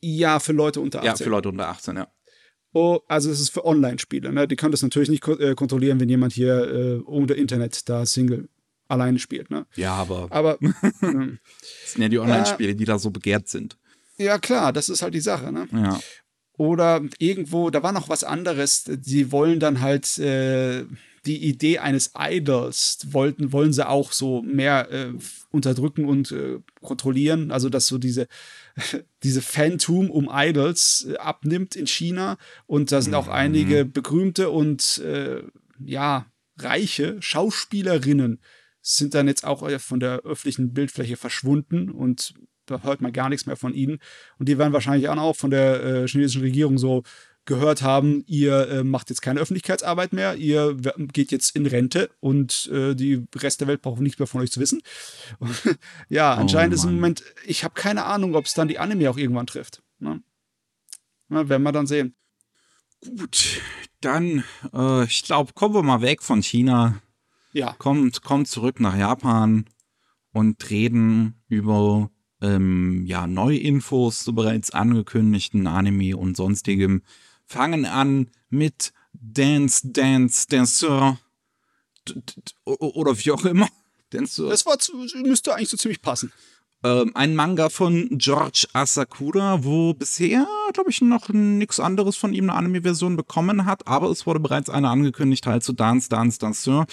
Ja, 0.00 0.38
für 0.38 0.52
Leute 0.52 0.80
unter 0.80 0.98
18. 0.98 1.06
Ja, 1.06 1.16
für 1.16 1.30
Leute 1.30 1.48
unter 1.48 1.68
18, 1.68 1.96
ja. 1.96 2.08
Oh, 2.74 3.00
also 3.06 3.30
es 3.30 3.40
ist 3.40 3.50
für 3.50 3.64
Online-Spiele. 3.64 4.32
Ne? 4.32 4.48
Die 4.48 4.56
können 4.56 4.72
das 4.72 4.82
natürlich 4.82 5.08
nicht 5.08 5.26
äh, 5.28 5.54
kontrollieren, 5.54 6.00
wenn 6.00 6.08
jemand 6.08 6.32
hier 6.32 6.68
äh, 6.68 7.00
ohne 7.06 7.34
Internet 7.34 7.88
da 7.88 8.04
Single 8.04 8.48
alleine 8.88 9.18
spielt. 9.20 9.50
Ne? 9.50 9.66
Ja, 9.76 9.94
aber. 9.94 10.26
Aber. 10.30 10.58
ähm, 11.02 11.38
das 11.82 11.92
sind 11.92 12.02
ja 12.02 12.08
die 12.08 12.18
Online-Spiele, 12.18 12.72
äh, 12.72 12.74
die 12.74 12.84
da 12.84 12.98
so 12.98 13.10
begehrt 13.10 13.48
sind. 13.48 13.78
Ja, 14.16 14.38
klar, 14.38 14.72
das 14.72 14.88
ist 14.88 15.02
halt 15.02 15.14
die 15.14 15.20
Sache. 15.20 15.52
Ne? 15.52 15.68
Ja. 15.72 16.00
Oder 16.56 17.02
irgendwo, 17.18 17.70
da 17.70 17.82
war 17.82 17.92
noch 17.92 18.08
was 18.08 18.22
anderes. 18.22 18.84
Sie 18.84 19.32
wollen 19.32 19.58
dann 19.58 19.80
halt 19.80 20.18
äh, 20.18 20.84
die 21.26 21.42
Idee 21.44 21.78
eines 21.78 22.12
Idols 22.16 22.98
wollten, 23.10 23.52
wollen 23.52 23.72
sie 23.72 23.88
auch 23.88 24.12
so 24.12 24.42
mehr 24.42 24.90
äh, 24.92 25.12
unterdrücken 25.50 26.04
und 26.04 26.30
äh, 26.32 26.60
kontrollieren. 26.80 27.50
Also, 27.50 27.70
dass 27.70 27.88
so 27.88 27.98
diese, 27.98 28.28
diese 29.22 29.42
Phantom 29.42 30.10
um 30.10 30.30
Idols 30.32 31.06
äh, 31.10 31.16
abnimmt 31.16 31.74
in 31.74 31.86
China. 31.86 32.38
Und 32.66 32.92
da 32.92 33.02
sind 33.02 33.14
auch 33.14 33.26
mhm. 33.26 33.32
einige 33.32 33.84
berühmte 33.84 34.50
und 34.50 34.98
äh, 34.98 35.42
ja, 35.84 36.26
reiche 36.56 37.20
Schauspielerinnen 37.20 38.40
sind 38.80 39.14
dann 39.14 39.26
jetzt 39.26 39.44
auch 39.44 39.66
äh, 39.68 39.78
von 39.78 39.98
der 39.98 40.20
öffentlichen 40.20 40.72
Bildfläche 40.72 41.16
verschwunden 41.16 41.90
und 41.90 42.34
da 42.66 42.82
hört 42.82 43.00
man 43.00 43.12
gar 43.12 43.28
nichts 43.28 43.46
mehr 43.46 43.56
von 43.56 43.74
ihnen. 43.74 43.98
Und 44.38 44.48
die 44.48 44.58
werden 44.58 44.72
wahrscheinlich 44.72 45.08
auch 45.08 45.36
von 45.36 45.50
der 45.50 45.82
äh, 45.82 46.08
chinesischen 46.08 46.42
Regierung 46.42 46.78
so 46.78 47.02
gehört 47.44 47.82
haben, 47.82 48.24
ihr 48.26 48.68
äh, 48.68 48.84
macht 48.84 49.10
jetzt 49.10 49.20
keine 49.20 49.40
Öffentlichkeitsarbeit 49.40 50.12
mehr, 50.12 50.36
ihr 50.36 50.76
geht 51.12 51.30
jetzt 51.30 51.54
in 51.54 51.66
Rente 51.66 52.10
und 52.20 52.70
äh, 52.72 52.94
die 52.94 53.26
Rest 53.36 53.60
der 53.60 53.68
Welt 53.68 53.82
braucht 53.82 54.00
nichts 54.00 54.18
mehr 54.18 54.26
von 54.26 54.40
euch 54.40 54.50
zu 54.50 54.60
wissen. 54.60 54.80
ja, 56.08 56.34
oh 56.34 56.40
anscheinend 56.40 56.74
oh, 56.74 56.76
ist 56.76 56.84
im 56.84 56.94
Moment, 56.94 57.22
ich 57.44 57.64
habe 57.64 57.74
keine 57.74 58.04
Ahnung, 58.04 58.34
ob 58.34 58.46
es 58.46 58.54
dann 58.54 58.68
die 58.68 58.78
Anime 58.78 59.10
auch 59.10 59.18
irgendwann 59.18 59.46
trifft. 59.46 59.82
Ne? 59.98 60.22
Na, 61.28 61.48
werden 61.48 61.62
wir 61.62 61.72
dann 61.72 61.86
sehen. 61.86 62.14
Gut, 63.18 63.60
dann, 64.00 64.44
äh, 64.72 65.04
ich 65.04 65.24
glaube, 65.24 65.52
kommen 65.52 65.74
wir 65.74 65.82
mal 65.82 66.00
weg 66.00 66.22
von 66.22 66.42
China. 66.42 67.00
Ja. 67.52 67.74
Kommt, 67.78 68.22
kommt 68.22 68.48
zurück 68.48 68.80
nach 68.80 68.96
Japan 68.96 69.66
und 70.32 70.70
reden 70.70 71.42
über 71.48 72.10
ähm, 72.44 73.04
ja, 73.06 73.26
Neuinfos 73.26 74.24
zu 74.24 74.34
bereits 74.34 74.70
angekündigten 74.70 75.66
Anime 75.66 76.16
und 76.16 76.36
sonstigem. 76.36 77.02
Fangen 77.46 77.84
an 77.84 78.30
mit 78.50 78.92
Dance, 79.12 79.88
Dance, 79.88 80.46
Danceur 80.48 81.18
oder 82.64 83.18
wie 83.18 83.30
auch 83.30 83.44
immer. 83.44 83.68
Danceur. 84.10 84.50
Das 84.50 84.66
war, 84.66 84.76
müsste 85.22 85.54
eigentlich 85.54 85.70
so 85.70 85.76
ziemlich 85.76 86.02
passen 86.02 86.32
ähm, 86.84 87.12
ein 87.14 87.34
Manga 87.34 87.70
von 87.70 88.10
George 88.18 88.66
Asakura, 88.74 89.64
wo 89.64 89.94
bisher, 89.94 90.46
glaube 90.74 90.90
ich, 90.90 91.00
noch 91.00 91.30
nichts 91.30 91.80
anderes 91.80 92.16
von 92.16 92.34
ihm 92.34 92.50
eine 92.50 92.58
Anime-Version 92.58 93.16
bekommen 93.16 93.64
hat, 93.64 93.88
aber 93.88 94.10
es 94.10 94.26
wurde 94.26 94.38
bereits 94.38 94.68
eine 94.68 94.90
angekündigt, 94.90 95.46
halt 95.46 95.62
zu 95.62 95.72
Dance, 95.72 96.10
Dance, 96.10 96.38
Danceur. 96.38 96.84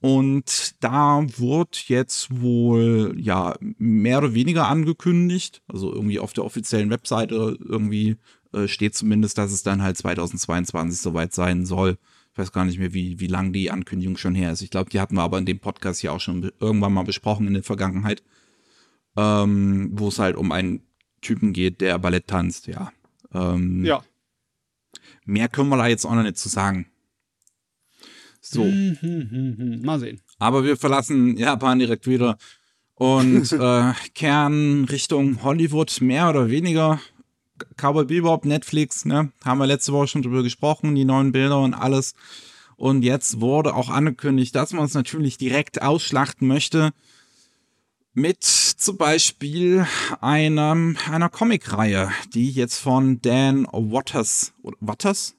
Und 0.00 0.74
da 0.80 1.24
wurde 1.38 1.78
jetzt 1.86 2.28
wohl, 2.42 3.14
ja, 3.18 3.56
mehr 3.78 4.18
oder 4.18 4.34
weniger 4.34 4.68
angekündigt, 4.68 5.62
also 5.68 5.90
irgendwie 5.90 6.18
auf 6.18 6.34
der 6.34 6.44
offiziellen 6.44 6.90
Webseite 6.90 7.56
irgendwie 7.64 8.18
äh, 8.52 8.68
steht 8.68 8.94
zumindest, 8.94 9.38
dass 9.38 9.52
es 9.52 9.62
dann 9.62 9.82
halt 9.82 9.96
2022 9.96 11.00
soweit 11.00 11.32
sein 11.32 11.64
soll. 11.64 11.96
Ich 12.34 12.38
weiß 12.38 12.52
gar 12.52 12.66
nicht 12.66 12.78
mehr, 12.78 12.92
wie, 12.92 13.18
wie 13.20 13.26
lang 13.26 13.54
die 13.54 13.70
Ankündigung 13.70 14.18
schon 14.18 14.34
her 14.34 14.52
ist. 14.52 14.60
Ich 14.60 14.70
glaube, 14.70 14.90
die 14.90 15.00
hatten 15.00 15.14
wir 15.14 15.22
aber 15.22 15.38
in 15.38 15.46
dem 15.46 15.60
Podcast 15.60 16.02
ja 16.02 16.12
auch 16.12 16.20
schon 16.20 16.52
irgendwann 16.60 16.92
mal 16.92 17.04
besprochen 17.04 17.46
in 17.46 17.54
der 17.54 17.62
Vergangenheit 17.62 18.22
ähm, 19.16 19.90
wo 19.92 20.08
es 20.08 20.18
halt 20.18 20.36
um 20.36 20.52
einen 20.52 20.82
Typen 21.20 21.52
geht, 21.52 21.80
der 21.80 21.98
Ballett 21.98 22.28
tanzt, 22.28 22.66
ja. 22.66 22.92
Ähm, 23.32 23.84
ja. 23.84 24.02
Mehr 25.24 25.48
können 25.48 25.68
wir 25.68 25.76
da 25.76 25.86
jetzt 25.86 26.04
auch 26.04 26.14
noch 26.14 26.22
nicht 26.22 26.38
zu 26.38 26.48
sagen. 26.48 26.86
So. 28.40 28.64
Hm, 28.64 28.96
hm, 29.00 29.30
hm, 29.30 29.56
hm. 29.58 29.82
Mal 29.82 30.00
sehen. 30.00 30.20
Aber 30.38 30.64
wir 30.64 30.76
verlassen 30.76 31.36
Japan 31.36 31.78
direkt 31.78 32.06
wieder 32.06 32.38
und 32.94 33.52
äh, 33.52 33.92
kehren 34.14 34.84
Richtung 34.86 35.42
Hollywood 35.42 36.00
mehr 36.00 36.30
oder 36.30 36.48
weniger. 36.50 37.00
Cowboy 37.76 38.06
Bebop, 38.06 38.46
Netflix, 38.46 39.04
ne? 39.04 39.32
Haben 39.44 39.58
wir 39.58 39.66
letzte 39.66 39.92
Woche 39.92 40.08
schon 40.08 40.22
drüber 40.22 40.42
gesprochen, 40.42 40.94
die 40.94 41.04
neuen 41.04 41.32
Bilder 41.32 41.60
und 41.60 41.74
alles. 41.74 42.14
Und 42.76 43.02
jetzt 43.02 43.42
wurde 43.42 43.74
auch 43.74 43.90
angekündigt, 43.90 44.54
dass 44.54 44.72
man 44.72 44.86
es 44.86 44.94
natürlich 44.94 45.36
direkt 45.36 45.82
ausschlachten 45.82 46.48
möchte 46.48 46.92
mit 48.12 48.42
zum 48.42 48.96
Beispiel 48.96 49.86
einem, 50.20 50.96
einer 51.10 51.28
Comicreihe, 51.28 52.10
die 52.34 52.50
jetzt 52.50 52.78
von 52.78 53.20
Dan 53.20 53.66
Waters, 53.66 54.52
Waters? 54.80 55.36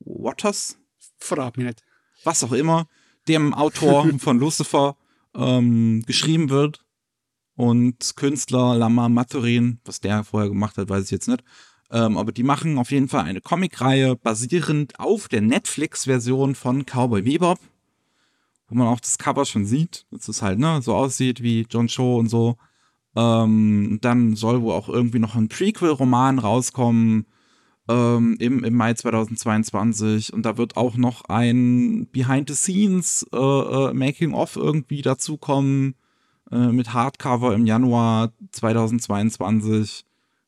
Waters? 0.00 0.78
Frag 1.18 1.56
mich 1.56 1.66
nicht. 1.66 1.82
Was 2.24 2.42
auch 2.44 2.52
immer, 2.52 2.86
dem 3.28 3.54
Autor 3.54 4.10
von 4.18 4.38
Lucifer 4.38 4.96
ähm, 5.34 6.02
geschrieben 6.06 6.50
wird. 6.50 6.82
Und 7.54 8.16
Künstler 8.16 8.76
Lama 8.76 9.08
Maturin, 9.08 9.80
was 9.84 10.00
der 10.00 10.24
vorher 10.24 10.50
gemacht 10.50 10.76
hat, 10.76 10.90
weiß 10.90 11.04
ich 11.04 11.10
jetzt 11.10 11.28
nicht. 11.28 11.42
Ähm, 11.90 12.18
aber 12.18 12.32
die 12.32 12.42
machen 12.42 12.78
auf 12.78 12.90
jeden 12.90 13.08
Fall 13.08 13.24
eine 13.24 13.40
Comicreihe 13.40 14.16
basierend 14.16 14.98
auf 15.00 15.28
der 15.28 15.40
Netflix-Version 15.40 16.54
von 16.54 16.84
Cowboy 16.84 17.22
Bebop 17.22 17.58
wo 18.68 18.74
man 18.74 18.88
auch 18.88 19.00
das 19.00 19.18
Cover 19.18 19.44
schon 19.44 19.64
sieht, 19.64 20.06
dass 20.10 20.28
es 20.28 20.42
halt 20.42 20.58
ne, 20.58 20.80
so 20.82 20.94
aussieht 20.94 21.42
wie 21.42 21.66
John 21.70 21.88
Cho 21.88 22.18
und 22.18 22.28
so. 22.28 22.56
Ähm, 23.14 23.98
dann 24.02 24.36
soll 24.36 24.62
wohl 24.62 24.74
auch 24.74 24.88
irgendwie 24.88 25.18
noch 25.18 25.36
ein 25.36 25.48
Prequel-Roman 25.48 26.38
rauskommen 26.38 27.26
ähm, 27.88 28.36
im, 28.40 28.64
im 28.64 28.74
Mai 28.74 28.94
2022 28.94 30.32
und 30.32 30.42
da 30.42 30.58
wird 30.58 30.76
auch 30.76 30.96
noch 30.96 31.24
ein 31.24 32.08
Behind-the-Scenes 32.10 33.26
äh, 33.32 33.36
äh, 33.36 33.94
Making-of 33.94 34.56
irgendwie 34.56 35.02
dazukommen 35.02 35.94
äh, 36.50 36.72
mit 36.72 36.92
Hardcover 36.92 37.54
im 37.54 37.64
Januar 37.64 38.32
2022 38.52 40.04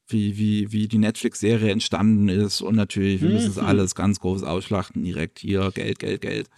wie, 0.09 0.39
wie, 0.39 0.73
wie 0.73 0.89
die 0.89 0.99
Netflix-Serie 0.99 1.71
entstanden 1.71 2.29
ist 2.29 2.61
und 2.61 2.75
natürlich, 2.75 3.21
wir 3.21 3.31
müssen 3.31 3.51
es 3.51 3.57
mhm. 3.57 3.67
alles 3.67 3.95
ganz 3.95 4.21
groß 4.21 4.43
ausschlachten, 4.43 5.05
direkt 5.05 5.39
hier, 5.39 5.71
Geld, 5.73 5.99
Geld, 5.99 6.23
Geld. 6.23 6.49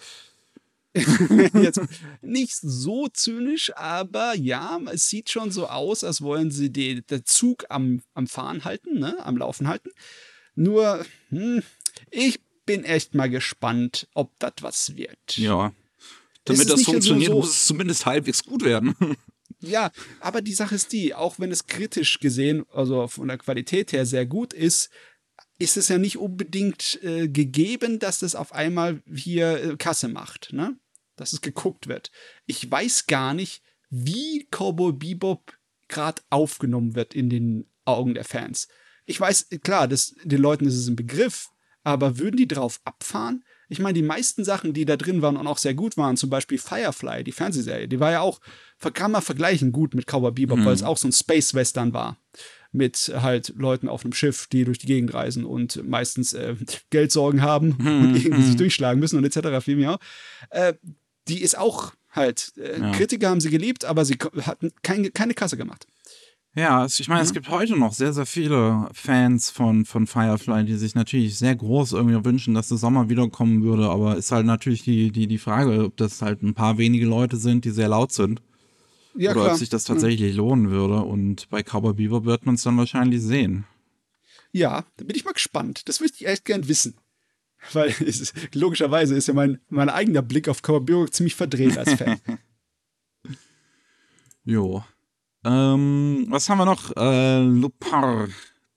Jetzt 1.54 1.80
nicht 2.20 2.56
so 2.56 3.08
zynisch, 3.08 3.72
aber 3.76 4.34
ja, 4.34 4.80
es 4.92 5.08
sieht 5.08 5.30
schon 5.30 5.50
so 5.50 5.68
aus, 5.68 6.02
als 6.02 6.20
wollen 6.22 6.50
sie 6.50 6.70
den, 6.70 7.04
den 7.08 7.24
Zug 7.24 7.64
am, 7.68 8.02
am 8.14 8.26
Fahren 8.26 8.64
halten, 8.64 8.98
ne? 8.98 9.16
am 9.24 9.36
Laufen 9.36 9.68
halten. 9.68 9.90
Nur, 10.54 11.04
hm, 11.28 11.62
ich 12.10 12.40
bin 12.66 12.84
echt 12.84 13.14
mal 13.14 13.30
gespannt, 13.30 14.08
ob 14.14 14.36
das 14.38 14.54
was 14.60 14.96
wird. 14.96 15.36
Ja. 15.36 15.72
Damit 16.44 16.70
das 16.70 16.82
funktioniert, 16.82 17.30
so, 17.30 17.38
muss 17.38 17.50
es 17.50 17.66
zumindest 17.66 18.06
halbwegs 18.06 18.42
gut 18.44 18.64
werden. 18.64 18.94
Ja, 19.62 19.90
aber 20.20 20.40
die 20.40 20.54
Sache 20.54 20.74
ist 20.74 20.90
die, 20.92 21.14
auch 21.14 21.38
wenn 21.38 21.50
es 21.50 21.66
kritisch 21.66 22.18
gesehen, 22.18 22.64
also 22.72 23.08
von 23.08 23.28
der 23.28 23.36
Qualität 23.36 23.92
her 23.92 24.06
sehr 24.06 24.24
gut 24.24 24.54
ist, 24.54 24.88
ist 25.60 25.76
es 25.76 25.88
ja 25.88 25.98
nicht 25.98 26.16
unbedingt 26.16 26.98
äh, 27.02 27.28
gegeben, 27.28 27.98
dass 27.98 28.20
das 28.20 28.34
auf 28.34 28.52
einmal 28.52 29.02
hier 29.14 29.62
äh, 29.62 29.76
Kasse 29.76 30.08
macht, 30.08 30.52
ne? 30.52 30.76
Dass 31.16 31.34
es 31.34 31.42
geguckt 31.42 31.86
wird. 31.86 32.10
Ich 32.46 32.68
weiß 32.68 33.06
gar 33.06 33.34
nicht, 33.34 33.62
wie 33.90 34.48
Cowboy 34.50 34.92
Bebop 34.92 35.52
gerade 35.86 36.22
aufgenommen 36.30 36.94
wird 36.94 37.14
in 37.14 37.28
den 37.28 37.66
Augen 37.84 38.14
der 38.14 38.24
Fans. 38.24 38.68
Ich 39.04 39.20
weiß, 39.20 39.48
klar, 39.62 39.86
das, 39.86 40.14
den 40.24 40.40
Leuten 40.40 40.66
ist 40.66 40.76
es 40.76 40.88
ein 40.88 40.96
Begriff, 40.96 41.50
aber 41.82 42.18
würden 42.18 42.38
die 42.38 42.48
drauf 42.48 42.80
abfahren? 42.84 43.44
Ich 43.68 43.80
meine, 43.80 43.94
die 43.94 44.02
meisten 44.02 44.44
Sachen, 44.44 44.72
die 44.72 44.86
da 44.86 44.96
drin 44.96 45.20
waren 45.20 45.36
und 45.36 45.46
auch 45.46 45.58
sehr 45.58 45.74
gut 45.74 45.98
waren, 45.98 46.16
zum 46.16 46.30
Beispiel 46.30 46.58
Firefly, 46.58 47.22
die 47.22 47.32
Fernsehserie, 47.32 47.86
die 47.86 48.00
war 48.00 48.12
ja 48.12 48.20
auch, 48.20 48.40
kann 48.94 49.12
man 49.12 49.20
vergleichen 49.20 49.72
gut 49.72 49.94
mit 49.94 50.06
Cowboy 50.06 50.32
Bebop, 50.32 50.60
mhm. 50.60 50.64
weil 50.64 50.74
es 50.74 50.82
auch 50.82 50.96
so 50.96 51.06
ein 51.06 51.12
Space-Western 51.12 51.92
war 51.92 52.16
mit 52.72 53.12
halt 53.14 53.54
Leuten 53.56 53.88
auf 53.88 54.04
einem 54.04 54.12
Schiff, 54.12 54.46
die 54.46 54.64
durch 54.64 54.78
die 54.78 54.86
Gegend 54.86 55.12
reisen 55.14 55.44
und 55.44 55.86
meistens 55.88 56.32
äh, 56.32 56.54
Geldsorgen 56.90 57.42
haben 57.42 57.76
hm, 57.78 58.02
und 58.02 58.16
irgendwie 58.16 58.42
hm. 58.42 58.46
sich 58.46 58.56
durchschlagen 58.56 59.00
müssen 59.00 59.18
und 59.18 59.24
etc. 59.24 59.64
Viel 59.64 59.76
mehr. 59.76 59.98
Äh, 60.50 60.74
die 61.28 61.42
ist 61.42 61.58
auch 61.58 61.92
halt, 62.10 62.52
äh, 62.56 62.80
ja. 62.80 62.92
Kritiker 62.92 63.30
haben 63.30 63.40
sie 63.40 63.50
geliebt, 63.50 63.84
aber 63.84 64.04
sie 64.04 64.18
hatten 64.42 64.70
kein, 64.82 65.12
keine 65.12 65.34
Kasse 65.34 65.56
gemacht. 65.56 65.86
Ja, 66.56 66.84
ich 66.84 67.06
meine, 67.06 67.20
mhm. 67.20 67.26
es 67.26 67.32
gibt 67.32 67.48
heute 67.48 67.76
noch 67.76 67.92
sehr, 67.92 68.12
sehr 68.12 68.26
viele 68.26 68.88
Fans 68.92 69.50
von, 69.50 69.84
von 69.84 70.08
Firefly, 70.08 70.64
die 70.64 70.76
sich 70.76 70.96
natürlich 70.96 71.38
sehr 71.38 71.54
groß 71.54 71.92
irgendwie 71.92 72.24
wünschen, 72.24 72.54
dass 72.54 72.68
der 72.68 72.76
Sommer 72.76 73.08
wiederkommen 73.08 73.62
würde, 73.62 73.88
aber 73.88 74.16
ist 74.16 74.32
halt 74.32 74.46
natürlich 74.46 74.82
die, 74.82 75.12
die, 75.12 75.28
die 75.28 75.38
Frage, 75.38 75.84
ob 75.84 75.96
das 75.96 76.22
halt 76.22 76.42
ein 76.42 76.54
paar 76.54 76.76
wenige 76.76 77.06
Leute 77.06 77.36
sind, 77.36 77.64
die 77.64 77.70
sehr 77.70 77.88
laut 77.88 78.10
sind. 78.10 78.42
Ja, 79.14 79.32
oder 79.32 79.40
klar. 79.40 79.52
ob 79.52 79.58
sich 79.58 79.68
das 79.68 79.84
tatsächlich 79.84 80.32
mhm. 80.32 80.38
lohnen 80.38 80.70
würde. 80.70 81.02
Und 81.02 81.48
bei 81.50 81.62
Cowboy 81.62 81.94
Beaver 81.94 82.24
wird 82.24 82.46
man 82.46 82.54
es 82.54 82.62
dann 82.62 82.76
wahrscheinlich 82.76 83.22
sehen. 83.22 83.64
Ja, 84.52 84.84
da 84.96 85.04
bin 85.04 85.16
ich 85.16 85.24
mal 85.24 85.32
gespannt. 85.32 85.88
Das 85.88 86.00
würde 86.00 86.14
ich 86.16 86.26
echt 86.26 86.44
gern 86.44 86.68
wissen. 86.68 86.94
Weil 87.72 87.94
es, 88.00 88.32
logischerweise 88.54 89.14
ist 89.14 89.28
ja 89.28 89.34
mein, 89.34 89.60
mein 89.68 89.88
eigener 89.88 90.22
Blick 90.22 90.48
auf 90.48 90.62
Cowboy 90.62 90.80
Beaver 90.80 91.10
ziemlich 91.10 91.34
verdreht 91.34 91.76
als 91.76 91.94
Fan. 91.94 92.20
jo. 94.44 94.84
Ähm, 95.44 96.26
was 96.28 96.48
haben 96.48 96.58
wir 96.58 96.64
noch? 96.64 96.94
Äh, 96.96 97.42
Lupin, 97.42 98.32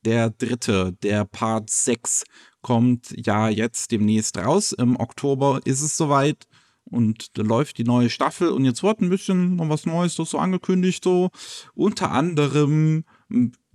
der 0.06 0.30
dritte, 0.30 0.94
der 1.02 1.26
Part 1.26 1.70
6 1.70 2.24
kommt 2.62 3.14
ja 3.16 3.50
jetzt 3.50 3.92
demnächst 3.92 4.38
raus. 4.38 4.72
Im 4.72 5.00
Oktober 5.00 5.60
ist 5.66 5.82
es 5.82 5.98
soweit. 5.98 6.48
Und 6.86 7.38
da 7.38 7.44
läuft 7.44 7.78
die 7.78 7.84
neue 7.84 8.10
Staffel 8.10 8.50
und 8.50 8.66
jetzt 8.66 8.84
wird 8.84 9.02
ein 9.02 9.10
bisschen 9.10 9.56
noch 9.56 9.70
was 9.70 9.86
Neues 9.86 10.16
so 10.16 10.38
angekündigt, 10.38 11.04
so 11.04 11.32
unter 11.74 12.12
anderem 12.12 13.06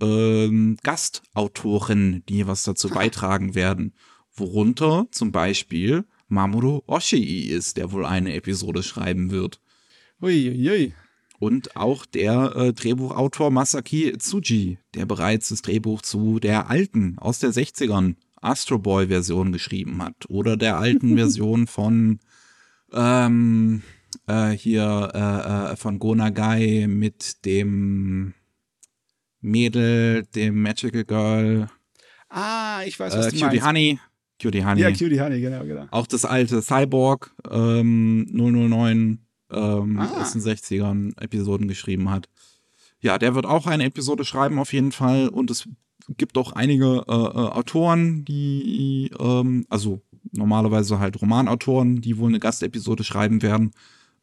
ähm, 0.01 0.77
Gastautoren, 0.83 2.23
die 2.29 2.47
was 2.47 2.63
dazu 2.63 2.89
beitragen 2.89 3.55
werden. 3.55 3.93
Worunter 4.35 5.07
zum 5.11 5.31
Beispiel 5.31 6.05
Mamoru 6.27 6.83
Oshii 6.85 7.49
ist, 7.49 7.77
der 7.77 7.91
wohl 7.91 8.05
eine 8.05 8.33
Episode 8.33 8.83
schreiben 8.83 9.31
wird. 9.31 9.59
Uiuiui. 10.21 10.69
Ui. 10.69 10.93
Und 11.39 11.77
auch 11.77 12.05
der 12.05 12.53
äh, 12.55 12.73
Drehbuchautor 12.73 13.49
Masaki 13.49 14.13
Tsuji, 14.17 14.77
der 14.93 15.05
bereits 15.05 15.49
das 15.49 15.61
Drehbuch 15.61 16.01
zu 16.01 16.39
der 16.39 16.69
alten, 16.69 17.17
aus 17.17 17.39
der 17.39 17.51
60ern, 17.51 18.15
Astro 18.41 18.77
Boy 18.77 19.07
Version 19.07 19.51
geschrieben 19.53 20.03
hat. 20.03 20.29
Oder 20.29 20.57
der 20.57 20.77
alten 20.77 21.15
Version 21.17 21.65
von 21.65 22.19
ähm, 22.93 23.83
äh, 24.27 24.49
hier 24.49 25.11
äh, 25.13 25.73
äh, 25.73 25.75
von 25.75 25.99
Gonagai 25.99 26.87
mit 26.87 27.45
dem 27.45 28.33
Mädel, 29.41 30.23
dem 30.35 30.61
Magical 30.61 31.05
Girl. 31.05 31.69
Ah, 32.29 32.81
ich 32.85 32.99
weiß, 32.99 33.17
was 33.17 33.27
äh, 33.27 33.29
du 33.31 33.35
Cutie 33.35 33.45
meinst. 33.45 33.65
Honey. 33.65 33.99
Cutie 34.41 34.63
Honey. 34.63 34.81
Ja, 34.81 34.89
Cutie 34.91 35.19
Honey, 35.19 35.41
genau, 35.41 35.63
genau. 35.63 35.87
Auch 35.91 36.07
das 36.07 36.25
alte 36.25 36.61
Cyborg 36.61 37.35
ähm, 37.49 38.27
009 38.31 39.19
ähm, 39.51 39.99
ah. 39.99 40.21
aus 40.21 40.33
den 40.33 40.41
60ern 40.41 41.21
Episoden 41.21 41.67
geschrieben 41.67 42.09
hat. 42.09 42.29
Ja, 43.01 43.17
der 43.17 43.35
wird 43.35 43.45
auch 43.45 43.67
eine 43.67 43.85
Episode 43.85 44.25
schreiben 44.25 44.59
auf 44.59 44.73
jeden 44.73 44.91
Fall 44.91 45.29
und 45.29 45.49
es 45.51 45.67
gibt 46.17 46.37
auch 46.37 46.53
einige 46.53 47.05
äh, 47.07 47.11
äh, 47.11 47.15
Autoren, 47.15 48.25
die, 48.25 49.11
ähm, 49.19 49.65
also 49.69 50.01
normalerweise 50.31 50.99
halt 50.99 51.21
Romanautoren, 51.21 52.01
die 52.01 52.17
wohl 52.17 52.29
eine 52.29 52.39
Gastepisode 52.39 53.03
schreiben 53.03 53.41
werden. 53.41 53.71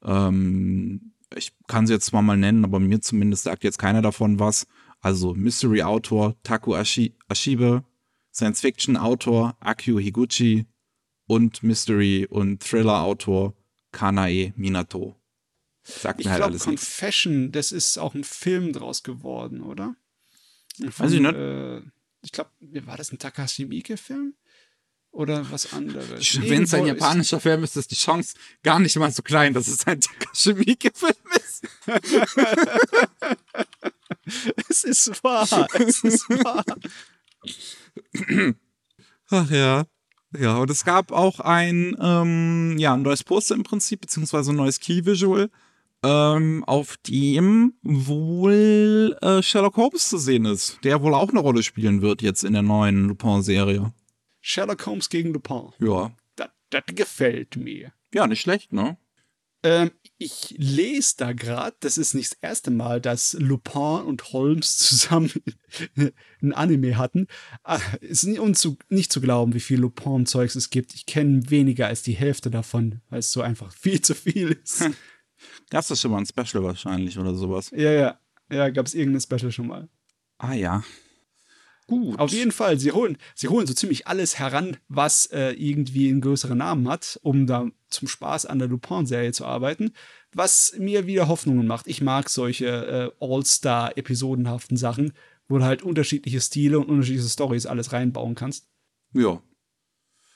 Ähm, 0.02 1.12
ich 1.34 1.52
kann 1.66 1.86
sie 1.86 1.94
jetzt 1.94 2.06
zwar 2.06 2.22
mal 2.22 2.36
nennen, 2.36 2.64
aber 2.64 2.78
mir 2.78 3.00
zumindest 3.00 3.44
sagt 3.44 3.64
jetzt 3.64 3.78
keiner 3.78 4.02
davon 4.02 4.38
was. 4.38 4.66
Also 5.00 5.34
Mystery-Autor 5.34 6.36
Taku 6.42 6.74
Ashi 6.74 7.14
Ashibe, 7.28 7.84
Science-Fiction-Autor 8.32 9.56
Akio 9.60 9.98
Higuchi 9.98 10.66
und 11.26 11.62
Mystery- 11.62 12.26
und 12.26 12.62
Thriller-Autor 12.62 13.54
Kanae 13.92 14.52
Minato. 14.56 15.16
Sagt 15.82 16.20
ich 16.20 16.26
mir 16.26 16.32
halt 16.32 16.40
glaub, 16.40 16.50
alles 16.50 16.64
Confession, 16.64 17.42
nichts. 17.42 17.52
das 17.52 17.72
ist 17.72 17.98
auch 17.98 18.14
ein 18.14 18.24
Film 18.24 18.72
draus 18.72 19.02
geworden, 19.02 19.62
oder? 19.62 19.94
Von, 20.90 21.06
Weiß 21.06 21.12
ich 21.12 21.20
nicht. 21.20 21.34
Äh, 21.34 21.82
ich 22.22 22.32
glaube, 22.32 22.50
war 22.60 22.96
das 22.96 23.12
ein 23.12 23.18
Takashi 23.18 23.66
Miike-Film? 23.66 24.34
Oder 25.16 25.50
was 25.50 25.72
anderes? 25.72 26.38
Wenn 26.42 26.64
es 26.64 26.74
ein 26.74 26.84
japanischer 26.84 27.40
Film 27.40 27.64
ist, 27.64 27.74
ist 27.78 27.90
die 27.90 27.96
Chance 27.96 28.34
gar 28.62 28.78
nicht 28.78 28.94
mal 28.96 29.10
so 29.10 29.22
klein, 29.22 29.54
dass 29.54 29.66
es 29.66 29.86
ein 29.86 29.98
Takashi 29.98 30.52
Miike-Film 30.52 31.14
ist. 31.34 31.66
es 34.68 34.84
ist 34.84 35.24
wahr. 35.24 35.66
Es 35.72 36.04
ist 36.04 36.28
wahr. 36.28 36.62
Ach 39.30 39.50
ja. 39.50 39.86
Ja, 40.38 40.58
und 40.58 40.68
es 40.68 40.84
gab 40.84 41.12
auch 41.12 41.40
ein, 41.40 41.96
ähm, 41.98 42.76
ja, 42.76 42.92
ein 42.92 43.00
neues 43.00 43.24
Poster 43.24 43.54
im 43.54 43.62
Prinzip, 43.62 44.02
beziehungsweise 44.02 44.52
ein 44.52 44.56
neues 44.56 44.80
Key-Visual, 44.80 45.48
ähm, 46.02 46.62
auf 46.66 46.98
dem 47.08 47.72
wohl 47.82 49.16
äh, 49.22 49.42
Sherlock 49.42 49.76
Holmes 49.76 50.10
zu 50.10 50.18
sehen 50.18 50.44
ist, 50.44 50.78
der 50.84 51.00
wohl 51.00 51.14
auch 51.14 51.30
eine 51.30 51.40
Rolle 51.40 51.62
spielen 51.62 52.02
wird 52.02 52.20
jetzt 52.20 52.44
in 52.44 52.52
der 52.52 52.60
neuen 52.60 53.08
Lupin-Serie. 53.08 53.94
Sherlock 54.46 54.86
Holmes 54.86 55.08
gegen 55.08 55.32
Lupin. 55.32 55.72
Ja. 55.80 56.14
Das 56.36 56.82
gefällt 56.94 57.56
mir. 57.56 57.92
Ja, 58.14 58.28
nicht 58.28 58.42
schlecht, 58.42 58.72
ne? 58.72 58.96
Ähm, 59.64 59.90
ich 60.18 60.54
lese 60.56 61.14
da 61.16 61.32
gerade, 61.32 61.76
das 61.80 61.98
ist 61.98 62.14
nicht 62.14 62.30
das 62.30 62.38
erste 62.40 62.70
Mal, 62.70 63.00
dass 63.00 63.32
Lupin 63.32 64.04
und 64.06 64.32
Holmes 64.32 64.76
zusammen 64.78 65.32
ein 66.40 66.52
Anime 66.52 66.96
hatten. 66.96 67.26
Ah, 67.64 67.80
es 68.00 68.22
ist 68.22 68.26
nicht 68.26 68.56
zu, 68.56 68.78
nicht 68.88 69.12
zu 69.12 69.20
glauben, 69.20 69.52
wie 69.52 69.60
viel 69.60 69.80
Lupin-Zeugs 69.80 70.54
es 70.54 70.70
gibt. 70.70 70.94
Ich 70.94 71.06
kenne 71.06 71.50
weniger 71.50 71.88
als 71.88 72.02
die 72.02 72.14
Hälfte 72.14 72.48
davon, 72.48 73.00
weil 73.10 73.18
es 73.18 73.32
so 73.32 73.40
einfach 73.40 73.72
viel 73.76 74.00
zu 74.00 74.14
viel 74.14 74.52
ist. 74.62 74.80
Es 75.72 75.88
das 75.88 76.00
schon 76.00 76.12
mal 76.12 76.18
ein 76.18 76.26
Special 76.26 76.62
wahrscheinlich 76.62 77.18
oder 77.18 77.34
sowas? 77.34 77.72
Ja, 77.74 77.90
ja. 77.90 78.20
Ja, 78.48 78.70
gab 78.70 78.86
es 78.86 78.94
irgendein 78.94 79.22
Special 79.22 79.50
schon 79.50 79.66
mal. 79.66 79.88
Ah 80.38 80.52
ja. 80.52 80.84
Gut. 81.88 82.18
Auf 82.18 82.32
jeden 82.32 82.50
Fall, 82.50 82.80
sie 82.80 82.90
holen, 82.90 83.16
sie 83.34 83.48
holen 83.48 83.66
so 83.66 83.72
ziemlich 83.72 84.08
alles 84.08 84.38
heran, 84.38 84.76
was 84.88 85.26
äh, 85.26 85.52
irgendwie 85.52 86.08
einen 86.08 86.20
größeren 86.20 86.58
Namen 86.58 86.88
hat, 86.88 87.20
um 87.22 87.46
da 87.46 87.68
zum 87.88 88.08
Spaß 88.08 88.46
an 88.46 88.58
der 88.58 88.66
Lupin-Serie 88.66 89.32
zu 89.32 89.44
arbeiten, 89.44 89.92
was 90.32 90.74
mir 90.78 91.06
wieder 91.06 91.28
Hoffnungen 91.28 91.66
macht. 91.66 91.86
Ich 91.86 92.00
mag 92.00 92.28
solche 92.28 92.66
äh, 93.20 93.24
All-Star-episodenhaften 93.24 94.76
Sachen, 94.76 95.12
wo 95.48 95.58
du 95.58 95.64
halt 95.64 95.82
unterschiedliche 95.82 96.40
Stile 96.40 96.80
und 96.80 96.88
unterschiedliche 96.88 97.28
Stories 97.28 97.66
alles 97.66 97.92
reinbauen 97.92 98.34
kannst. 98.34 98.66
Ja. 99.12 99.40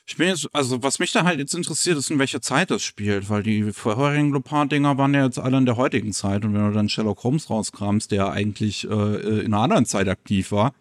Ich 0.07 0.17
bin 0.17 0.29
jetzt, 0.29 0.49
also 0.53 0.83
was 0.85 1.01
mich 1.01 1.13
da 1.13 1.25
halt 1.25 1.41
jetzt 1.41 1.55
interessiert, 1.55 1.99
ist, 1.99 2.11
in 2.11 2.19
welcher 2.21 2.41
Zeit 2.41 2.71
das 2.71 2.83
spielt, 2.83 3.29
weil 3.29 3.43
die 3.43 3.73
vorherigen 3.73 4.31
Lupin-Dinger 4.31 4.99
waren 4.99 5.15
ja 5.15 5.25
jetzt 5.25 5.39
alle 5.39 5.59
in 5.59 5.67
der 5.67 5.77
heutigen 5.77 6.13
Zeit 6.13 6.45
und 6.45 6.55
wenn 6.55 6.67
du 6.67 6.73
dann 6.73 6.89
Sherlock 6.89 7.25
Holmes 7.25 7.51
rauskramst, 7.51 8.13
der 8.13 8.31
eigentlich 8.31 8.89
äh, 8.89 8.93
äh 8.93 9.41
in 9.41 9.55
einer 9.55 9.63
anderen 9.63 9.87
Zeit 9.87 10.09
aktiv 10.09 10.53
war, 10.53 10.75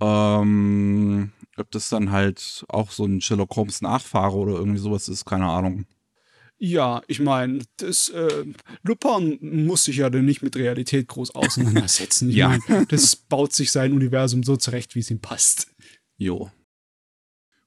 ähm, 0.00 1.32
ob 1.56 1.70
das 1.70 1.88
dann 1.88 2.10
halt 2.10 2.64
auch 2.68 2.90
so 2.90 3.04
ein 3.04 3.20
Sherlock 3.20 3.56
Holmes 3.56 3.82
Nachfahre 3.82 4.36
oder 4.36 4.54
irgendwie 4.54 4.78
sowas 4.78 5.08
ist, 5.08 5.24
keine 5.24 5.46
Ahnung. 5.46 5.86
Ja, 6.60 7.02
ich 7.06 7.20
meine, 7.20 7.60
das 7.76 8.08
äh, 8.08 8.44
Lupin 8.82 9.38
muss 9.40 9.84
sich 9.84 9.98
ja 9.98 10.10
dann 10.10 10.24
nicht 10.24 10.42
mit 10.42 10.56
Realität 10.56 11.06
groß 11.06 11.34
auseinandersetzen. 11.34 12.30
ja. 12.32 12.58
Mein, 12.66 12.86
das 12.88 13.14
baut 13.14 13.52
sich 13.52 13.70
sein 13.70 13.92
Universum 13.92 14.42
so 14.42 14.56
zurecht, 14.56 14.96
wie 14.96 15.00
es 15.00 15.10
ihm 15.10 15.20
passt. 15.20 15.68
Jo. 16.16 16.50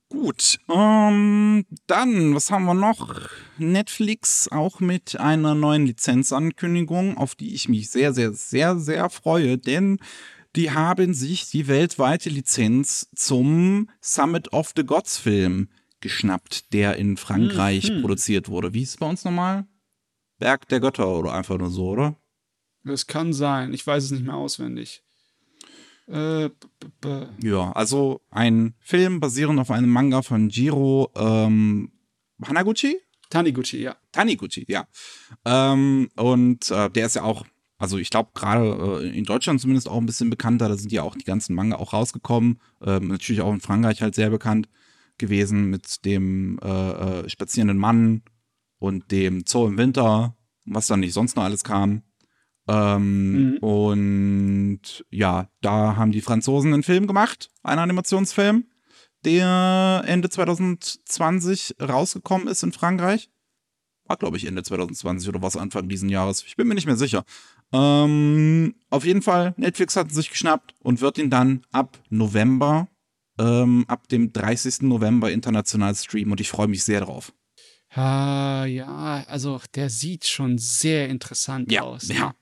Gut, 0.10 0.60
ähm, 0.70 1.66
dann, 1.88 2.36
was 2.36 2.52
haben 2.52 2.66
wir 2.66 2.74
noch? 2.74 3.30
Netflix 3.58 4.50
auch 4.50 4.82
mit 4.82 5.18
einer 5.18 5.56
neuen 5.56 5.86
Lizenzankündigung, 5.86 7.18
auf 7.18 7.36
die 7.36 7.56
ich 7.56 7.70
mich 7.70 7.90
sehr, 7.90 8.12
sehr, 8.14 8.34
sehr, 8.34 8.78
sehr 8.78 9.10
freue, 9.10 9.58
denn 9.58 10.00
die 10.56 10.72
haben 10.72 11.14
sich 11.14 11.50
die 11.50 11.68
weltweite 11.68 12.30
Lizenz 12.30 13.08
zum 13.16 13.90
Summit 14.02 14.52
of 14.54 14.74
the 14.76 14.84
Gods 14.84 15.18
Film 15.18 15.70
geschnappt, 16.02 16.74
der 16.74 16.98
in 16.98 17.18
Frankreich 17.18 17.88
hm, 17.88 18.02
produziert 18.02 18.50
wurde. 18.50 18.74
Wie 18.74 18.82
ist 18.82 18.90
es 18.90 18.98
bei 18.98 19.08
uns 19.08 19.24
nochmal? 19.24 19.66
Berg 20.40 20.68
der 20.70 20.80
Götter 20.80 21.08
oder 21.08 21.34
einfach 21.34 21.58
nur 21.58 21.70
so, 21.70 21.90
oder? 21.90 22.18
Das 22.84 23.08
kann 23.08 23.32
sein. 23.32 23.74
Ich 23.74 23.86
weiß 23.86 24.06
es 24.06 24.12
nicht 24.12 24.26
mehr 24.26 24.36
auswendig. 24.36 25.04
Äh, 26.08 26.50
ja, 27.42 27.72
also 27.74 28.22
ein 28.32 28.74
Film 28.80 29.20
basierend 29.20 29.60
auf 29.60 29.72
einem 29.72 29.90
Manga 29.90 30.24
von 30.24 30.50
Jiro 30.50 31.12
ähm, 31.16 31.92
Hanaguchi? 32.44 32.98
Taniguchi, 33.30 33.82
ja. 33.82 33.96
Taniguchi, 34.12 34.66
ja. 34.68 34.88
Ähm, 35.46 36.10
und 36.18 36.70
äh, 36.72 36.90
der 36.90 37.06
ist 37.06 37.16
ja 37.16 37.24
auch 37.24 37.46
also 37.82 37.98
ich 37.98 38.12
glaube 38.12 38.30
gerade 38.36 39.02
äh, 39.02 39.18
in 39.18 39.26
Deutschland 39.26 39.60
zumindest 39.60 39.90
auch 39.90 39.98
ein 39.98 40.06
bisschen 40.06 40.30
bekannter. 40.30 40.70
Da 40.70 40.78
sind 40.78 40.92
ja 40.92 41.02
auch 41.02 41.16
die 41.16 41.26
ganzen 41.26 41.56
Manga 41.56 41.78
auch 41.78 41.94
rausgekommen. 41.94 42.60
Ähm, 42.86 43.08
natürlich 43.08 43.42
auch 43.42 43.52
in 43.52 43.60
Frankreich 43.60 44.02
halt 44.02 44.14
sehr 44.14 44.30
bekannt. 44.30 44.70
gewesen 45.18 45.70
mit 45.70 46.06
dem 46.06 46.60
äh, 46.64 46.92
äh, 46.92 47.30
spazierenden 47.30 47.78
Mann 47.78 48.24
und 48.80 49.12
dem 49.12 49.44
Zoo 49.48 49.68
im 49.68 49.78
Winter, 49.78 50.36
was 50.66 50.88
dann 50.88 51.02
nicht 51.02 51.14
sonst 51.14 51.36
noch 51.36 51.44
alles 51.44 51.64
kam. 51.64 52.04
Ähm, 52.68 53.54
mhm. 53.54 53.58
Und 53.58 55.06
ja, 55.10 55.50
da 55.62 55.96
haben 55.96 56.12
die 56.12 56.22
Franzosen 56.22 56.74
einen 56.74 56.84
Film 56.84 57.08
gemacht, 57.08 57.50
einen 57.64 57.80
Animationsfilm, 57.80 58.66
der 59.26 60.04
Ende 60.06 60.30
2020 60.30 61.76
rausgekommen 61.82 62.48
ist 62.48 62.64
in 62.64 62.72
Frankreich. 62.72 63.30
War, 64.06 64.18
glaube 64.18 64.38
ich, 64.38 64.46
Ende 64.46 64.64
2020 64.64 65.30
oder 65.30 65.42
was 65.42 65.58
Anfang 65.58 65.88
diesen 65.88 66.10
Jahres. 66.10 66.44
Ich 66.46 66.56
bin 66.56 66.68
mir 66.68 66.76
nicht 66.76 66.88
mehr 66.88 66.98
sicher. 66.98 67.24
Ähm, 67.74 68.76
auf 68.90 69.06
jeden 69.06 69.22
Fall, 69.22 69.54
Netflix 69.58 69.96
hat 69.96 70.12
sich 70.12 70.30
geschnappt 70.30 70.76
und 70.80 71.02
wird 71.02 71.18
ihn 71.18 71.30
dann 71.30 71.66
ab 71.72 72.00
November, 72.10 72.88
ähm, 73.40 73.86
ab 73.88 74.08
dem 74.10 74.34
30. 74.34 74.82
November 74.82 75.32
international 75.32 75.96
streamen 75.96 76.34
und 76.34 76.42
ich 76.42 76.50
freue 76.50 76.68
mich 76.68 76.84
sehr 76.84 77.02
drauf. 77.02 77.34
Ah, 77.94 78.66
ja, 78.66 79.24
also 79.28 79.60
der 79.76 79.90
sieht 79.90 80.26
schon 80.26 80.58
sehr 80.58 81.10
interessant 81.10 81.72
ja, 81.72 81.82
aus. 81.82 82.08
Ja, 82.08 82.36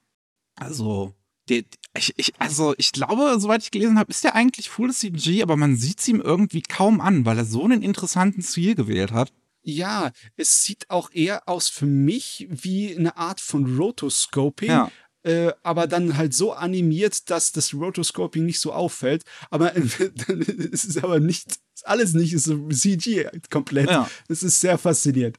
also, 0.55 1.15
der, 1.47 1.63
ich, 1.95 2.13
ich, 2.17 2.34
also 2.39 2.75
ich 2.77 2.91
glaube, 2.91 3.39
soweit 3.39 3.63
ich 3.63 3.71
gelesen 3.71 3.97
habe, 3.97 4.11
ist 4.11 4.23
der 4.23 4.36
eigentlich 4.36 4.69
Full 4.69 4.91
CG, 4.93 5.41
aber 5.41 5.57
man 5.57 5.75
sieht 5.75 5.99
es 5.99 6.07
ihm 6.07 6.21
irgendwie 6.21 6.61
kaum 6.61 7.01
an, 7.01 7.25
weil 7.25 7.38
er 7.38 7.45
so 7.45 7.63
einen 7.63 7.82
interessanten 7.82 8.43
Stil 8.43 8.75
gewählt 8.75 9.11
hat. 9.11 9.32
Ja, 9.61 10.11
es 10.36 10.63
sieht 10.63 10.89
auch 10.89 11.11
eher 11.11 11.47
aus 11.47 11.69
für 11.69 11.86
mich 11.86 12.47
wie 12.49 12.95
eine 12.95 13.17
Art 13.17 13.41
von 13.41 13.77
Rotoscoping. 13.77 14.69
Ja. 14.69 14.91
Äh, 15.24 15.51
aber 15.63 15.88
dann 15.88 16.15
halt 16.15 16.34
so 16.34 16.53
animiert, 16.53 17.30
dass 17.30 17.51
das 17.51 17.74
Rotoscoping 17.74 18.45
nicht 18.45 18.59
so 18.59 18.72
auffällt. 18.72 19.24
Aber 19.49 19.76
es 19.76 20.86
ist 20.86 21.03
aber 21.03 21.20
nicht, 21.20 21.59
alles 21.84 22.13
nicht 22.13 22.34
ist 22.34 22.45
so 22.45 22.70
CG 22.70 23.30
komplett. 23.49 23.89
Ja. 23.89 24.09
Es 24.28 24.43
ist 24.43 24.59
sehr 24.59 24.78
faszinierend. 24.78 25.38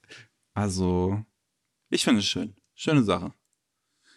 Also, 0.54 1.24
ich 1.88 2.04
finde 2.04 2.20
es 2.20 2.26
schön. 2.26 2.54
Schöne 2.74 3.02
Sache. 3.02 3.32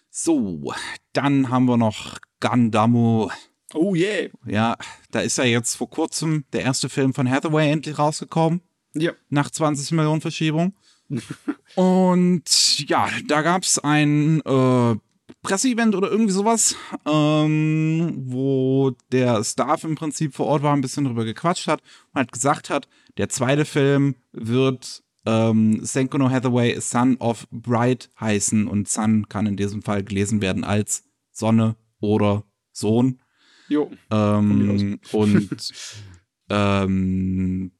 So, 0.10 0.74
dann 1.14 1.50
haben 1.50 1.66
wir 1.66 1.78
noch 1.78 2.20
Gundamo. 2.40 3.32
Oh 3.74 3.96
yeah. 3.96 4.30
Ja, 4.46 4.78
da 5.12 5.22
ist 5.22 5.38
ja 5.38 5.46
jetzt 5.46 5.76
vor 5.76 5.90
kurzem 5.90 6.46
der 6.54 6.62
erste 6.62 6.90
Film 6.90 7.14
von 7.14 7.30
Hathaway 7.30 7.72
endlich 7.72 7.98
rausgekommen. 7.98 8.62
Ja. 8.94 9.14
Nach 9.30 9.50
20 9.50 9.92
Millionen 9.94 10.22
Verschiebung. 10.22 10.76
Und 11.76 12.88
ja, 12.88 13.10
da 13.28 13.42
gab 13.42 13.64
es 13.64 13.80
ein 13.80 14.42
äh, 14.42 14.96
Presseevent 15.44 15.94
oder 15.94 16.10
irgendwie 16.10 16.32
sowas, 16.32 16.76
ähm, 17.06 18.24
wo 18.26 18.94
der 19.12 19.44
Staff 19.44 19.84
im 19.84 19.96
Prinzip 19.96 20.34
vor 20.34 20.48
Ort 20.48 20.64
war, 20.64 20.74
ein 20.74 20.82
bisschen 20.82 21.04
drüber 21.04 21.26
gequatscht 21.26 21.68
hat 21.68 21.82
und 21.82 22.16
halt 22.20 22.32
gesagt 22.32 22.70
hat, 22.70 22.88
der 23.18 23.30
zweite 23.30 23.66
Film 23.66 24.16
wird 24.32 25.04
ähm, 25.26 25.84
Senkono 25.84 26.30
Hathaway 26.30 26.80
Son 26.80 27.18
of 27.18 27.48
Bright 27.52 28.10
heißen 28.20 28.68
und 28.68 28.90
Son 28.90 29.28
kann 29.30 29.46
in 29.46 29.58
diesem 29.58 29.82
Fall 29.82 30.04
gelesen 30.04 30.42
werden 30.42 30.64
als 30.64 31.04
Sonne 31.32 31.76
oder 32.00 32.44
Sohn. 32.72 33.22
Jo. 33.70 33.92
Ähm, 34.12 35.00
und 35.12 35.74
ähm, 36.50 37.72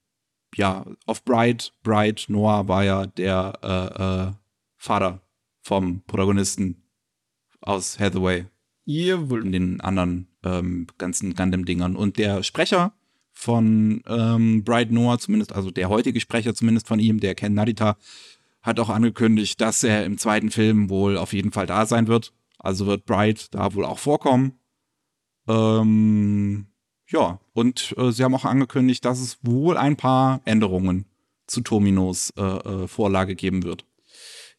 ja, 0.56 0.86
of 1.08 1.24
Bright, 1.24 1.74
Bright, 1.84 2.26
Noah 2.28 2.68
war 2.68 2.84
ja 2.84 3.06
der 3.06 3.54
äh, 3.64 4.28
äh, 4.28 4.32
Vater 4.78 5.22
vom 5.62 6.04
Protagonisten 6.06 6.83
aus 7.64 8.00
Hathaway. 8.00 8.46
Jawohl. 8.86 9.46
In 9.46 9.52
den 9.52 9.82
anderen 9.82 10.28
ähm, 10.44 10.88
ganzen 10.98 11.36
Gundam-Dingern. 11.36 11.96
Und 11.96 12.18
der 12.18 12.44
Sprecher 12.44 12.94
von 13.32 14.04
ähm, 14.08 14.64
Bright 14.64 14.92
Noah, 14.92 15.20
zumindest, 15.20 15.54
also 15.54 15.72
der 15.72 15.90
heutige 15.90 16.20
Sprecher 16.20 16.54
zumindest 16.54 16.88
von 16.88 17.00
ihm, 17.00 17.20
der 17.20 17.36
Ken 17.36 17.54
Narita, 17.54 17.98
hat 18.62 18.80
auch 18.80 18.90
angekündigt, 18.90 19.60
dass 19.60 19.84
er 19.84 20.06
im 20.06 20.18
zweiten 20.18 20.52
Film 20.52 20.90
wohl 20.90 21.18
auf 21.18 21.34
jeden 21.34 21.52
Fall 21.52 21.66
da 21.66 21.86
sein 21.86 22.08
wird. 22.08 22.34
Also 22.60 22.86
wird 22.86 23.06
Bright 23.06 23.54
da 23.54 23.74
wohl 23.74 23.86
auch 23.86 24.00
vorkommen. 24.00 24.54
Ähm, 25.48 26.68
ja, 27.08 27.40
und 27.52 27.94
äh, 27.98 28.12
sie 28.12 28.24
haben 28.24 28.36
auch 28.36 28.46
angekündigt, 28.46 29.04
dass 29.04 29.20
es 29.20 29.40
wohl 29.42 29.78
ein 29.78 29.98
paar 29.98 30.42
Änderungen 30.46 31.06
zu 31.48 31.62
Tominos 31.62 32.32
äh, 32.38 32.42
äh, 32.42 32.88
Vorlage 32.88 33.36
geben 33.36 33.64
wird. 33.64 33.86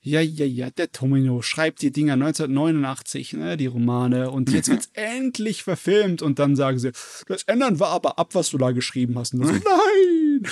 Ja, 0.07 0.21
ja, 0.21 0.45
ja, 0.45 0.69
der 0.69 0.93
Tomino 0.93 1.41
schreibt 1.41 1.81
die 1.81 1.91
Dinger 1.91 2.13
1989, 2.13 3.33
ne, 3.33 3.57
die 3.57 3.65
Romane, 3.65 4.31
und 4.31 4.53
jetzt 4.53 4.69
wird's 4.71 4.91
endlich 4.93 5.63
verfilmt 5.63 6.21
und 6.21 6.39
dann 6.39 6.57
sagen 6.57 6.79
sie, 6.79 6.93
das 7.27 7.45
ändern 7.45 7.81
wir 7.81 7.89
aber 7.89 8.19
ab, 8.19 8.35
was 8.35 8.51
du 8.51 8.59
da 8.59 8.73
geschrieben 8.73 9.19
hast. 9.19 9.33
Und 9.33 9.47
so, 9.47 9.53
nein! 9.53 10.43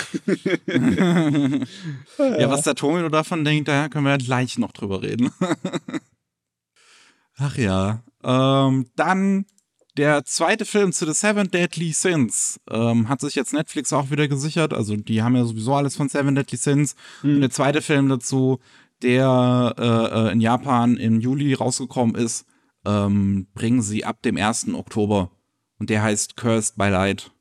ja, 2.17 2.49
was 2.49 2.63
der 2.63 2.73
Tomino 2.73 3.09
davon 3.09 3.45
denkt, 3.45 3.67
da 3.67 3.89
können 3.89 4.05
wir 4.05 4.11
ja 4.13 4.17
gleich 4.17 4.57
noch 4.57 4.71
drüber 4.71 5.03
reden. 5.03 5.29
Ach 7.37 7.55
ja. 7.55 8.03
Ähm, 8.23 8.87
dann 8.95 9.45
der 9.97 10.25
zweite 10.25 10.65
Film 10.65 10.91
zu 10.91 11.05
The 11.05 11.13
Seven 11.13 11.51
Deadly 11.51 11.93
Sins 11.93 12.59
ähm, 12.71 13.07
hat 13.09 13.21
sich 13.21 13.35
jetzt 13.35 13.53
Netflix 13.53 13.93
auch 13.93 14.09
wieder 14.09 14.27
gesichert. 14.27 14.73
Also 14.73 14.95
die 14.95 15.21
haben 15.21 15.35
ja 15.35 15.45
sowieso 15.45 15.75
alles 15.75 15.95
von 15.95 16.09
Seven 16.09 16.33
Deadly 16.33 16.57
Sins. 16.57 16.95
Mhm. 17.21 17.35
Und 17.35 17.41
der 17.41 17.51
zweite 17.51 17.83
Film 17.83 18.09
dazu 18.09 18.59
der 19.03 19.75
äh, 19.77 20.27
äh, 20.29 20.31
in 20.31 20.41
Japan 20.41 20.97
im 20.97 21.19
Juli 21.19 21.53
rausgekommen 21.53 22.15
ist, 22.15 22.45
ähm, 22.85 23.47
bringen 23.53 23.81
sie 23.81 24.05
ab 24.05 24.21
dem 24.21 24.37
1. 24.37 24.73
Oktober. 24.73 25.31
Und 25.79 25.89
der 25.89 26.01
heißt 26.01 26.35
Cursed 26.37 26.77
by 26.77 26.89
Light. 26.89 27.31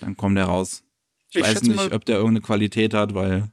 Dann 0.00 0.16
kommt 0.16 0.36
der 0.36 0.46
raus. 0.46 0.82
Ich, 1.30 1.36
ich 1.36 1.42
weiß 1.42 1.62
nicht, 1.62 1.76
mal, 1.76 1.92
ob 1.92 2.04
der 2.04 2.16
irgendeine 2.16 2.40
Qualität 2.40 2.94
hat, 2.94 3.14
weil. 3.14 3.50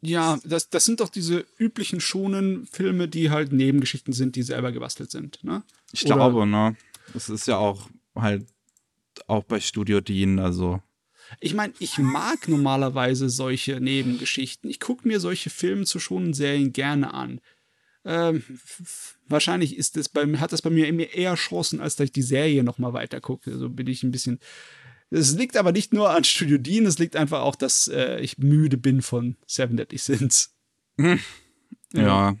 Ja, 0.00 0.38
das, 0.44 0.68
das 0.68 0.84
sind 0.84 1.00
doch 1.00 1.08
diese 1.08 1.46
üblichen 1.58 2.00
schonen 2.00 2.66
Filme, 2.66 3.08
die 3.08 3.30
halt 3.30 3.52
Nebengeschichten 3.52 4.12
sind, 4.12 4.36
die 4.36 4.42
selber 4.42 4.72
gebastelt 4.72 5.10
sind, 5.10 5.42
ne? 5.42 5.62
Ich 5.92 6.04
Oder 6.04 6.16
glaube, 6.16 6.46
ne? 6.46 6.76
Das 7.12 7.28
ist 7.28 7.46
ja 7.46 7.56
auch 7.56 7.88
halt 8.14 8.46
auch 9.26 9.44
bei 9.44 9.60
Studio 9.60 10.00
Dean, 10.00 10.38
also 10.38 10.82
ich 11.40 11.54
meine, 11.54 11.72
ich 11.78 11.98
mag 11.98 12.48
normalerweise 12.48 13.28
solche 13.28 13.80
Nebengeschichten. 13.80 14.70
Ich 14.70 14.80
gucke 14.80 15.06
mir 15.06 15.20
solche 15.20 15.50
Filme 15.50 15.84
zu 15.84 15.98
schonen 15.98 16.34
Serien 16.34 16.72
gerne 16.72 17.14
an. 17.14 17.40
Ähm, 18.04 18.42
wahrscheinlich 19.28 19.76
ist 19.76 19.96
das 19.96 20.08
bei, 20.08 20.26
hat 20.38 20.52
das 20.52 20.62
bei 20.62 20.70
mir 20.70 21.14
eher 21.14 21.34
Chancen, 21.34 21.80
als 21.80 21.96
dass 21.96 22.06
ich 22.06 22.12
die 22.12 22.22
Serie 22.22 22.62
noch 22.62 22.78
mal 22.78 22.92
weiter 22.92 23.20
gucke. 23.20 23.50
So 23.50 23.56
also 23.56 23.70
bin 23.70 23.86
ich 23.86 24.02
ein 24.02 24.10
bisschen. 24.10 24.40
Es 25.10 25.34
liegt 25.34 25.56
aber 25.56 25.72
nicht 25.72 25.92
nur 25.92 26.10
an 26.10 26.24
Studio 26.24 26.58
Dean, 26.58 26.86
es 26.86 26.98
liegt 26.98 27.16
einfach 27.16 27.40
auch, 27.40 27.54
dass 27.54 27.88
äh, 27.88 28.20
ich 28.20 28.38
müde 28.38 28.76
bin 28.76 29.00
von 29.00 29.36
Seven 29.46 29.76
Deadly 29.76 29.98
Sins. 29.98 30.54
Hm. 30.98 31.20
Ja. 31.92 32.02
ja. 32.02 32.36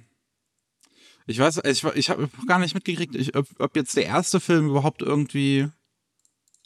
Ich 1.26 1.38
weiß, 1.38 1.62
ich, 1.64 1.84
ich 1.84 2.10
habe 2.10 2.28
gar 2.46 2.58
nicht 2.58 2.74
mitgekriegt, 2.74 3.14
ich, 3.14 3.34
ob, 3.34 3.46
ob 3.58 3.76
jetzt 3.76 3.96
der 3.96 4.06
erste 4.06 4.40
Film 4.40 4.68
überhaupt 4.68 5.00
irgendwie 5.00 5.68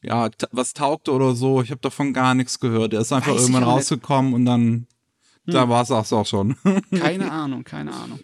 ja, 0.02 0.30
was 0.52 0.74
taugte 0.74 1.12
oder 1.12 1.34
so. 1.34 1.62
Ich 1.62 1.70
habe 1.70 1.80
davon 1.80 2.12
gar 2.12 2.34
nichts 2.34 2.60
gehört. 2.60 2.92
Er 2.92 3.00
ist 3.00 3.12
einfach 3.12 3.32
Weiß 3.32 3.42
irgendwann 3.42 3.64
rausgekommen 3.64 4.34
und 4.34 4.44
dann, 4.44 4.86
hm. 5.44 5.54
da 5.54 5.68
war 5.68 5.82
es 5.82 5.90
auch 5.90 6.26
schon. 6.26 6.56
keine 6.90 7.30
Ahnung, 7.30 7.64
keine 7.64 7.92
Ahnung. 7.92 8.20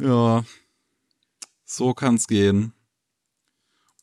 Ja, 0.00 0.44
so 1.64 1.94
kann's 1.94 2.28
gehen. 2.28 2.72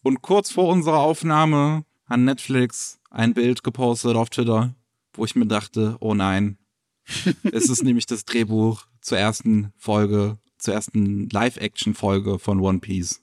Und 0.03 0.21
kurz 0.21 0.51
vor 0.51 0.67
unserer 0.71 0.99
Aufnahme 0.99 1.85
hat 2.05 2.19
Netflix 2.19 2.99
ein 3.09 3.33
Bild 3.33 3.63
gepostet 3.63 4.15
auf 4.15 4.29
Twitter, 4.29 4.75
wo 5.13 5.25
ich 5.25 5.35
mir 5.35 5.47
dachte, 5.47 5.97
oh 5.99 6.13
nein, 6.13 6.57
es 7.43 7.69
ist 7.69 7.83
nämlich 7.83 8.05
das 8.05 8.25
Drehbuch 8.25 8.85
zur 9.01 9.17
ersten 9.17 9.71
Folge, 9.77 10.37
zur 10.57 10.73
ersten 10.73 11.29
Live-Action-Folge 11.29 12.39
von 12.39 12.59
One 12.59 12.79
Piece. 12.79 13.21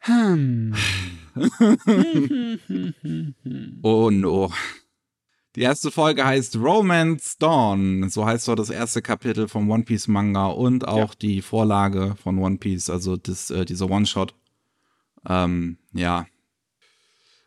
Hm. 0.00 0.74
oh 3.82 4.10
no. 4.10 4.52
Die 5.56 5.62
erste 5.62 5.90
Folge 5.90 6.24
heißt 6.24 6.56
Romance 6.56 7.36
Dawn. 7.38 8.08
So 8.08 8.24
heißt 8.24 8.48
doch 8.48 8.54
das 8.54 8.70
erste 8.70 9.02
Kapitel 9.02 9.48
vom 9.48 9.68
One 9.70 9.82
Piece 9.82 10.06
Manga 10.06 10.46
und 10.46 10.86
auch 10.86 11.10
ja. 11.10 11.16
die 11.20 11.42
Vorlage 11.42 12.14
von 12.22 12.38
One 12.38 12.58
Piece, 12.58 12.88
also 12.88 13.16
das, 13.16 13.50
äh, 13.50 13.64
dieser 13.64 13.90
One-Shot. 13.90 14.34
Ähm, 15.28 15.78
ja. 15.92 16.26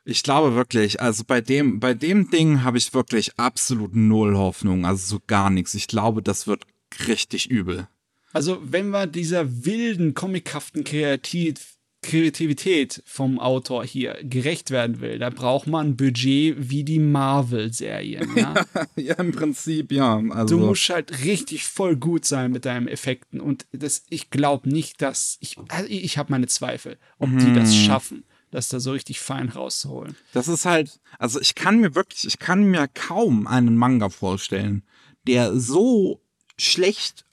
Ich 0.06 0.22
glaube 0.22 0.56
wirklich, 0.56 1.02
also 1.02 1.24
bei 1.26 1.40
dem, 1.40 1.80
bei 1.80 1.94
dem 1.94 2.30
Ding 2.30 2.64
habe 2.64 2.78
ich 2.78 2.94
wirklich 2.94 3.40
absolut 3.40 3.96
null 3.96 4.36
Hoffnung, 4.36 4.86
also 4.86 5.16
so 5.16 5.22
gar 5.26 5.50
nichts. 5.50 5.74
Ich 5.76 5.88
glaube, 5.88 6.22
das 6.22 6.46
wird 6.46 6.66
richtig 7.08 7.50
übel. 7.50 7.88
Also, 8.34 8.60
wenn 8.64 8.90
wir 8.90 9.08
dieser 9.08 9.64
wilden, 9.64 10.14
comichaften 10.14 10.84
Kreativ 10.84 11.78
Kreativität 12.04 13.02
vom 13.06 13.40
Autor 13.40 13.84
hier 13.84 14.20
gerecht 14.22 14.70
werden 14.70 15.02
will, 15.02 15.18
da 15.18 15.32
braucht 15.32 15.66
man 15.66 15.88
ein 15.88 15.98
Budget 15.98 16.70
wie 16.70 16.84
die 16.84 17.00
Marvel-Serien. 17.00 18.38
Ja? 18.38 18.54
ja, 18.96 19.16
im 19.16 19.32
Prinzip, 19.32 19.92
ja. 19.92 20.22
Also. 20.30 20.58
Du 20.58 20.66
musst 20.66 20.90
halt 20.90 21.24
richtig 21.26 21.66
voll 21.66 21.96
gut 21.96 22.26
sein 22.26 22.52
mit 22.52 22.66
deinen 22.66 22.88
Effekten. 22.88 23.42
Und 23.42 23.66
das, 23.72 24.04
ich 24.10 24.30
glaube 24.30 24.70
nicht, 24.70 25.02
dass. 25.02 25.38
Ich, 25.40 25.58
also 25.70 25.88
ich 25.90 26.18
habe 26.18 26.32
meine 26.32 26.48
Zweifel, 26.48 26.98
ob 27.18 27.30
mhm. 27.30 27.40
die 27.40 27.54
das 27.54 27.76
schaffen. 27.76 28.26
das 28.52 28.68
da 28.68 28.80
so 28.80 28.92
richtig 28.92 29.20
fein 29.20 29.50
rauszuholen. 29.50 30.16
Das 30.34 30.48
ist 30.48 30.66
halt, 30.66 31.00
also 31.18 31.42
ich 31.42 31.56
kann 31.56 31.80
mir 31.80 31.96
wirklich, 31.96 32.26
ich 32.26 32.38
kann 32.38 32.66
mir 32.66 32.88
kaum 32.94 33.48
einen 33.48 33.76
Manga 33.78 34.10
vorstellen, 34.10 34.84
der 35.26 35.58
so 35.60 36.22
schlecht, 36.58 37.26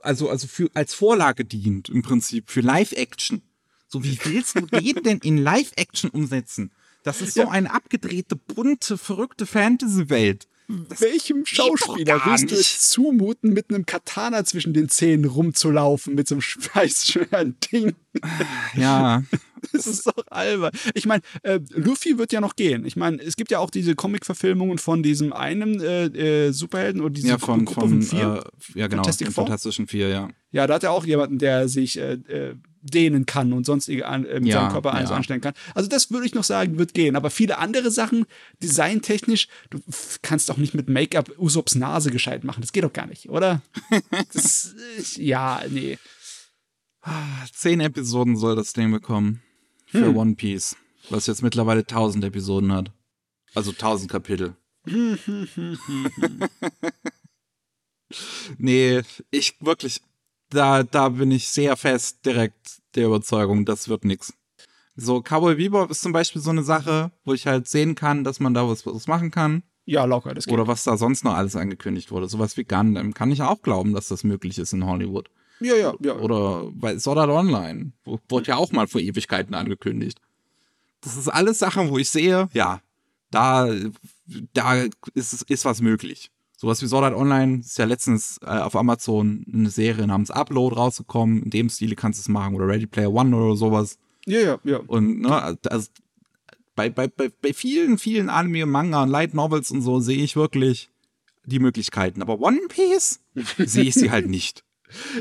also, 0.00 0.28
also 0.28 0.46
für, 0.46 0.70
als 0.74 0.94
Vorlage 0.94 1.44
dient, 1.44 1.88
im 1.88 2.02
Prinzip, 2.02 2.50
für 2.50 2.60
Live-Action. 2.60 3.42
So, 3.92 4.04
wie 4.04 4.18
willst 4.24 4.56
du 4.56 4.60
den 4.66 5.02
denn 5.02 5.18
in 5.18 5.36
Live-Action 5.38 6.10
umsetzen? 6.10 6.70
Das 7.02 7.20
ist 7.20 7.34
so 7.34 7.40
Ja. 7.42 7.48
eine 7.50 7.72
abgedrehte, 7.74 8.36
bunte, 8.36 8.96
verrückte 8.96 9.46
Fantasy-Welt. 9.46 10.46
Das 10.88 11.00
Welchem 11.00 11.44
Schauspieler 11.44 12.20
willst 12.26 12.52
du 12.52 12.54
es 12.54 12.88
zumuten, 12.90 13.52
mit 13.52 13.70
einem 13.70 13.86
Katana 13.86 14.44
zwischen 14.44 14.72
den 14.72 14.88
Zähnen 14.88 15.24
rumzulaufen, 15.24 16.14
mit 16.14 16.28
so 16.28 16.36
einem 16.36 16.42
schweißschweren 16.42 17.56
Ding? 17.72 17.94
Ja, 18.76 19.24
Das 19.72 19.86
ist 19.86 20.06
doch 20.06 20.24
albern. 20.30 20.70
Ich 20.94 21.04
meine, 21.06 21.22
äh, 21.42 21.60
Luffy 21.70 22.16
wird 22.18 22.32
ja 22.32 22.40
noch 22.40 22.56
gehen. 22.56 22.86
Ich 22.86 22.96
meine, 22.96 23.20
es 23.20 23.36
gibt 23.36 23.50
ja 23.50 23.58
auch 23.58 23.68
diese 23.70 23.94
Comic-Verfilmungen 23.94 24.78
von 24.78 25.02
diesem 25.02 25.32
einen 25.34 25.80
äh, 25.80 26.06
äh, 26.46 26.52
Superhelden 26.52 27.00
oder 27.02 27.10
diese 27.10 27.28
ja 27.28 27.38
von, 27.38 27.64
Gruppe 27.66 27.80
von, 27.88 28.02
vier. 28.02 28.42
äh, 28.74 28.78
ja 28.78 28.86
genau, 28.86 29.02
Fantastic 29.02 29.26
von 29.28 29.34
Four? 29.34 29.44
Fantastischen 29.46 29.86
Vier, 29.86 30.08
ja. 30.08 30.28
Ja, 30.52 30.66
da 30.66 30.74
hat 30.74 30.84
er 30.84 30.92
auch 30.92 31.04
jemanden, 31.04 31.38
der 31.38 31.68
sich 31.68 31.98
äh, 31.98 32.12
äh, 32.14 32.54
dehnen 32.82 33.26
kann 33.26 33.52
und 33.52 33.64
sonstige 33.66 34.06
an, 34.06 34.24
äh, 34.24 34.40
mit 34.40 34.48
Ja, 34.48 34.60
seinem 34.62 34.72
Körper 34.72 34.94
alles 34.94 35.10
ja. 35.10 35.16
anstellen 35.16 35.40
kann. 35.40 35.54
Also 35.74 35.88
das 35.88 36.10
würde 36.10 36.26
ich 36.26 36.34
noch 36.34 36.44
sagen, 36.44 36.78
wird 36.78 36.94
gehen. 36.94 37.16
Aber 37.16 37.30
viele 37.30 37.58
andere 37.58 37.90
Sachen, 37.90 38.26
designtechnisch, 38.62 39.48
du 39.70 39.80
kannst 40.22 40.48
doch 40.48 40.56
nicht 40.56 40.74
mit 40.74 40.88
Make-up 40.88 41.30
Usops 41.38 41.74
Nase 41.74 42.10
gescheit 42.10 42.44
machen. 42.44 42.60
Das 42.60 42.72
geht 42.72 42.84
doch 42.84 42.92
gar 42.92 43.06
nicht, 43.06 43.28
oder? 43.28 43.62
das, 44.32 44.74
ja, 45.16 45.62
nee. 45.68 45.98
Zehn 47.52 47.80
Episoden 47.80 48.36
soll 48.36 48.56
das 48.56 48.72
Ding 48.72 48.90
bekommen. 48.90 49.42
Für 49.86 50.06
Hm. 50.06 50.16
One 50.16 50.34
Piece. 50.36 50.76
Was 51.08 51.26
jetzt 51.26 51.42
mittlerweile 51.42 51.84
tausend 51.86 52.22
Episoden 52.24 52.72
hat. 52.72 52.92
Also 53.54 53.72
tausend 53.72 54.10
Kapitel. 54.10 54.54
nee, 58.58 59.02
ich 59.30 59.54
wirklich, 59.60 60.00
da, 60.50 60.82
da 60.82 61.08
bin 61.08 61.30
ich 61.30 61.48
sehr 61.48 61.76
fest 61.76 62.24
direkt 62.26 62.80
der 62.94 63.06
Überzeugung, 63.06 63.64
das 63.64 63.88
wird 63.88 64.04
nix. 64.04 64.32
So, 64.96 65.22
Cowboy 65.22 65.54
Bebop 65.54 65.90
ist 65.90 66.02
zum 66.02 66.12
Beispiel 66.12 66.42
so 66.42 66.50
eine 66.50 66.62
Sache, 66.62 67.10
wo 67.24 67.32
ich 67.32 67.46
halt 67.46 67.68
sehen 67.68 67.94
kann, 67.94 68.24
dass 68.24 68.40
man 68.40 68.52
da 68.52 68.68
was, 68.68 68.84
was 68.84 69.06
machen 69.06 69.30
kann. 69.30 69.62
Ja, 69.86 70.04
locker, 70.04 70.34
das 70.34 70.44
geht. 70.44 70.54
Oder 70.54 70.66
was 70.66 70.84
da 70.84 70.96
sonst 70.96 71.24
noch 71.24 71.34
alles 71.34 71.56
angekündigt 71.56 72.10
wurde. 72.10 72.28
Sowas 72.28 72.56
wie 72.56 72.64
Gundam 72.64 73.14
kann 73.14 73.32
ich 73.32 73.42
auch 73.42 73.62
glauben, 73.62 73.94
dass 73.94 74.08
das 74.08 74.24
möglich 74.24 74.58
ist 74.58 74.72
in 74.72 74.84
Hollywood. 74.84 75.30
ja, 75.60 75.74
ja, 75.74 75.94
ja. 76.00 76.16
Oder 76.16 76.70
bei 76.72 76.98
Sword 76.98 77.18
Art 77.18 77.30
Online. 77.30 77.92
Wurde 78.28 78.48
ja 78.48 78.56
auch 78.56 78.72
mal 78.72 78.86
vor 78.86 79.00
Ewigkeiten 79.00 79.54
angekündigt. 79.54 80.20
Das 81.00 81.16
ist 81.16 81.28
alles 81.28 81.58
Sachen, 81.58 81.88
wo 81.90 81.98
ich 81.98 82.10
sehe, 82.10 82.48
ja, 82.52 82.80
da, 83.30 83.68
da 84.52 84.84
ist, 85.14 85.42
ist 85.42 85.64
was 85.64 85.80
möglich. 85.80 86.30
Sowas 86.60 86.82
wie 86.82 86.88
Sword 86.88 87.04
Art 87.04 87.14
Online 87.14 87.60
ist 87.60 87.78
ja 87.78 87.86
letztens 87.86 88.38
äh, 88.42 88.48
auf 88.48 88.76
Amazon 88.76 89.46
eine 89.50 89.70
Serie 89.70 90.06
namens 90.06 90.30
Upload 90.30 90.76
rausgekommen. 90.76 91.44
In 91.44 91.48
dem 91.48 91.70
Stile 91.70 91.96
kannst 91.96 92.18
du 92.18 92.20
es 92.20 92.28
machen. 92.28 92.54
Oder 92.54 92.68
Ready 92.68 92.86
Player 92.86 93.10
One 93.10 93.34
oder 93.34 93.56
sowas. 93.56 93.96
ja, 94.26 94.40
ja, 94.40 94.58
ja. 94.64 94.76
Und 94.86 95.20
ne, 95.20 95.56
also 95.70 95.88
bei, 96.76 96.90
bei, 96.90 97.08
bei, 97.08 97.30
bei 97.40 97.54
vielen, 97.54 97.96
vielen 97.96 98.28
Anime, 98.28 98.66
Manga 98.66 99.02
und 99.02 99.08
Light 99.08 99.32
Novels 99.32 99.70
und 99.70 99.80
so 99.80 100.00
sehe 100.00 100.22
ich 100.22 100.36
wirklich 100.36 100.90
die 101.46 101.60
Möglichkeiten. 101.60 102.20
Aber 102.20 102.38
One 102.42 102.60
Piece 102.68 103.20
sehe 103.56 103.84
ich 103.84 103.94
sie 103.94 104.10
halt 104.10 104.28
nicht. 104.28 104.62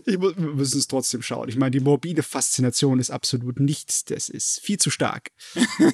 Ich 0.06 0.18
mu 0.18 0.34
wir 0.36 0.56
müssen 0.56 0.80
es 0.80 0.88
trotzdem 0.90 1.22
schauen. 1.22 1.48
Ich 1.48 1.56
meine, 1.56 1.72
die 1.72 1.80
morbide 1.80 2.22
Faszination 2.22 3.00
ist 3.00 3.12
absolut 3.12 3.62
nichts. 3.62 4.04
Das 4.04 4.28
ist 4.28 4.60
viel 4.60 4.78
zu 4.78 4.90
stark. 4.90 5.30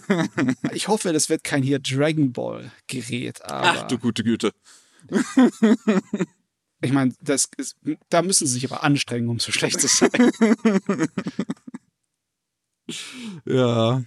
ich 0.72 0.88
hoffe, 0.88 1.14
das 1.14 1.30
wird 1.30 1.43
kein 1.43 1.62
hier 1.62 1.78
Dragon 1.78 2.34
Ball 2.34 2.72
Gerät, 2.88 3.41
Ach 3.43 3.86
du 3.86 4.00
gute 4.00 4.24
Güte. 4.24 4.52
Ich 6.82 6.91
meine, 6.91 7.14
das 7.22 7.49
ist, 7.58 7.78
da 8.10 8.22
müssen 8.22 8.47
sie 8.47 8.53
sich 8.53 8.72
aber 8.72 8.84
anstrengen, 8.84 9.30
um 9.30 9.39
so 9.39 9.51
schlecht 9.51 9.80
zu 9.82 9.88
sein. 9.88 10.10
Ja. 13.45 14.03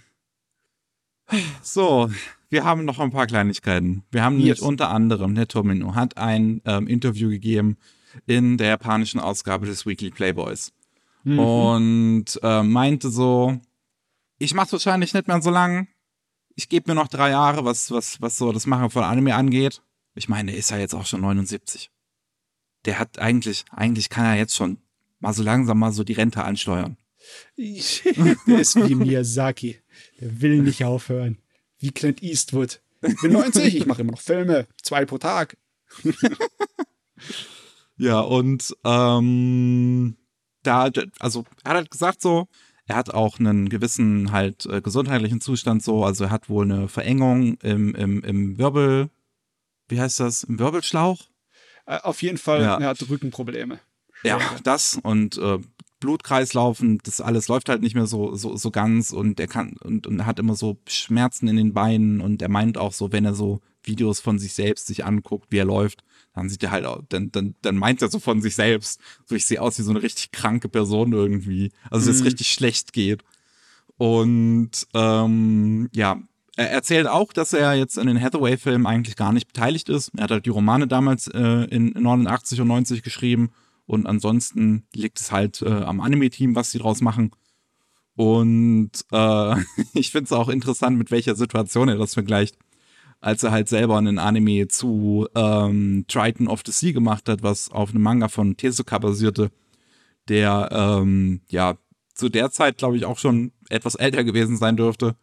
So, 1.61 2.09
wir 2.49 2.63
haben 2.63 2.85
noch 2.85 2.99
ein 2.99 3.11
paar 3.11 3.27
Kleinigkeiten. 3.27 4.03
Wir 4.11 4.23
haben 4.23 4.39
Yes. 4.39 4.61
unter 4.61 4.89
anderem, 4.89 5.35
der 5.35 5.47
Tomino 5.47 5.95
hat 5.95 6.17
ein 6.17 6.61
ähm, 6.65 6.87
Interview 6.87 7.29
gegeben 7.29 7.77
in 8.25 8.57
der 8.57 8.69
japanischen 8.69 9.19
Ausgabe 9.19 9.65
des 9.65 9.85
Weekly 9.85 10.09
Playboys. 10.11 10.71
Und 11.25 12.39
äh, 12.41 12.63
meinte 12.63 13.09
so, 13.09 13.59
ich 14.39 14.53
mach's 14.53 14.71
wahrscheinlich 14.71 15.13
nicht 15.13 15.27
mehr 15.27 15.41
so 15.41 15.49
lang. 15.51 15.89
Ich 16.55 16.69
gebe 16.69 16.89
mir 16.89 16.95
noch 16.95 17.09
drei 17.09 17.29
Jahre, 17.31 17.65
was, 17.65 17.91
was, 17.91 18.21
was 18.21 18.37
so 18.37 18.51
das 18.53 18.65
Machen 18.65 18.89
von 18.89 19.03
Anime 19.03 19.35
angeht. 19.35 19.81
Ich 20.15 20.29
meine, 20.29 20.51
der 20.51 20.59
ist 20.59 20.71
ja 20.71 20.77
jetzt 20.77 20.93
auch 20.93 21.05
schon 21.05 21.21
79. 21.21 21.91
Der 22.85 22.99
hat 22.99 23.19
eigentlich, 23.19 23.65
eigentlich 23.71 24.09
kann 24.09 24.25
er 24.25 24.35
jetzt 24.35 24.55
schon 24.55 24.77
mal 25.19 25.33
so 25.33 25.43
langsam 25.43 25.79
mal 25.79 25.91
so 25.91 26.03
die 26.03 26.13
Rente 26.13 26.43
ansteuern. 26.43 26.97
Der 27.57 28.59
ist 28.59 28.75
wie 28.77 28.95
Miyazaki. 28.95 29.79
Der 30.21 30.41
will 30.41 30.61
nicht 30.61 30.85
aufhören. 30.85 31.37
Wie 31.77 31.91
Clint 31.91 32.23
Eastwood. 32.23 32.81
Ich 33.01 33.19
bin 33.21 33.33
90, 33.33 33.75
ich 33.75 33.85
mache 33.85 34.01
immer 34.01 34.13
noch 34.13 34.21
Filme. 34.21 34.67
Zwei 34.81 35.05
pro 35.05 35.17
Tag. 35.17 35.57
Ja, 37.99 38.21
und 38.21 38.75
ähm, 38.85 40.15
da, 40.63 40.89
also 41.19 41.43
er 41.65 41.71
hat 41.71 41.77
halt 41.77 41.91
gesagt 41.91 42.21
so, 42.21 42.47
er 42.85 42.95
hat 42.95 43.13
auch 43.13 43.39
einen 43.39 43.67
gewissen 43.67 44.31
halt 44.31 44.65
äh, 44.67 44.81
gesundheitlichen 44.81 45.41
Zustand 45.41 45.83
so, 45.83 46.05
also 46.05 46.23
er 46.23 46.31
hat 46.31 46.47
wohl 46.47 46.63
eine 46.63 46.87
Verengung 46.87 47.57
im, 47.57 47.93
im, 47.95 48.23
im 48.23 48.57
Wirbel, 48.57 49.09
wie 49.89 49.99
heißt 49.99 50.19
das, 50.19 50.43
im 50.43 50.59
Wirbelschlauch? 50.59 51.19
Äh, 51.85 51.97
auf 51.99 52.21
jeden 52.21 52.37
Fall, 52.37 52.61
Ja. 52.61 52.77
er 52.77 52.87
hat 52.89 53.09
Rückenprobleme. 53.09 53.79
Ja, 54.23 54.39
das 54.63 54.99
und 55.01 55.37
äh, 55.37 55.59
Blutkreislauf 56.01 56.79
und 56.81 57.05
das 57.07 57.19
alles 57.21 57.47
läuft 57.47 57.67
halt 57.69 57.81
nicht 57.81 57.95
mehr 57.95 58.07
so, 58.07 58.35
so, 58.35 58.55
so 58.55 58.71
ganz 58.71 59.11
und 59.11 59.39
er 59.39 59.47
kann 59.47 59.75
und, 59.83 60.07
und 60.07 60.25
hat 60.25 60.39
immer 60.39 60.55
so 60.55 60.77
Schmerzen 60.87 61.47
in 61.47 61.57
den 61.57 61.73
Beinen 61.73 62.21
und 62.21 62.41
er 62.41 62.49
meint 62.49 62.77
auch 62.77 62.93
so, 62.93 63.11
wenn 63.11 63.25
er 63.25 63.33
so 63.33 63.61
Videos 63.83 64.19
von 64.19 64.39
sich 64.39 64.53
selbst 64.53 64.87
sich 64.87 65.05
anguckt, 65.05 65.47
wie 65.51 65.57
er 65.57 65.65
läuft, 65.65 66.03
dann 66.33 66.47
sieht 66.49 66.63
er 66.63 66.71
halt, 66.71 66.85
auch- 66.85 67.01
dann, 67.09 67.31
dann, 67.31 67.55
dann 67.61 67.75
meint 67.77 68.01
er 68.01 68.09
so 68.09 68.19
von 68.19 68.41
sich 68.41 68.55
selbst, 68.55 68.99
so 69.25 69.35
ich 69.35 69.45
sehe 69.45 69.61
aus 69.61 69.77
wie 69.79 69.83
so 69.83 69.91
eine 69.91 70.01
richtig 70.03 70.31
kranke 70.31 70.69
Person 70.69 71.11
irgendwie, 71.13 71.71
also 71.89 72.05
dass 72.07 72.15
es 72.15 72.21
Mhm. 72.21 72.27
richtig 72.27 72.47
schlecht 72.51 72.93
geht. 72.93 73.23
Und 73.97 74.71
ähm, 74.93 75.89
ja, 75.93 76.21
er 76.59 76.71
erzählt 76.71 77.07
auch, 77.07 77.31
dass 77.31 77.53
er 77.53 77.73
jetzt 77.75 77.97
in 77.97 78.07
den 78.07 78.21
Hathaway-Filmen 78.21 78.85
eigentlich 78.85 79.15
gar 79.15 79.31
nicht 79.31 79.47
beteiligt 79.47 79.87
ist. 79.87 80.11
Er 80.17 80.23
hat 80.23 80.31
halt 80.31 80.45
die 80.45 80.49
Romane 80.49 80.87
damals 80.87 81.27
äh, 81.27 81.39
in 81.39 81.93
89 81.95 82.59
und 82.59 82.67
90 82.67 83.01
geschrieben 83.01 83.51
und 83.85 84.05
ansonsten 84.05 84.83
liegt 84.93 85.21
es 85.21 85.31
halt 85.31 85.61
äh, 85.61 85.69
am 85.69 86.01
Anime-Team, 86.01 86.55
was 86.55 86.71
sie 86.71 86.79
draus 86.79 86.99
machen. 86.99 87.31
Und 88.17 88.91
äh, 89.13 89.55
ich 89.93 90.11
finde 90.11 90.25
es 90.25 90.33
auch 90.33 90.49
interessant, 90.49 90.97
mit 90.97 91.11
welcher 91.11 91.35
Situation 91.35 91.87
er 91.87 91.97
das 91.97 92.13
vergleicht. 92.13 92.57
Als 93.21 93.43
er 93.43 93.51
halt 93.51 93.69
selber 93.69 93.97
einen 93.97 94.19
Anime 94.19 94.67
zu 94.67 95.29
ähm, 95.35 96.03
Triton 96.09 96.49
of 96.49 96.63
the 96.65 96.73
Sea 96.73 96.91
gemacht 96.91 97.29
hat, 97.29 97.41
was 97.41 97.71
auf 97.71 97.91
einem 97.91 98.03
Manga 98.03 98.27
von 98.27 98.57
Tezuka 98.57 98.97
basierte, 98.97 99.49
der 100.27 100.69
ähm, 100.73 101.39
ja 101.47 101.77
zu 102.13 102.27
der 102.27 102.51
Zeit, 102.51 102.77
glaube 102.77 102.97
ich, 102.97 103.05
auch 103.05 103.17
schon 103.17 103.53
etwas 103.69 103.95
älter 103.95 104.25
gewesen 104.25 104.57
sein 104.57 104.75
dürfte. 104.75 105.15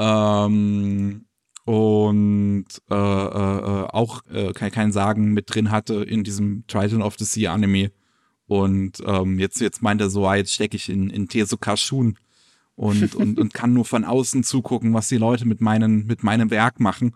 Ähm, 0.00 1.26
und 1.66 2.66
äh, 2.90 2.94
äh, 2.94 2.96
äh, 2.96 3.86
auch 3.90 4.24
äh, 4.32 4.52
kein, 4.54 4.72
kein 4.72 4.92
Sagen 4.92 5.32
mit 5.34 5.54
drin 5.54 5.70
hatte 5.70 6.02
in 6.02 6.24
diesem 6.24 6.64
Triton 6.66 7.02
of 7.02 7.16
the 7.18 7.24
Sea 7.24 7.52
Anime. 7.52 7.92
Und 8.46 8.98
ähm, 9.04 9.38
jetzt, 9.38 9.60
jetzt 9.60 9.82
meint 9.82 10.00
er 10.00 10.08
so, 10.08 10.26
ah, 10.26 10.36
jetzt 10.36 10.54
stecke 10.54 10.76
ich 10.76 10.88
in, 10.88 11.10
in 11.10 11.28
Tezukas 11.28 11.80
Schuhen 11.80 12.18
und, 12.76 13.14
und, 13.14 13.38
und 13.38 13.52
kann 13.52 13.74
nur 13.74 13.84
von 13.84 14.04
außen 14.04 14.42
zugucken, 14.42 14.94
was 14.94 15.08
die 15.08 15.18
Leute 15.18 15.46
mit, 15.46 15.60
meinen, 15.60 16.06
mit 16.06 16.22
meinem 16.22 16.50
Werk 16.50 16.80
machen. 16.80 17.14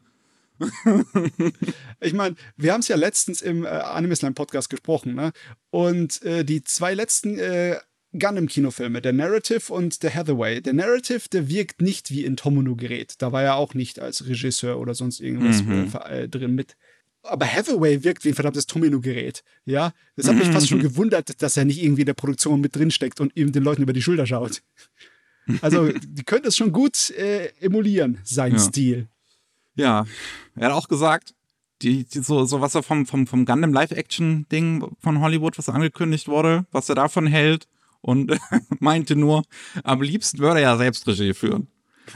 Ich 2.01 2.13
meine, 2.13 2.37
wir 2.57 2.73
haben 2.73 2.81
es 2.81 2.89
ja 2.89 2.97
letztens 2.97 3.43
im 3.43 3.65
äh, 3.65 3.69
Animeslam 3.69 4.35
Podcast 4.35 4.71
gesprochen, 4.71 5.15
ne? 5.15 5.33
Und 5.71 6.23
äh, 6.23 6.45
die 6.45 6.63
zwei 6.63 6.95
letzten 6.95 7.39
äh, 7.39 7.79
Gundam-Kinofilme, 8.19 9.01
der 9.03 9.13
Narrative 9.13 9.73
und 9.73 10.03
der 10.03 10.15
Hathaway. 10.15 10.61
Der 10.61 10.73
Narrative, 10.73 11.29
der 11.33 11.49
wirkt 11.49 11.81
nicht 11.83 12.11
wie 12.11 12.25
in 12.25 12.37
Tomono 12.37 12.77
Gerät. 12.77 13.15
Da 13.19 13.33
war 13.33 13.43
er 13.43 13.57
auch 13.57 13.75
nicht 13.75 13.99
als 14.01 14.27
Regisseur 14.27 14.79
oder 14.79 14.95
sonst 14.95 15.21
irgendwas 15.21 15.63
Mhm. 15.63 15.93
äh, 16.07 16.23
äh, 16.25 16.29
drin 16.29 16.55
mit. 16.55 16.77
Aber 17.23 17.47
Hathaway 17.47 18.05
wirkt 18.05 18.25
wie 18.25 18.29
ein 18.31 18.35
verdammtes 18.35 18.67
Tomino-Gerät. 18.67 19.43
Ja, 19.65 19.93
das 20.15 20.29
hat 20.29 20.37
mich 20.37 20.49
fast 20.49 20.69
schon 20.69 20.81
gewundert, 20.81 21.41
dass 21.43 21.57
er 21.57 21.65
nicht 21.65 21.83
irgendwie 21.83 22.03
in 22.03 22.07
der 22.07 22.13
Produktion 22.15 22.61
mit 22.61 22.77
drin 22.77 22.91
steckt 22.91 23.19
und 23.21 23.35
eben 23.37 23.51
den 23.53 23.63
Leuten 23.63 23.83
über 23.83 23.95
die 23.95 24.03
Schulter 24.03 24.27
schaut. 24.27 24.63
Also, 25.63 25.89
die 25.91 26.23
können 26.25 26.43
das 26.43 26.57
schon 26.57 26.73
gut 26.73 27.11
äh, 27.11 27.49
emulieren, 27.61 28.19
sein 28.25 28.53
Ja. 28.53 28.59
Stil. 28.59 29.09
Ja, 29.75 30.07
er 30.55 30.67
hat 30.67 30.73
auch 30.75 30.89
gesagt, 30.89 31.35
die, 31.83 32.05
die, 32.05 32.21
so, 32.21 32.45
so 32.45 32.61
was 32.61 32.75
er 32.75 32.83
vom, 32.83 33.07
vom, 33.07 33.27
vom 33.27 33.45
Gundam 33.47 33.73
Live-Action-Ding 33.73 34.87
von 35.01 35.21
Hollywood, 35.21 35.57
was 35.59 35.69
angekündigt 35.69 36.29
wurde, 36.29 36.67
was 36.73 36.89
er 36.89 36.95
davon 36.95 37.27
hält 37.27 37.67
und 38.05 38.39
meinte 38.81 39.17
nur, 39.17 39.45
am 39.83 40.03
liebsten 40.03 40.39
würde 40.39 40.61
er 40.61 40.73
ja 40.73 40.77
selbst 40.77 41.07
Regie 41.07 41.33
führen. 41.33 41.69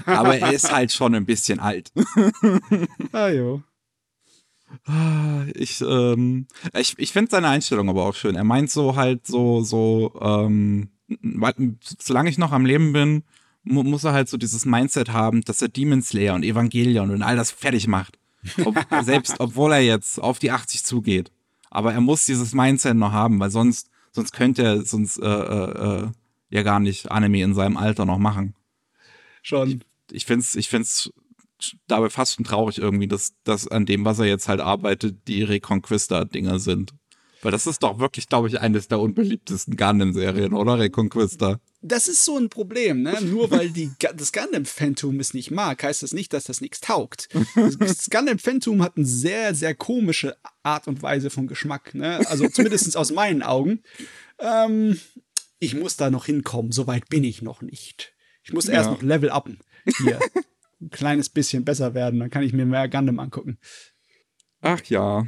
Aber 0.04 0.36
er 0.36 0.52
ist 0.52 0.70
halt 0.70 0.92
schon 0.92 1.14
ein 1.14 1.24
bisschen 1.24 1.60
alt. 1.60 1.92
ah, 3.12 3.28
jo. 3.28 3.62
Ich, 5.54 5.80
ähm, 5.80 6.46
ich, 6.74 6.94
ich 6.98 7.12
finde 7.12 7.30
seine 7.30 7.48
Einstellung 7.48 7.88
aber 7.88 8.04
auch 8.04 8.14
schön. 8.14 8.34
Er 8.34 8.44
meint 8.44 8.70
so 8.70 8.96
halt 8.96 9.26
so, 9.26 9.62
so, 9.62 10.12
ähm, 10.20 10.90
solange 11.98 12.28
ich 12.28 12.36
noch 12.36 12.52
am 12.52 12.66
Leben 12.66 12.92
bin, 12.92 13.24
mu 13.64 13.82
muss 13.82 14.04
er 14.04 14.12
halt 14.12 14.28
so 14.28 14.36
dieses 14.36 14.66
Mindset 14.66 15.10
haben, 15.10 15.40
dass 15.40 15.62
er 15.62 15.68
Demon 15.68 16.02
Slayer 16.02 16.34
und 16.34 16.42
Evangelion 16.42 17.10
und 17.10 17.22
all 17.22 17.36
das 17.36 17.50
fertig 17.50 17.86
macht. 17.86 18.18
Ob, 18.62 18.76
selbst 19.04 19.40
obwohl 19.40 19.72
er 19.72 19.80
jetzt 19.80 20.20
auf 20.20 20.38
die 20.38 20.50
80 20.50 20.84
zugeht. 20.84 21.32
Aber 21.70 21.94
er 21.94 22.02
muss 22.02 22.26
dieses 22.26 22.52
Mindset 22.52 22.96
noch 22.96 23.12
haben, 23.12 23.40
weil 23.40 23.50
sonst, 23.50 23.88
sonst 24.18 24.32
könnte 24.32 24.62
er 24.62 24.84
sonst 24.84 25.18
äh, 25.18 25.26
äh, 25.26 26.02
äh 26.02 26.10
ja 26.50 26.62
gar 26.62 26.80
nicht 26.80 27.10
Anime 27.10 27.42
in 27.42 27.54
seinem 27.54 27.76
Alter 27.76 28.06
noch 28.06 28.18
machen. 28.18 28.54
Schon. 29.42 29.68
Ich, 30.10 30.16
ich 30.16 30.26
finde 30.26 30.40
es 30.40 30.56
ich 30.56 30.68
find's 30.68 31.10
dabei 31.86 32.08
fast 32.08 32.34
schon 32.34 32.44
traurig 32.44 32.78
irgendwie, 32.78 33.08
dass, 33.08 33.34
dass 33.44 33.68
an 33.68 33.86
dem, 33.86 34.04
was 34.04 34.18
er 34.18 34.26
jetzt 34.26 34.48
halt 34.48 34.60
arbeitet, 34.60 35.26
die 35.28 35.42
Reconquista-Dinger 35.42 36.58
sind. 36.58 36.94
Weil 37.42 37.52
das 37.52 37.66
ist 37.66 37.82
doch 37.82 37.98
wirklich, 37.98 38.28
glaube 38.28 38.48
ich, 38.48 38.60
eines 38.60 38.88
der 38.88 38.98
unbeliebtesten 38.98 39.76
Gundam-Serien, 39.76 40.52
oder? 40.52 40.78
Reconquista. 40.78 41.60
Das 41.80 42.08
ist 42.08 42.24
so 42.24 42.36
ein 42.36 42.48
Problem, 42.48 43.02
ne? 43.02 43.20
Nur 43.22 43.50
weil 43.50 43.70
die, 43.70 43.90
das 43.98 44.32
Gundam-Phantom 44.32 45.20
es 45.20 45.34
nicht 45.34 45.50
mag, 45.50 45.82
heißt 45.82 46.02
das 46.02 46.12
nicht, 46.12 46.32
dass 46.32 46.44
das 46.44 46.60
nichts 46.60 46.80
taugt. 46.80 47.28
Das 47.78 48.10
Gundam-Phantom 48.10 48.82
hat 48.82 48.96
eine 48.96 49.06
sehr, 49.06 49.54
sehr 49.54 49.74
komische 49.74 50.36
Art 50.62 50.88
und 50.88 51.02
Weise 51.02 51.30
von 51.30 51.46
Geschmack, 51.46 51.94
ne? 51.94 52.20
Also 52.28 52.48
zumindest 52.48 52.96
aus 52.96 53.12
meinen 53.12 53.42
Augen. 53.42 53.82
Ähm, 54.40 54.98
ich 55.60 55.74
muss 55.74 55.96
da 55.96 56.10
noch 56.10 56.26
hinkommen, 56.26 56.72
soweit 56.72 57.08
bin 57.08 57.24
ich 57.24 57.42
noch 57.42 57.62
nicht. 57.62 58.12
Ich 58.42 58.52
muss 58.52 58.66
erst 58.66 58.90
noch 58.90 59.02
Level 59.02 59.30
upen. 59.30 59.58
Hier. 59.98 60.18
ein 60.80 60.90
kleines 60.90 61.28
bisschen 61.28 61.64
besser 61.64 61.94
werden, 61.94 62.20
dann 62.20 62.30
kann 62.30 62.42
ich 62.42 62.52
mir 62.52 62.66
mehr 62.66 62.88
Gundam 62.88 63.18
angucken. 63.18 63.58
Ach 64.60 64.82
ja. 64.84 65.26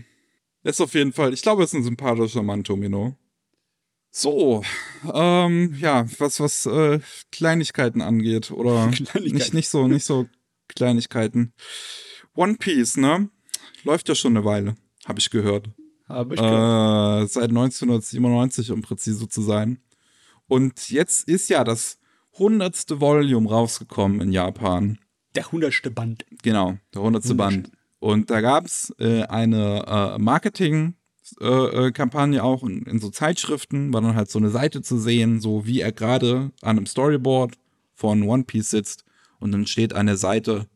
Ist 0.63 0.81
auf 0.81 0.95
jeden 0.95 1.13
Fall, 1.13 1.33
ich 1.33 1.43
glaube, 1.43 1.63
es 1.63 1.71
ist 1.73 1.79
ein 1.79 1.85
sympathischer 1.85 2.43
Mann, 2.43 2.65
Tomino. 2.65 3.17
So, 4.11 4.63
ähm, 5.15 5.75
ja, 5.79 6.05
was, 6.19 6.41
was 6.41 6.67
äh, 6.67 7.01
Kleinigkeiten 7.31 8.03
angeht, 8.03 8.51
oder 8.51 8.89
Kleinigkeiten. 8.93 9.35
Nicht, 9.35 9.55
nicht, 9.55 9.69
so, 9.69 9.87
nicht 9.87 10.05
so 10.05 10.27
Kleinigkeiten. 10.69 11.53
One 12.35 12.57
Piece, 12.57 12.97
ne? 12.97 13.31
Läuft 13.85 14.09
ja 14.09 14.15
schon 14.15 14.37
eine 14.37 14.45
Weile, 14.45 14.75
habe 15.07 15.21
ich 15.21 15.31
gehört. 15.31 15.71
Habe 16.09 16.35
ich 16.35 16.41
gehört. 16.41 17.25
Äh, 17.25 17.27
seit 17.29 17.51
1997, 17.51 18.73
um 18.73 18.83
präzise 18.83 19.29
zu 19.29 19.43
sein. 19.43 19.79
Und 20.49 20.91
jetzt 20.91 21.29
ist 21.29 21.49
ja 21.49 21.63
das 21.63 21.99
hundertste 22.37 23.01
Volume 23.01 23.49
rausgekommen 23.49 24.21
in 24.21 24.33
Japan. 24.33 24.99
Der 25.37 25.51
hundertste 25.53 25.91
Band. 25.93 26.27
Genau, 26.43 26.79
der 26.93 27.03
hundertste 27.03 27.35
Band. 27.37 27.71
Und 28.01 28.31
da 28.31 28.41
gab 28.41 28.67
es 28.67 28.93
äh, 28.99 29.23
eine 29.25 29.85
äh, 29.87 30.19
Marketing-Kampagne 30.19 32.39
äh, 32.39 32.41
auch 32.41 32.65
in, 32.65 32.83
in, 32.87 32.99
so 32.99 33.11
Zeitschriften, 33.11 33.93
war 33.93 34.01
dann 34.01 34.17
halt 34.17 34.31
so 34.31 34.39
eine 34.39 34.49
Seite 34.51 34.81
zu 34.83 34.99
sehen, 34.99 35.41
so 35.41 35.67
wie 35.67 35.81
er 35.81 35.93
gerade 35.93 36.51
an 36.63 36.79
einem 36.79 36.87
Storyboard 36.87 37.59
von 37.95 38.23
One 38.23 38.45
Piece 38.45 38.71
sitzt 38.71 39.05
und 39.39 39.53
dann 39.53 39.67
steht 39.67 39.93
an 39.93 40.07
der 40.07 40.17
Seite 40.17 40.67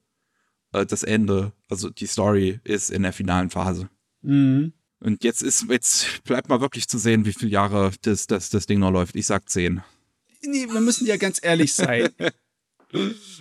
äh, 0.72 0.84
das 0.84 1.02
Ende, 1.02 1.52
also 1.70 1.88
die 1.88 2.06
Story 2.06 2.60
ist 2.62 2.90
in 2.90 3.02
der 3.02 3.14
finalen 3.14 3.48
Phase. 3.48 3.88
Mhm. 4.20 4.74
Und 5.00 5.24
jetzt 5.24 5.42
ist, 5.42 5.64
jetzt 5.70 6.22
bleibt 6.24 6.50
mal 6.50 6.60
wirklich 6.60 6.88
zu 6.88 6.98
sehen, 6.98 7.24
wie 7.24 7.32
viele 7.32 7.52
Jahre 7.52 7.90
das, 8.02 8.26
das, 8.26 8.50
das 8.50 8.66
Ding 8.66 8.80
noch 8.80 8.90
läuft. 8.90 9.16
Ich 9.16 9.24
sag 9.26 9.48
zehn. 9.48 9.82
Nee, 10.42 10.66
wir 10.70 10.80
müssen 10.80 11.06
ja 11.06 11.16
ganz 11.16 11.40
ehrlich 11.42 11.72
sein. 11.72 12.10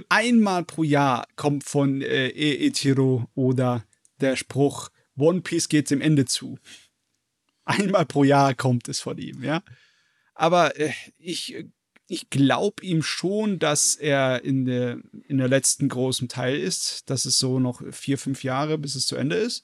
Einmal 0.09 0.63
pro 0.63 0.83
Jahr 0.83 1.27
kommt 1.35 1.63
von 1.63 2.01
äh, 2.01 2.31
Eiichiro 2.35 3.29
oder 3.35 3.85
der 4.19 4.35
Spruch, 4.35 4.89
One 5.17 5.41
Piece 5.41 5.69
geht's 5.69 5.91
im 5.91 6.01
Ende 6.01 6.25
zu. 6.25 6.57
Einmal 7.65 8.05
pro 8.05 8.23
Jahr 8.23 8.53
kommt 8.53 8.89
es 8.89 8.99
von 8.99 9.17
ihm, 9.17 9.43
ja. 9.43 9.63
Aber 10.33 10.79
äh, 10.79 10.91
ich, 11.17 11.65
ich 12.07 12.29
glaube 12.29 12.83
ihm 12.83 13.03
schon, 13.03 13.59
dass 13.59 13.95
er 13.95 14.43
in 14.43 14.65
der, 14.65 14.99
in 15.27 15.37
der 15.37 15.47
letzten 15.47 15.87
großen 15.87 16.27
Teil 16.27 16.59
ist. 16.59 17.09
Das 17.09 17.25
ist 17.25 17.39
so 17.39 17.59
noch 17.59 17.81
vier, 17.91 18.17
fünf 18.17 18.43
Jahre, 18.43 18.77
bis 18.77 18.95
es 18.95 19.05
zu 19.05 19.15
Ende 19.15 19.35
ist. 19.35 19.63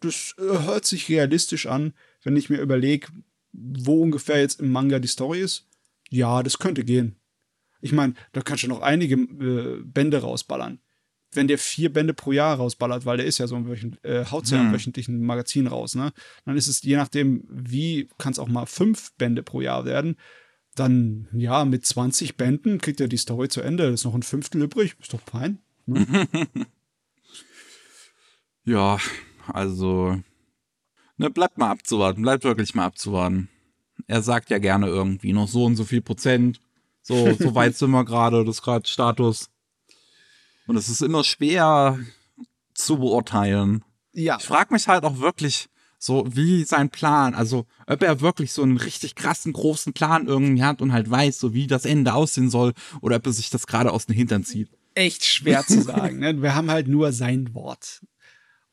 Das 0.00 0.34
äh, 0.38 0.42
hört 0.42 0.86
sich 0.86 1.08
realistisch 1.08 1.66
an, 1.66 1.94
wenn 2.22 2.36
ich 2.36 2.50
mir 2.50 2.60
überlege, 2.60 3.08
wo 3.52 4.02
ungefähr 4.02 4.40
jetzt 4.40 4.60
im 4.60 4.70
Manga 4.70 4.98
die 4.98 5.08
Story 5.08 5.40
ist. 5.40 5.66
Ja, 6.10 6.42
das 6.42 6.58
könnte 6.58 6.84
gehen. 6.84 7.16
Ich 7.86 7.92
meine, 7.92 8.14
da 8.32 8.40
kannst 8.42 8.64
du 8.64 8.68
noch 8.68 8.80
einige 8.80 9.14
äh, 9.14 9.80
Bände 9.84 10.20
rausballern. 10.20 10.80
Wenn 11.32 11.46
der 11.46 11.58
vier 11.58 11.92
Bände 11.92 12.14
pro 12.14 12.32
Jahr 12.32 12.56
rausballert, 12.56 13.06
weil 13.06 13.18
der 13.18 13.26
ist 13.26 13.38
ja 13.38 13.46
so 13.46 13.54
ein 13.54 13.68
wöchent, 13.68 14.04
äh, 14.04 14.24
haut 14.24 14.50
ja 14.50 14.58
hm. 14.58 14.72
wöchentlichen 14.72 15.24
Magazin 15.24 15.68
raus, 15.68 15.94
ne? 15.94 16.12
Dann 16.44 16.56
ist 16.56 16.66
es 16.66 16.82
je 16.82 16.96
nachdem, 16.96 17.44
wie, 17.48 18.08
kann 18.18 18.32
es 18.32 18.40
auch 18.40 18.48
mal 18.48 18.66
fünf 18.66 19.12
Bände 19.18 19.44
pro 19.44 19.60
Jahr 19.60 19.84
werden. 19.84 20.16
Dann, 20.74 21.28
ja, 21.32 21.64
mit 21.64 21.86
20 21.86 22.36
Bänden 22.36 22.80
kriegt 22.80 23.00
er 23.00 23.08
die 23.08 23.16
Story 23.16 23.48
zu 23.48 23.60
Ende. 23.60 23.84
Das 23.84 24.00
ist 24.00 24.04
noch 24.04 24.14
ein 24.14 24.24
Fünftel 24.24 24.62
übrig. 24.62 24.96
Ist 25.00 25.14
doch 25.14 25.22
fein. 25.22 25.60
Ne? 25.86 26.06
ja, 28.64 28.98
also, 29.46 30.20
ne, 31.16 31.30
bleibt 31.30 31.56
mal 31.56 31.70
abzuwarten. 31.70 32.22
Bleibt 32.22 32.42
wirklich 32.42 32.74
mal 32.74 32.84
abzuwarten. 32.84 33.48
Er 34.06 34.22
sagt 34.22 34.50
ja 34.50 34.58
gerne 34.58 34.88
irgendwie 34.88 35.32
noch 35.32 35.48
so 35.48 35.64
und 35.64 35.76
so 35.76 35.84
viel 35.84 36.02
Prozent. 36.02 36.60
So, 37.06 37.32
so 37.38 37.54
weit 37.54 37.76
sind 37.76 37.92
wir 37.92 38.04
gerade, 38.04 38.44
das 38.44 38.56
ist 38.56 38.62
gerade 38.62 38.88
Status. 38.88 39.48
Und 40.66 40.74
es 40.74 40.88
ist 40.88 41.02
immer 41.02 41.22
schwer 41.22 42.00
zu 42.74 42.98
beurteilen. 42.98 43.84
Ja. 44.12 44.38
Ich 44.40 44.44
frage 44.44 44.74
mich 44.74 44.88
halt 44.88 45.04
auch 45.04 45.18
wirklich, 45.18 45.68
so 46.00 46.26
wie 46.28 46.64
sein 46.64 46.90
Plan, 46.90 47.36
also 47.36 47.66
ob 47.86 48.02
er 48.02 48.20
wirklich 48.22 48.52
so 48.52 48.64
einen 48.64 48.76
richtig 48.76 49.14
krassen, 49.14 49.52
großen 49.52 49.92
Plan 49.92 50.26
irgendwie 50.26 50.64
hat 50.64 50.82
und 50.82 50.92
halt 50.92 51.08
weiß, 51.08 51.38
so 51.38 51.54
wie 51.54 51.68
das 51.68 51.84
Ende 51.84 52.12
aussehen 52.12 52.50
soll, 52.50 52.72
oder 53.00 53.16
ob 53.16 53.26
er 53.26 53.32
sich 53.32 53.50
das 53.50 53.68
gerade 53.68 53.92
aus 53.92 54.06
den 54.06 54.16
Hintern 54.16 54.42
zieht. 54.42 54.68
Echt 54.96 55.24
schwer 55.24 55.64
zu 55.64 55.82
sagen. 55.82 56.18
Ne? 56.18 56.42
Wir 56.42 56.56
haben 56.56 56.72
halt 56.72 56.88
nur 56.88 57.12
sein 57.12 57.54
Wort. 57.54 58.00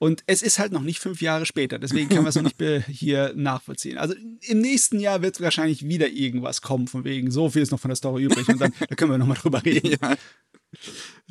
Und 0.04 0.22
es 0.26 0.42
ist 0.42 0.60
halt 0.60 0.74
noch 0.74 0.82
nicht 0.82 1.00
fünf 1.00 1.22
Jahre 1.22 1.46
später, 1.46 1.80
deswegen 1.80 2.10
können 2.10 2.26
wir 2.26 2.28
es 2.28 2.36
noch 2.36 2.44
nicht 2.44 2.58
hier 2.88 3.32
nachvollziehen. 3.38 3.98
Also 3.98 4.14
im 4.42 4.60
nächsten 4.60 5.00
Jahr 5.00 5.22
wird 5.22 5.40
wahrscheinlich 5.40 5.88
wieder 5.88 6.10
irgendwas 6.10 6.62
kommen, 6.62 6.90
von 6.90 7.06
wegen, 7.06 7.32
so 7.32 7.50
viel 7.50 7.62
ist 7.62 7.72
noch 7.72 7.80
von 7.80 7.88
der 7.88 7.96
Story 7.96 8.24
übrig 8.24 8.46
und 8.50 8.60
dann 8.60 8.74
da 8.90 8.96
können 8.96 9.12
wir 9.12 9.18
nochmal 9.18 9.38
drüber 9.38 9.64
reden. 9.64 9.96
Ja. 10.02 10.18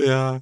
ja. 0.03 0.41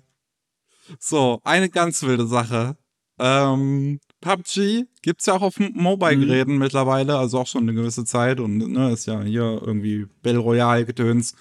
So, 1.00 1.40
eine 1.42 1.70
ganz 1.70 2.04
wilde 2.04 2.28
Sache. 2.28 2.76
Ähm, 3.18 3.98
PUBG 4.20 4.84
gibt's 5.02 5.26
ja 5.26 5.34
auch 5.34 5.42
auf 5.42 5.58
Mobile-Geräten 5.58 6.52
mhm. 6.52 6.58
mittlerweile, 6.58 7.18
also 7.18 7.40
auch 7.40 7.48
schon 7.48 7.62
eine 7.62 7.74
gewisse 7.74 8.04
Zeit 8.04 8.38
und 8.38 8.58
ne, 8.58 8.92
ist 8.92 9.06
ja 9.06 9.20
hier 9.22 9.60
irgendwie 9.60 10.06
Battle 10.22 10.38
Royale-Gedöns. 10.38 11.34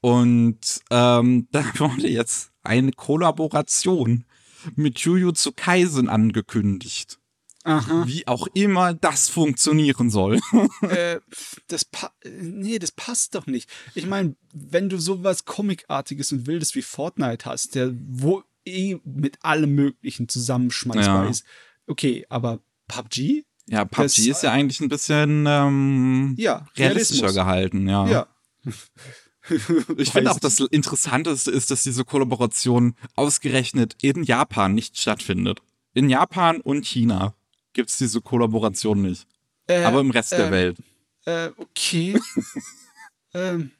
Und 0.00 0.60
ähm, 0.92 1.48
da 1.50 1.64
wurde 1.76 2.06
jetzt 2.06 2.52
eine 2.62 2.92
Kollaboration 2.92 4.26
mit 4.74 4.98
Jujutsu 4.98 5.52
Kaisen 5.54 6.08
angekündigt. 6.08 7.18
Aha. 7.64 8.04
Wie 8.06 8.26
auch 8.28 8.46
immer 8.54 8.94
das 8.94 9.28
funktionieren 9.28 10.08
soll. 10.08 10.38
äh, 10.82 11.18
das 11.66 11.86
nee, 12.24 12.78
das 12.78 12.92
passt 12.92 13.34
doch 13.34 13.46
nicht. 13.46 13.68
Ich 13.94 14.06
meine, 14.06 14.36
wenn 14.52 14.88
du 14.88 14.98
sowas 14.98 15.44
Comicartiges 15.44 16.30
und 16.30 16.46
Wildes 16.46 16.76
wie 16.76 16.82
Fortnite 16.82 17.44
hast, 17.44 17.74
der 17.74 17.92
wo 18.08 18.44
eh 18.64 18.98
mit 19.04 19.38
allem 19.42 19.74
Möglichen 19.74 20.28
zusammenschmeißbar 20.28 21.24
ja. 21.24 21.30
ist. 21.30 21.44
Okay, 21.88 22.24
aber 22.28 22.60
PUBG? 22.86 23.44
Ja, 23.68 23.84
PUBG 23.84 24.02
das, 24.02 24.18
ist 24.18 24.42
ja 24.42 24.52
eigentlich 24.52 24.80
ein 24.80 24.88
bisschen 24.88 25.46
ähm, 25.48 26.34
ja, 26.38 26.66
realistischer 26.76 27.32
gehalten, 27.32 27.88
ja. 27.88 28.06
Ja. 28.06 28.28
ich 29.96 30.10
finde 30.10 30.30
auch 30.30 30.40
das 30.40 30.60
Interessanteste 30.60 31.50
ist, 31.50 31.70
dass 31.70 31.82
diese 31.82 32.04
Kollaboration 32.04 32.94
ausgerechnet 33.14 33.96
in 34.02 34.24
Japan 34.24 34.74
nicht 34.74 34.98
stattfindet. 34.98 35.60
In 35.94 36.10
Japan 36.10 36.60
und 36.60 36.84
China 36.84 37.34
gibt 37.72 37.90
es 37.90 37.96
diese 37.96 38.20
Kollaboration 38.20 39.02
nicht. 39.02 39.26
Äh, 39.66 39.84
aber 39.84 40.00
im 40.00 40.10
Rest 40.10 40.32
äh, 40.32 40.36
der 40.36 40.50
Welt. 40.50 40.78
Äh, 41.24 41.50
okay. 41.56 42.18
ähm, 43.34 43.70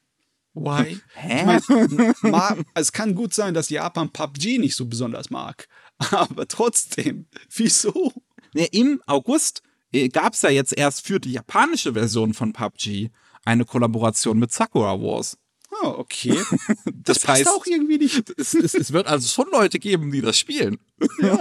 why? 0.55 0.99
Hä? 1.15 1.59
Ich 1.59 1.69
mein, 1.69 2.15
mag, 2.23 2.59
es 2.75 2.93
kann 2.93 3.15
gut 3.15 3.35
sein, 3.35 3.55
dass 3.55 3.71
Japan 3.71 4.11
PUBG 4.11 4.59
nicht 4.59 4.77
so 4.77 4.87
besonders 4.87 5.31
mag. 5.31 5.69
Aber 6.11 6.47
trotzdem, 6.47 7.27
wieso? 7.55 8.13
Ja, 8.55 8.67
Im 8.73 9.01
August 9.07 9.63
äh, 9.93 10.09
gab 10.09 10.35
es 10.35 10.43
ja 10.43 10.51
jetzt 10.51 10.77
erst 10.77 11.07
für 11.07 11.21
die 11.21 11.33
japanische 11.33 11.95
Version 11.95 12.35
von 12.35 12.53
PUBG 12.53 13.11
eine 13.45 13.65
Kollaboration 13.65 14.39
mit 14.39 14.53
Sakura 14.53 15.01
Wars. 15.01 15.39
Oh, 15.83 15.95
okay. 15.99 16.39
Das, 17.07 17.21
das 17.21 17.29
heißt 17.29 17.49
auch 17.49 17.65
irgendwie 17.67 17.99
nicht. 17.99 18.31
Es, 18.39 18.55
es, 18.55 18.75
es, 18.75 18.93
wird 18.93 19.07
also 19.07 19.29
schon 19.29 19.51
Leute 19.53 19.79
geben, 19.79 20.11
die 20.11 20.21
das 20.21 20.39
spielen. 20.39 20.79
Ja. 21.21 21.39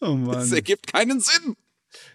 Oh 0.00 0.14
Mann. 0.14 0.34
Das 0.34 0.52
ergibt 0.52 0.92
keinen 0.92 1.20
Sinn. 1.20 1.56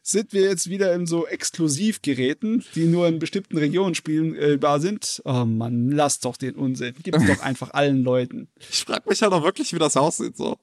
sind 0.04 0.34
wir 0.34 0.42
jetzt 0.42 0.70
wieder 0.70 0.94
in 0.94 1.08
so 1.08 1.26
Exklusivgeräten, 1.26 2.64
die 2.76 2.86
nur 2.86 3.08
in 3.08 3.20
bestimmten 3.20 3.58
Regionen 3.58 3.96
spielbar 3.96 4.80
sind. 4.80 5.22
Oh 5.26 5.46
Mann, 5.46 5.90
lass 5.92 6.20
doch 6.20 6.38
den 6.38 6.56
Unsinn. 6.56 6.94
Gib's 7.02 7.26
doch 7.26 7.42
einfach 7.42 7.72
allen 7.72 8.04
Leuten. 8.04 8.50
Ich 8.70 8.84
frage 8.84 9.10
mich 9.10 9.22
halt 9.22 9.34
auch 9.34 9.44
wirklich, 9.44 9.74
wie 9.74 9.80
das 9.80 9.98
aussieht 9.98 10.38
so. 10.38 10.58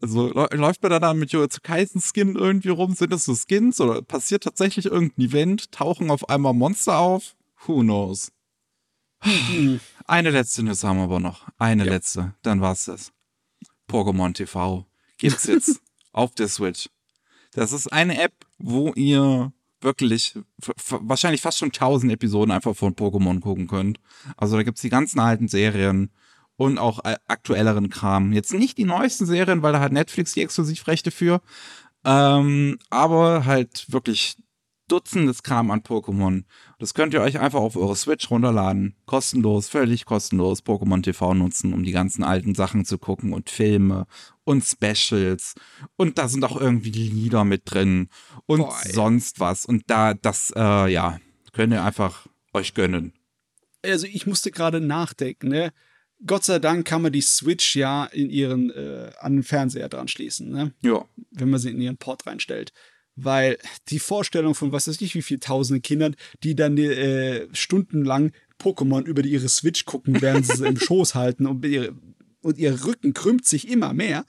Also 0.00 0.28
läuft 0.28 0.82
man 0.82 0.90
da 0.90 0.98
dann 0.98 1.18
mit 1.18 1.32
Jujutsu 1.32 1.60
Kaisen 1.62 2.00
Skin 2.00 2.34
irgendwie 2.34 2.68
rum? 2.68 2.94
Sind 2.94 3.12
das 3.12 3.24
so 3.24 3.34
Skins 3.34 3.80
oder 3.80 4.02
passiert 4.02 4.42
tatsächlich 4.44 4.86
irgendein 4.86 5.26
Event? 5.26 5.72
Tauchen 5.72 6.10
auf 6.10 6.28
einmal 6.28 6.54
Monster 6.54 6.98
auf? 6.98 7.34
Who 7.66 7.80
knows? 7.80 8.30
Hm. 9.26 9.80
Eine 10.06 10.30
letzte 10.30 10.62
News 10.62 10.84
haben 10.84 10.98
wir 10.98 11.04
aber 11.04 11.20
noch. 11.20 11.46
Eine 11.58 11.84
ja. 11.84 11.92
letzte. 11.92 12.34
Dann 12.42 12.60
war's 12.60 12.84
das. 12.84 13.12
Pokémon 13.88 14.32
TV 14.34 14.86
gibt's 15.18 15.46
jetzt 15.46 15.80
auf 16.12 16.34
der 16.34 16.48
Switch. 16.48 16.88
Das 17.52 17.72
ist 17.72 17.92
eine 17.92 18.20
App, 18.20 18.34
wo 18.58 18.92
ihr 18.94 19.52
wirklich 19.80 20.38
wahrscheinlich 21.00 21.40
fast 21.42 21.58
schon 21.58 21.72
tausend 21.72 22.12
Episoden 22.12 22.50
einfach 22.50 22.74
von 22.76 22.94
Pokémon 22.94 23.40
gucken 23.40 23.66
könnt. 23.66 24.00
Also 24.36 24.56
da 24.56 24.62
gibt's 24.62 24.82
die 24.82 24.88
ganzen 24.90 25.20
alten 25.20 25.48
Serien 25.48 26.10
und 26.56 26.78
auch 26.78 27.00
aktuelleren 27.26 27.90
Kram. 27.90 28.32
Jetzt 28.32 28.52
nicht 28.52 28.78
die 28.78 28.84
neuesten 28.84 29.26
Serien, 29.26 29.62
weil 29.62 29.72
da 29.72 29.80
hat 29.80 29.92
Netflix 29.92 30.32
die 30.32 30.42
Exklusivrechte 30.42 31.10
für. 31.10 31.40
Ähm, 32.04 32.78
aber 32.90 33.44
halt 33.44 33.90
wirklich 33.92 34.36
Dutzendes 34.88 35.42
Kram 35.42 35.70
an 35.70 35.80
Pokémon. 35.80 36.44
Das 36.78 36.92
könnt 36.92 37.14
ihr 37.14 37.22
euch 37.22 37.38
einfach 37.38 37.60
auf 37.60 37.76
eure 37.76 37.96
Switch 37.96 38.30
runterladen. 38.30 38.96
Kostenlos, 39.06 39.68
völlig 39.68 40.04
kostenlos 40.04 40.62
Pokémon 40.62 41.02
TV 41.02 41.32
nutzen, 41.32 41.72
um 41.72 41.84
die 41.84 41.92
ganzen 41.92 42.22
alten 42.22 42.54
Sachen 42.54 42.84
zu 42.84 42.98
gucken 42.98 43.32
und 43.32 43.48
Filme 43.48 44.06
und 44.44 44.62
Specials. 44.62 45.54
Und 45.96 46.18
da 46.18 46.28
sind 46.28 46.44
auch 46.44 46.60
irgendwie 46.60 46.90
Lieder 46.90 47.44
mit 47.44 47.62
drin 47.64 48.08
und 48.44 48.60
Boy. 48.60 48.92
sonst 48.92 49.40
was. 49.40 49.64
Und 49.64 49.84
da, 49.86 50.12
das, 50.12 50.52
äh, 50.54 50.92
ja, 50.92 51.18
könnt 51.52 51.72
ihr 51.72 51.82
einfach 51.82 52.26
euch 52.52 52.74
gönnen. 52.74 53.14
Also 53.82 54.06
ich 54.06 54.26
musste 54.26 54.50
gerade 54.50 54.80
nachdenken, 54.80 55.48
ne? 55.48 55.72
Gott 56.26 56.44
sei 56.44 56.58
Dank 56.58 56.86
kann 56.86 57.02
man 57.02 57.12
die 57.12 57.20
Switch 57.20 57.76
ja 57.76 58.04
in 58.06 58.30
ihren, 58.30 58.70
äh, 58.70 59.12
an 59.18 59.34
den 59.36 59.42
Fernseher 59.42 59.88
dran 59.88 60.08
schließen, 60.08 60.50
ne? 60.50 60.74
Ja. 60.82 61.06
Wenn 61.30 61.50
man 61.50 61.60
sie 61.60 61.70
in 61.70 61.80
ihren 61.80 61.98
Port 61.98 62.26
reinstellt 62.26 62.72
weil 63.16 63.58
die 63.88 63.98
Vorstellung 63.98 64.54
von 64.54 64.72
was 64.72 64.88
weiß 64.88 65.00
ich 65.00 65.14
wie 65.14 65.22
viel 65.22 65.40
tausenden 65.40 65.82
Kindern, 65.82 66.14
die 66.44 66.54
dann 66.54 66.76
äh, 66.78 67.48
stundenlang 67.52 68.32
Pokémon 68.60 69.04
über 69.04 69.22
die, 69.22 69.30
ihre 69.30 69.48
Switch 69.48 69.84
gucken, 69.84 70.20
während 70.20 70.46
sie 70.46 70.56
sie 70.56 70.66
im 70.66 70.76
Schoß 70.78 71.14
halten 71.14 71.46
und, 71.46 71.64
ihre, 71.64 71.94
und 72.42 72.58
ihr 72.58 72.84
Rücken 72.84 73.14
krümmt 73.14 73.46
sich 73.46 73.68
immer 73.68 73.92
mehr. 73.92 74.24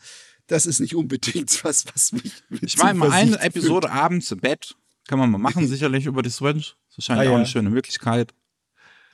Das 0.47 0.65
ist 0.65 0.79
nicht 0.79 0.95
unbedingt 0.95 1.63
was, 1.63 1.85
was 1.93 2.13
mich. 2.13 2.31
Ich 2.61 2.77
meine, 2.77 2.97
mal 2.97 3.11
eine 3.11 3.39
Episode 3.39 3.87
fühlt. 3.87 3.99
abends 3.99 4.31
im 4.31 4.39
Bett 4.39 4.75
kann 5.07 5.19
man 5.19 5.31
mal 5.31 5.37
machen, 5.37 5.67
sicherlich 5.67 6.05
über 6.05 6.21
die 6.21 6.29
Switch. 6.29 6.75
Das 6.87 6.97
wahrscheinlich 6.97 7.29
ah, 7.29 7.31
auch 7.31 7.37
eine 7.37 7.45
schöne 7.45 7.69
Möglichkeit. 7.69 8.33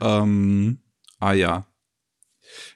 Ähm, 0.02 0.80
ah 1.20 1.34
ja. 1.34 1.66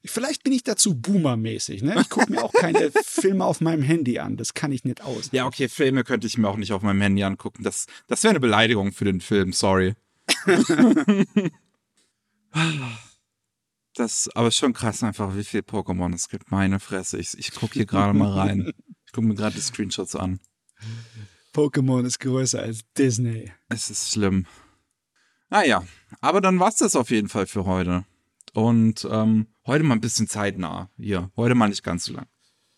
Vielleicht 0.05 0.43
bin 0.43 0.53
ich 0.53 0.63
dazu 0.63 0.95
boomermäßig. 0.95 1.83
Ne? 1.83 1.95
Ich 1.99 2.09
gucke 2.09 2.31
mir 2.31 2.43
auch 2.43 2.53
keine 2.53 2.91
Filme 3.05 3.45
auf 3.45 3.61
meinem 3.61 3.81
Handy 3.81 4.19
an. 4.19 4.37
Das 4.37 4.53
kann 4.53 4.71
ich 4.71 4.83
nicht 4.83 5.01
aus. 5.01 5.29
Ja, 5.31 5.45
okay, 5.45 5.69
Filme 5.69 6.03
könnte 6.03 6.27
ich 6.27 6.37
mir 6.37 6.47
auch 6.47 6.57
nicht 6.57 6.73
auf 6.73 6.81
meinem 6.81 7.01
Handy 7.01 7.23
angucken. 7.23 7.63
Das, 7.63 7.87
das 8.07 8.23
wäre 8.23 8.31
eine 8.31 8.39
Beleidigung 8.39 8.91
für 8.91 9.05
den 9.05 9.21
Film, 9.21 9.53
sorry. 9.53 9.95
das, 13.93 14.29
aber 14.35 14.51
schon 14.51 14.73
krass 14.73 15.03
einfach, 15.03 15.35
wie 15.35 15.43
viel 15.43 15.61
Pokémon 15.61 16.13
es 16.13 16.29
gibt. 16.29 16.51
Meine 16.51 16.79
Fresse. 16.79 17.17
Ich, 17.17 17.37
ich 17.37 17.51
gucke 17.53 17.73
hier 17.73 17.85
gerade 17.85 18.13
mal 18.13 18.31
rein. 18.31 18.71
Ich 19.05 19.11
gucke 19.11 19.27
mir 19.27 19.35
gerade 19.35 19.55
die 19.55 19.61
Screenshots 19.61 20.15
an. 20.15 20.39
Pokémon 21.53 22.05
ist 22.05 22.19
größer 22.19 22.61
als 22.61 22.81
Disney. 22.97 23.51
Es 23.69 23.89
ist 23.89 24.11
schlimm. 24.11 24.45
Naja, 25.49 25.83
aber 26.21 26.41
dann 26.41 26.59
war 26.59 26.69
es 26.69 26.75
das 26.75 26.95
auf 26.95 27.09
jeden 27.09 27.29
Fall 27.29 27.47
für 27.47 27.65
heute. 27.65 28.05
Und 28.53 29.07
ähm, 29.09 29.47
heute 29.67 29.83
mal 29.83 29.95
ein 29.95 30.01
bisschen 30.01 30.27
zeitnah. 30.27 30.89
Hier, 30.97 31.29
heute 31.35 31.53
mal 31.53 31.67
nicht 31.67 31.83
ganz 31.83 32.05
so 32.05 32.13
lang. 32.13 32.25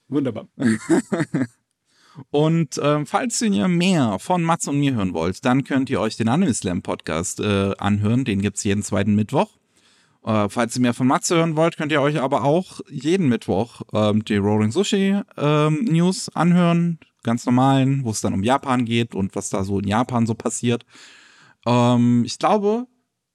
Wunderbar. 0.08 0.48
und 2.32 2.78
äh, 2.80 3.06
falls 3.06 3.42
ihr 3.42 3.68
mehr 3.68 4.18
von 4.20 4.44
Mats 4.44 4.68
und 4.68 4.80
mir 4.80 4.96
hören 4.96 5.14
wollt, 5.14 5.46
dann 5.46 5.64
könnt 5.64 5.90
ihr 5.90 6.02
euch 6.02 6.18
den 6.18 6.28
Anime 6.28 6.54
Slam 6.54 6.82
Podcast 6.82 7.40
äh, 7.40 7.74
anhören. 7.78 8.26
Den 8.26 8.42
gibt 8.42 8.58
es 8.58 8.64
jeden 8.64 8.84
zweiten 8.84 9.16
Mittwoch. 9.16 9.58
Äh, 10.26 10.50
falls 10.50 10.76
ihr 10.76 10.82
mehr 10.82 10.96
von 10.96 11.08
Matze 11.08 11.36
hören 11.36 11.56
wollt, 11.56 11.78
könnt 11.78 11.92
ihr 11.92 12.02
euch 12.02 12.20
aber 12.20 12.44
auch 12.44 12.82
jeden 12.90 13.30
Mittwoch 13.30 13.84
ähm, 13.94 14.26
die 14.26 14.38
Rolling 14.38 14.72
Sushi 14.72 15.22
ähm, 15.38 15.86
News 15.86 16.30
anhören. 16.30 17.00
Ganz 17.24 17.46
normalen, 17.46 18.04
wo 18.04 18.10
es 18.10 18.22
dann 18.22 18.34
um 18.34 18.44
Japan 18.44 18.86
geht 18.86 19.14
und 19.14 19.36
was 19.36 19.50
da 19.50 19.64
so 19.64 19.80
in 19.80 19.88
Japan 19.88 20.26
so 20.26 20.34
passiert. 20.34 20.86
Ähm, 21.68 22.24
ich 22.26 22.40
glaube, 22.40 22.88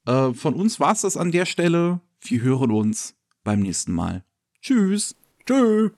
äh, 0.07 0.33
von 0.33 0.55
uns 0.55 0.81
war 0.81 0.93
es 0.93 1.03
das 1.03 1.17
an 1.17 1.31
der 1.31 1.47
Stelle. 1.47 2.01
Wir 2.21 2.43
hören 2.43 2.71
uns 2.73 3.15
beim 3.45 3.61
nächsten 3.61 3.93
Mal. 3.93 4.25
Tschüss. 4.61 5.15
Tschüss. 5.47 5.93